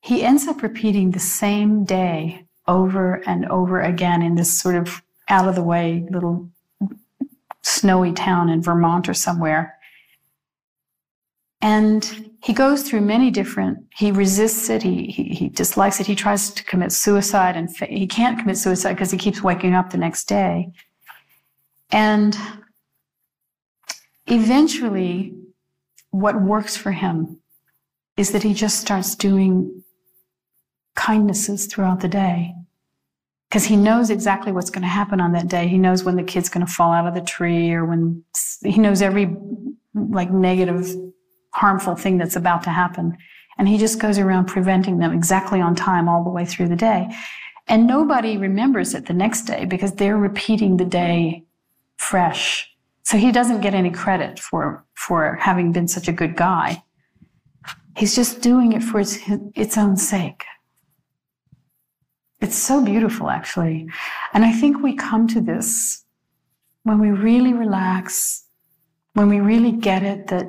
he 0.01 0.23
ends 0.23 0.47
up 0.47 0.63
repeating 0.63 1.11
the 1.11 1.21
same 1.21 1.85
day 1.85 2.47
over 2.69 3.23
and 3.27 3.47
over 3.47 3.81
again 3.81 4.23
in 4.23 4.35
this 4.35 4.59
sort 4.59 4.77
of 4.77 5.03
out 5.29 5.49
of 5.49 5.55
the 5.55 5.63
way 5.63 6.07
little 6.11 6.51
snowy 7.67 8.13
town 8.13 8.49
in 8.49 8.63
Vermont 8.63 9.09
or 9.09 9.15
somewhere. 9.15 9.77
And 11.61 12.31
he 12.45 12.53
goes 12.53 12.83
through 12.83 13.01
many 13.01 13.31
different, 13.31 13.79
he 13.97 14.13
resists 14.13 14.71
it, 14.71 14.83
he, 14.83 15.07
he, 15.07 15.25
he 15.25 15.49
dislikes 15.49 15.99
it, 15.99 16.07
he 16.07 16.15
tries 16.15 16.51
to 16.51 16.63
commit 16.65 16.93
suicide, 16.93 17.57
and 17.57 17.75
fa- 17.75 17.87
he 17.87 18.07
can't 18.07 18.39
commit 18.39 18.57
suicide 18.59 18.93
because 18.93 19.11
he 19.11 19.19
keeps 19.19 19.43
waking 19.43 19.75
up 19.75 19.91
the 19.91 19.99
next 19.99 20.29
day. 20.29 20.71
And 21.91 22.37
eventually, 24.27 25.35
what 26.11 26.41
works 26.41 26.77
for 26.77 26.93
him 26.93 27.41
is 28.17 28.31
that 28.31 28.43
he 28.43 28.55
just 28.55 28.81
starts 28.81 29.17
doing 29.17 29.83
kindnesses 30.95 31.67
throughout 31.67 32.01
the 32.01 32.09
day 32.09 32.55
because 33.57 33.65
he 33.65 33.77
knows 33.77 34.11
exactly 34.11 34.53
what's 34.53 34.69
going 34.69 34.83
to 34.83 34.89
happen 34.89 35.19
on 35.19 35.33
that 35.33 35.49
day. 35.49 35.67
He 35.67 35.79
knows 35.79 36.05
when 36.05 36.17
the 36.17 36.23
kid's 36.23 36.51
going 36.51 36.67
to 36.67 36.71
fall 36.71 36.93
out 36.93 37.07
of 37.07 37.15
the 37.15 37.23
tree 37.23 37.73
or 37.73 37.87
when 37.87 38.23
he 38.63 38.77
knows 38.77 39.01
every 39.01 39.35
like 39.95 40.31
negative, 40.31 40.95
harmful 41.55 41.97
thing 41.97 42.19
that's 42.19 42.37
about 42.37 42.65
to 42.65 42.71
happen. 42.71 43.17
And 43.57 43.67
he 43.67 43.79
just 43.79 43.99
goes 43.99 44.19
around 44.19 44.45
preventing 44.45 44.99
them 44.99 45.11
exactly 45.11 45.59
on 45.63 45.75
time 45.75 46.07
all 46.07 46.23
the 46.23 46.29
way 46.29 46.45
through 46.45 46.69
the 46.69 46.77
day. 46.77 47.09
And 47.67 47.87
nobody 47.87 48.37
remembers 48.37 48.93
it 48.93 49.07
the 49.07 49.15
next 49.15 49.45
day 49.45 49.65
because 49.65 49.93
they're 49.93 50.19
repeating 50.19 50.77
the 50.77 50.85
day 50.85 51.43
fresh. 51.97 52.71
So 53.05 53.17
he 53.17 53.33
doesn't 53.33 53.63
get 53.63 53.73
any 53.73 53.91
credit 53.91 54.39
for, 54.39 54.85
for 54.97 55.37
having 55.37 55.73
been 55.73 55.89
such 55.89 56.09
a 56.09 56.13
good 56.13 56.37
guy. 56.37 56.83
He's 57.97 58.15
just 58.15 58.43
doing 58.43 58.73
it 58.75 58.83
for 58.83 59.01
its, 59.01 59.19
its 59.55 59.79
own 59.79 59.97
sake. 59.97 60.45
It's 62.41 62.57
so 62.57 62.85
beautiful, 62.85 63.31
actually. 63.31 63.89
And 64.33 64.45
I 64.45 64.53
think 64.53 64.83
we 64.83 64.95
come 64.95 65.27
to 65.29 65.41
this 65.41 66.05
when 66.83 67.01
we 67.01 67.11
really 67.11 67.53
relax, 67.53 68.45
when 69.15 69.29
we 69.29 69.41
really 69.41 69.73
get 69.73 70.03
it 70.03 70.29
that 70.29 70.47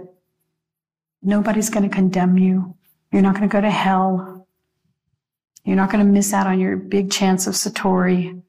nobody's 1.21 1.69
going 1.69 1.89
to 1.89 1.95
condemn 1.95 2.38
you. 2.38 2.75
You're 3.11 3.21
not 3.21 3.35
going 3.35 3.47
to 3.47 3.53
go 3.53 3.61
to 3.61 3.71
hell. 3.71 4.47
You're 5.63 5.75
not 5.75 5.91
going 5.91 6.05
to 6.05 6.11
miss 6.11 6.33
out 6.33 6.47
on 6.47 6.59
your 6.59 6.77
big 6.77 7.11
chance 7.11 7.47
of 7.47 7.53
Satori. 7.53 8.41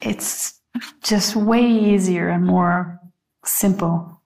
It's 0.00 0.60
just 1.02 1.36
way 1.36 1.64
easier 1.64 2.28
and 2.28 2.44
more 2.44 3.00
simple. 3.44 4.20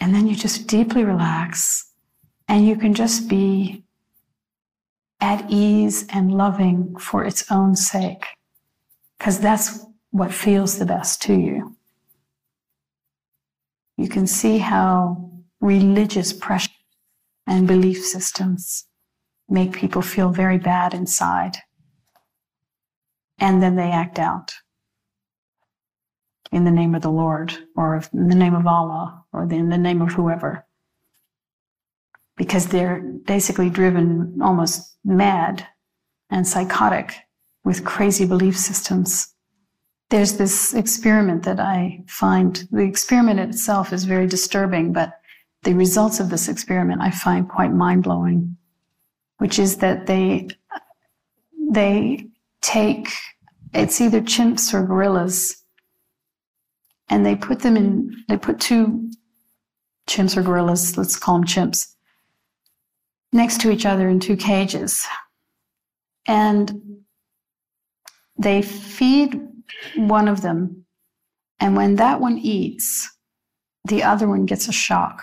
And 0.00 0.14
then 0.14 0.26
you 0.26 0.34
just 0.34 0.66
deeply 0.66 1.04
relax 1.04 1.92
and 2.48 2.66
you 2.66 2.76
can 2.76 2.94
just 2.94 3.28
be 3.28 3.81
at 5.22 5.48
ease 5.48 6.04
and 6.08 6.36
loving 6.36 6.96
for 6.96 7.24
its 7.24 7.50
own 7.50 7.76
sake, 7.76 8.26
because 9.16 9.38
that's 9.38 9.86
what 10.10 10.34
feels 10.34 10.78
the 10.78 10.84
best 10.84 11.22
to 11.22 11.32
you. 11.32 11.76
You 13.96 14.08
can 14.08 14.26
see 14.26 14.58
how 14.58 15.30
religious 15.60 16.32
pressure 16.32 16.72
and 17.46 17.68
belief 17.68 18.04
systems 18.04 18.86
make 19.48 19.72
people 19.72 20.02
feel 20.02 20.30
very 20.30 20.58
bad 20.58 20.92
inside. 20.92 21.58
And 23.38 23.62
then 23.62 23.76
they 23.76 23.92
act 23.92 24.18
out 24.18 24.54
in 26.50 26.64
the 26.64 26.70
name 26.72 26.96
of 26.96 27.02
the 27.02 27.10
Lord 27.10 27.56
or 27.76 28.02
in 28.12 28.28
the 28.28 28.34
name 28.34 28.54
of 28.54 28.66
Allah 28.66 29.24
or 29.32 29.44
in 29.44 29.68
the 29.68 29.78
name 29.78 30.02
of 30.02 30.12
whoever 30.12 30.66
because 32.42 32.66
they're 32.66 32.98
basically 33.24 33.70
driven 33.70 34.36
almost 34.42 34.96
mad 35.04 35.64
and 36.28 36.44
psychotic 36.44 37.14
with 37.62 37.84
crazy 37.84 38.26
belief 38.26 38.58
systems. 38.58 39.32
There's 40.10 40.38
this 40.38 40.74
experiment 40.74 41.44
that 41.44 41.60
I 41.60 42.02
find, 42.08 42.66
the 42.72 42.82
experiment 42.82 43.38
itself 43.38 43.92
is 43.92 44.02
very 44.02 44.26
disturbing, 44.26 44.92
but 44.92 45.20
the 45.62 45.74
results 45.74 46.18
of 46.18 46.30
this 46.30 46.48
experiment 46.48 47.00
I 47.00 47.12
find 47.12 47.48
quite 47.48 47.72
mind 47.72 48.02
blowing, 48.02 48.56
which 49.38 49.60
is 49.60 49.76
that 49.76 50.08
they, 50.08 50.48
they 51.70 52.26
take, 52.60 53.08
it's 53.72 54.00
either 54.00 54.20
chimps 54.20 54.74
or 54.74 54.82
gorillas, 54.84 55.62
and 57.08 57.24
they 57.24 57.36
put 57.36 57.60
them 57.60 57.76
in, 57.76 58.24
they 58.28 58.36
put 58.36 58.58
two 58.58 59.12
chimps 60.08 60.36
or 60.36 60.42
gorillas, 60.42 60.98
let's 60.98 61.16
call 61.16 61.36
them 61.36 61.46
chimps, 61.46 61.92
next 63.32 63.60
to 63.62 63.70
each 63.70 63.86
other 63.86 64.08
in 64.08 64.20
two 64.20 64.36
cages. 64.36 65.06
And 66.26 67.02
they 68.38 68.62
feed 68.62 69.40
one 69.96 70.28
of 70.28 70.42
them. 70.42 70.84
And 71.60 71.76
when 71.76 71.96
that 71.96 72.20
one 72.20 72.38
eats, 72.38 73.10
the 73.84 74.02
other 74.02 74.28
one 74.28 74.46
gets 74.46 74.68
a 74.68 74.72
shock. 74.72 75.22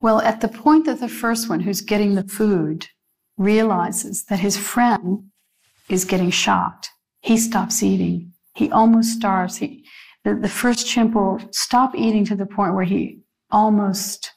Well, 0.00 0.20
at 0.20 0.40
the 0.40 0.48
point 0.48 0.84
that 0.86 1.00
the 1.00 1.08
first 1.08 1.48
one, 1.48 1.60
who's 1.60 1.80
getting 1.80 2.14
the 2.14 2.28
food, 2.28 2.86
realizes 3.38 4.24
that 4.26 4.40
his 4.40 4.56
friend 4.56 5.30
is 5.88 6.04
getting 6.04 6.30
shocked, 6.30 6.90
he 7.22 7.38
stops 7.38 7.82
eating. 7.82 8.32
He 8.54 8.70
almost 8.70 9.16
starves. 9.16 9.56
He, 9.56 9.84
the, 10.24 10.34
the 10.34 10.48
first 10.48 10.86
chimp 10.86 11.14
will 11.14 11.40
stop 11.52 11.94
eating 11.94 12.24
to 12.26 12.36
the 12.36 12.46
point 12.46 12.74
where 12.74 12.84
he 12.84 13.20
almost 13.50 14.33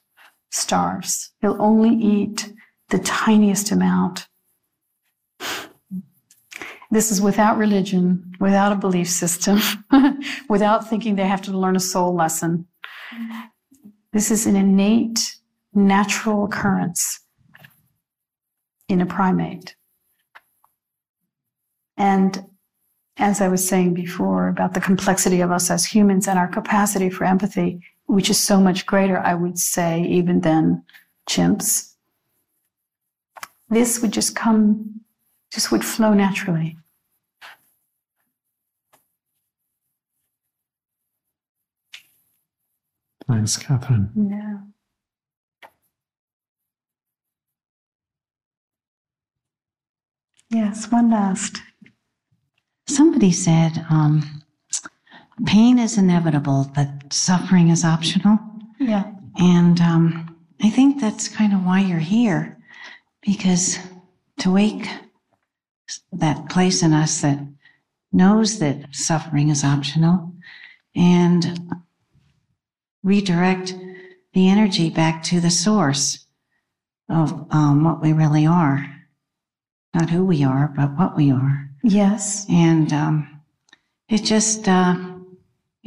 starves. 0.52 1.32
He'll 1.42 1.62
only 1.62 1.96
eat 1.96 2.54
the 2.90 3.00
tiniest 3.00 3.72
amount. 3.72 4.28
This 6.90 7.12
is 7.12 7.22
without 7.22 7.58
religion, 7.58 8.34
without 8.40 8.72
a 8.72 8.76
belief 8.76 9.10
system, 9.10 9.60
without 10.50 10.90
thinking 10.90 11.16
they 11.16 11.28
have 11.28 11.42
to 11.44 11.58
learn 11.58 11.76
a 11.76 11.82
soul 11.82 12.16
lesson. 12.16 12.66
This 14.14 14.32
is 14.32 14.46
an 14.48 14.56
innate, 14.56 15.36
natural 15.74 16.46
occurrence 16.46 17.20
in 18.88 19.02
a 19.02 19.06
primate. 19.06 19.76
And 21.98 22.46
as 23.18 23.42
I 23.42 23.48
was 23.48 23.68
saying 23.68 23.94
before 23.94 24.48
about 24.48 24.74
the 24.74 24.80
complexity 24.80 25.42
of 25.42 25.52
us 25.52 25.70
as 25.70 25.86
humans 25.86 26.28
and 26.28 26.40
our 26.40 26.48
capacity 26.48 27.10
for 27.10 27.26
empathy, 27.26 27.82
which 28.08 28.30
is 28.30 28.40
so 28.40 28.60
much 28.60 28.86
greater, 28.86 29.20
I 29.20 29.34
would 29.34 29.60
say, 29.60 30.02
even 30.04 30.42
than 30.42 30.84
chimps, 31.30 31.94
this 33.70 34.02
would 34.02 34.12
just 34.12 34.36
come, 34.36 35.02
just 35.52 35.72
would 35.72 35.86
flow 35.86 36.14
naturally. 36.14 36.78
Thanks, 43.28 43.58
Catherine. 43.58 44.10
Yeah. 44.16 44.60
Yes, 50.50 50.90
one 50.90 51.12
last. 51.12 51.58
Somebody 52.88 53.34
said, 53.34 53.86
um, 53.90 54.44
pain 55.46 55.78
is 55.80 55.98
inevitable, 55.98 56.72
but 56.74 56.90
suffering 57.12 57.70
is 57.70 57.84
optional. 57.84 58.40
Yeah. 58.80 59.12
And 59.38 59.80
um, 59.82 60.36
I 60.62 60.70
think 60.70 61.00
that's 61.00 61.28
kind 61.28 61.54
of 61.54 61.64
why 61.64 61.82
you're 61.82 62.00
here, 62.00 62.58
because 63.22 63.78
to 64.40 64.52
wake 64.52 64.88
that 66.12 66.50
place 66.50 66.82
in 66.82 66.94
us 66.94 67.22
that 67.22 67.40
knows 68.12 68.60
that 68.60 68.88
suffering 68.92 69.50
is 69.50 69.64
optional 69.64 70.34
and 70.96 71.60
redirect 73.04 73.76
the 74.34 74.50
energy 74.50 74.90
back 74.90 75.24
to 75.24 75.40
the 75.40 75.52
source 75.52 76.26
of 77.10 77.48
um, 77.52 77.84
what 77.84 78.02
we 78.02 78.12
really 78.12 78.46
are. 78.46 78.86
Not 79.94 80.10
who 80.10 80.26
we 80.26 80.44
are, 80.44 80.74
but 80.76 80.98
what 80.98 81.16
we 81.16 81.32
are. 81.32 81.70
Yes. 81.84 82.46
And 82.50 82.92
um, 82.92 83.42
it 84.10 84.24
just, 84.24 84.68
uh, 84.68 84.96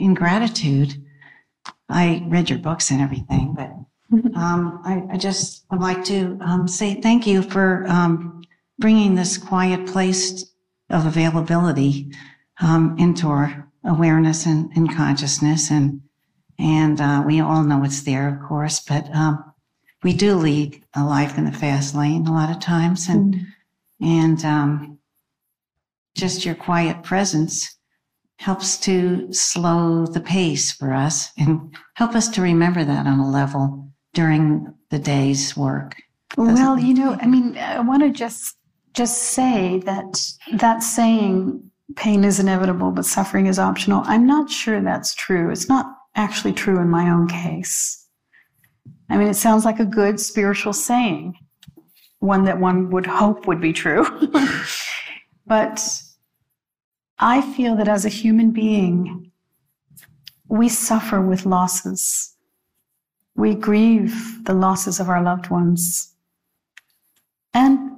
in 0.00 0.14
gratitude, 0.14 0.94
I 1.88 2.24
read 2.26 2.48
your 2.48 2.58
books 2.58 2.90
and 2.90 3.00
everything, 3.00 3.54
but 3.54 3.70
um, 4.34 4.80
I, 4.84 5.14
I 5.14 5.16
just 5.16 5.64
would 5.70 5.80
like 5.80 6.04
to 6.04 6.38
um, 6.40 6.66
say 6.66 7.00
thank 7.00 7.26
you 7.26 7.42
for 7.42 7.86
um, 7.88 8.42
bringing 8.78 9.14
this 9.14 9.38
quiet 9.38 9.86
place 9.86 10.50
of 10.88 11.06
availability 11.06 12.10
um, 12.60 12.96
into 12.98 13.28
our 13.28 13.70
awareness 13.84 14.46
and, 14.46 14.70
and 14.74 14.94
consciousness. 14.94 15.70
And, 15.70 16.02
and 16.58 17.00
uh, 17.00 17.22
we 17.24 17.40
all 17.40 17.62
know 17.62 17.84
it's 17.84 18.02
there, 18.02 18.28
of 18.28 18.48
course, 18.48 18.80
but 18.80 19.08
um, 19.14 19.44
we 20.02 20.12
do 20.12 20.34
lead 20.34 20.82
a 20.94 21.04
life 21.04 21.38
in 21.38 21.44
the 21.44 21.52
fast 21.52 21.94
lane 21.94 22.26
a 22.26 22.32
lot 22.32 22.50
of 22.50 22.60
times. 22.60 23.08
And, 23.08 23.46
and 24.00 24.44
um, 24.44 24.98
just 26.14 26.44
your 26.44 26.54
quiet 26.54 27.02
presence 27.02 27.76
helps 28.40 28.78
to 28.78 29.30
slow 29.34 30.06
the 30.06 30.20
pace 30.20 30.72
for 30.72 30.94
us 30.94 31.28
and 31.36 31.76
help 31.94 32.14
us 32.14 32.26
to 32.26 32.40
remember 32.40 32.82
that 32.82 33.06
on 33.06 33.18
a 33.20 33.30
level 33.30 33.86
during 34.14 34.72
the 34.88 34.98
day's 34.98 35.54
work. 35.58 35.94
Well, 36.38 36.78
you 36.78 36.94
know, 36.94 37.18
I 37.20 37.26
mean, 37.26 37.58
I 37.58 37.80
want 37.80 38.02
to 38.02 38.10
just 38.10 38.56
just 38.94 39.18
say 39.34 39.80
that 39.80 40.18
that 40.54 40.82
saying 40.82 41.70
pain 41.96 42.24
is 42.24 42.40
inevitable 42.40 42.92
but 42.92 43.04
suffering 43.04 43.46
is 43.46 43.58
optional. 43.58 44.02
I'm 44.06 44.26
not 44.26 44.50
sure 44.50 44.80
that's 44.80 45.14
true. 45.14 45.50
It's 45.50 45.68
not 45.68 45.86
actually 46.14 46.54
true 46.54 46.80
in 46.80 46.88
my 46.88 47.10
own 47.10 47.28
case. 47.28 48.08
I 49.10 49.18
mean, 49.18 49.28
it 49.28 49.34
sounds 49.34 49.66
like 49.66 49.80
a 49.80 49.84
good 49.84 50.18
spiritual 50.18 50.72
saying, 50.72 51.34
one 52.20 52.44
that 52.44 52.58
one 52.58 52.88
would 52.90 53.06
hope 53.06 53.46
would 53.46 53.60
be 53.60 53.74
true. 53.74 54.06
but 55.46 56.02
I 57.22 57.42
feel 57.42 57.76
that 57.76 57.88
as 57.88 58.06
a 58.06 58.08
human 58.08 58.50
being, 58.50 59.30
we 60.48 60.70
suffer 60.70 61.20
with 61.20 61.44
losses. 61.44 62.34
We 63.36 63.54
grieve 63.54 64.44
the 64.44 64.54
losses 64.54 65.00
of 65.00 65.10
our 65.10 65.22
loved 65.22 65.50
ones. 65.50 66.14
And 67.52 67.90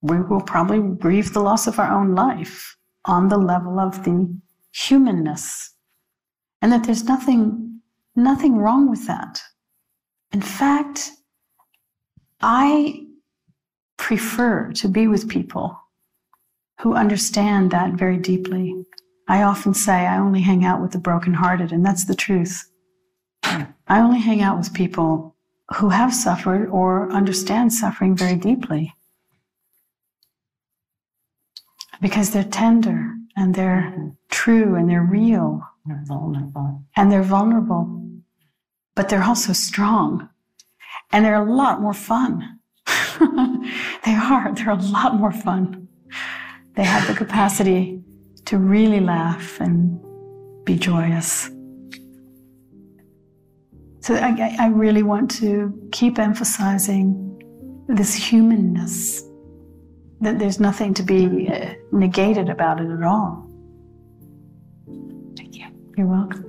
we 0.00 0.18
will 0.20 0.40
probably 0.40 0.80
grieve 0.96 1.34
the 1.34 1.40
loss 1.40 1.66
of 1.66 1.78
our 1.78 1.92
own 1.92 2.14
life 2.14 2.76
on 3.04 3.28
the 3.28 3.36
level 3.36 3.78
of 3.78 4.02
the 4.04 4.34
humanness. 4.72 5.74
And 6.62 6.72
that 6.72 6.84
there's 6.84 7.04
nothing, 7.04 7.80
nothing 8.14 8.56
wrong 8.56 8.88
with 8.88 9.06
that. 9.06 9.42
In 10.32 10.40
fact, 10.40 11.12
I 12.40 13.06
prefer 13.98 14.72
to 14.72 14.88
be 14.88 15.06
with 15.06 15.28
people 15.28 15.78
who 16.80 16.94
understand 16.94 17.70
that 17.70 17.92
very 17.94 18.16
deeply. 18.18 18.84
I 19.28 19.42
often 19.42 19.74
say 19.74 20.06
I 20.06 20.18
only 20.18 20.40
hang 20.42 20.64
out 20.64 20.80
with 20.80 20.92
the 20.92 20.98
brokenhearted, 20.98 21.72
and 21.72 21.84
that's 21.84 22.04
the 22.04 22.14
truth. 22.14 22.70
I 23.44 24.00
only 24.00 24.20
hang 24.20 24.40
out 24.42 24.58
with 24.58 24.74
people 24.74 25.34
who 25.76 25.88
have 25.88 26.14
suffered 26.14 26.68
or 26.68 27.10
understand 27.10 27.72
suffering 27.72 28.16
very 28.16 28.36
deeply 28.36 28.94
because 32.00 32.30
they're 32.30 32.44
tender 32.44 33.14
and 33.36 33.54
they're 33.54 34.12
true 34.30 34.74
and 34.74 34.88
they're 34.88 35.02
real 35.02 35.62
You're 35.86 36.02
vulnerable. 36.04 36.82
and 36.96 37.10
they're 37.10 37.22
vulnerable, 37.22 38.02
but 38.94 39.08
they're 39.08 39.24
also 39.24 39.52
strong 39.52 40.28
and 41.10 41.24
they're 41.24 41.42
a 41.42 41.52
lot 41.52 41.80
more 41.80 41.94
fun. 41.94 42.58
they 44.04 44.14
are, 44.14 44.52
they're 44.54 44.70
a 44.70 44.74
lot 44.76 45.14
more 45.14 45.32
fun. 45.32 45.85
They 46.76 46.84
have 46.84 47.06
the 47.06 47.14
capacity 47.14 48.02
to 48.44 48.58
really 48.58 49.00
laugh 49.00 49.60
and 49.60 49.98
be 50.64 50.76
joyous. 50.76 51.50
So 54.00 54.14
I, 54.14 54.56
I 54.60 54.68
really 54.68 55.02
want 55.02 55.30
to 55.38 55.72
keep 55.90 56.18
emphasizing 56.18 57.22
this 57.88 58.14
humanness, 58.14 59.24
that 60.20 60.38
there's 60.38 60.60
nothing 60.60 60.92
to 60.94 61.02
be 61.02 61.48
uh, 61.48 61.74
negated 61.92 62.48
about 62.48 62.80
it 62.80 62.90
at 62.90 63.02
all. 63.02 63.50
Thank 65.36 65.56
you. 65.56 65.66
You're 65.96 66.06
welcome. 66.06 66.44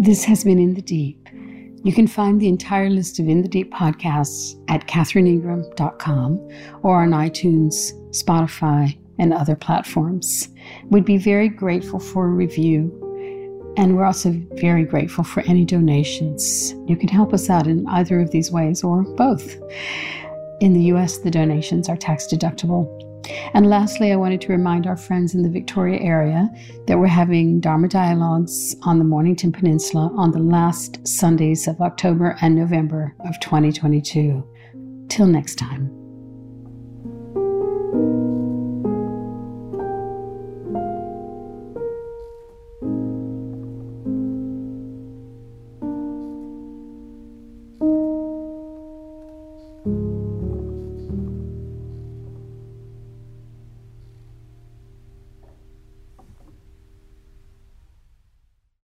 This 0.00 0.24
has 0.24 0.44
been 0.44 0.58
In 0.58 0.74
the 0.74 0.82
Deep. 0.82 1.21
You 1.84 1.92
can 1.92 2.06
find 2.06 2.40
the 2.40 2.46
entire 2.46 2.88
list 2.88 3.18
of 3.18 3.28
In 3.28 3.42
the 3.42 3.48
Deep 3.48 3.72
podcasts 3.72 4.54
at 4.68 4.86
catherineingram.com 4.86 6.48
or 6.82 7.02
on 7.02 7.10
iTunes, 7.10 7.92
Spotify, 8.10 8.96
and 9.18 9.34
other 9.34 9.56
platforms. 9.56 10.48
We'd 10.90 11.04
be 11.04 11.18
very 11.18 11.48
grateful 11.48 11.98
for 11.98 12.26
a 12.26 12.30
review, 12.30 13.74
and 13.76 13.96
we're 13.96 14.04
also 14.04 14.32
very 14.52 14.84
grateful 14.84 15.24
for 15.24 15.40
any 15.42 15.64
donations. 15.64 16.72
You 16.86 16.96
can 16.96 17.08
help 17.08 17.32
us 17.32 17.50
out 17.50 17.66
in 17.66 17.84
either 17.88 18.20
of 18.20 18.30
these 18.30 18.52
ways 18.52 18.84
or 18.84 19.02
both. 19.16 19.56
In 20.60 20.74
the 20.74 20.84
US, 20.92 21.18
the 21.18 21.32
donations 21.32 21.88
are 21.88 21.96
tax 21.96 22.28
deductible. 22.28 22.86
And 23.54 23.68
lastly, 23.68 24.12
I 24.12 24.16
wanted 24.16 24.40
to 24.42 24.52
remind 24.52 24.86
our 24.86 24.96
friends 24.96 25.34
in 25.34 25.42
the 25.42 25.48
Victoria 25.48 26.00
area 26.00 26.48
that 26.86 26.98
we're 26.98 27.06
having 27.06 27.60
Dharma 27.60 27.88
Dialogues 27.88 28.74
on 28.82 28.98
the 28.98 29.04
Mornington 29.04 29.52
Peninsula 29.52 30.10
on 30.16 30.32
the 30.32 30.38
last 30.38 31.06
Sundays 31.06 31.68
of 31.68 31.80
October 31.80 32.36
and 32.40 32.54
November 32.54 33.14
of 33.20 33.38
2022. 33.40 34.46
Till 35.08 35.26
next 35.26 35.56
time. 35.56 36.01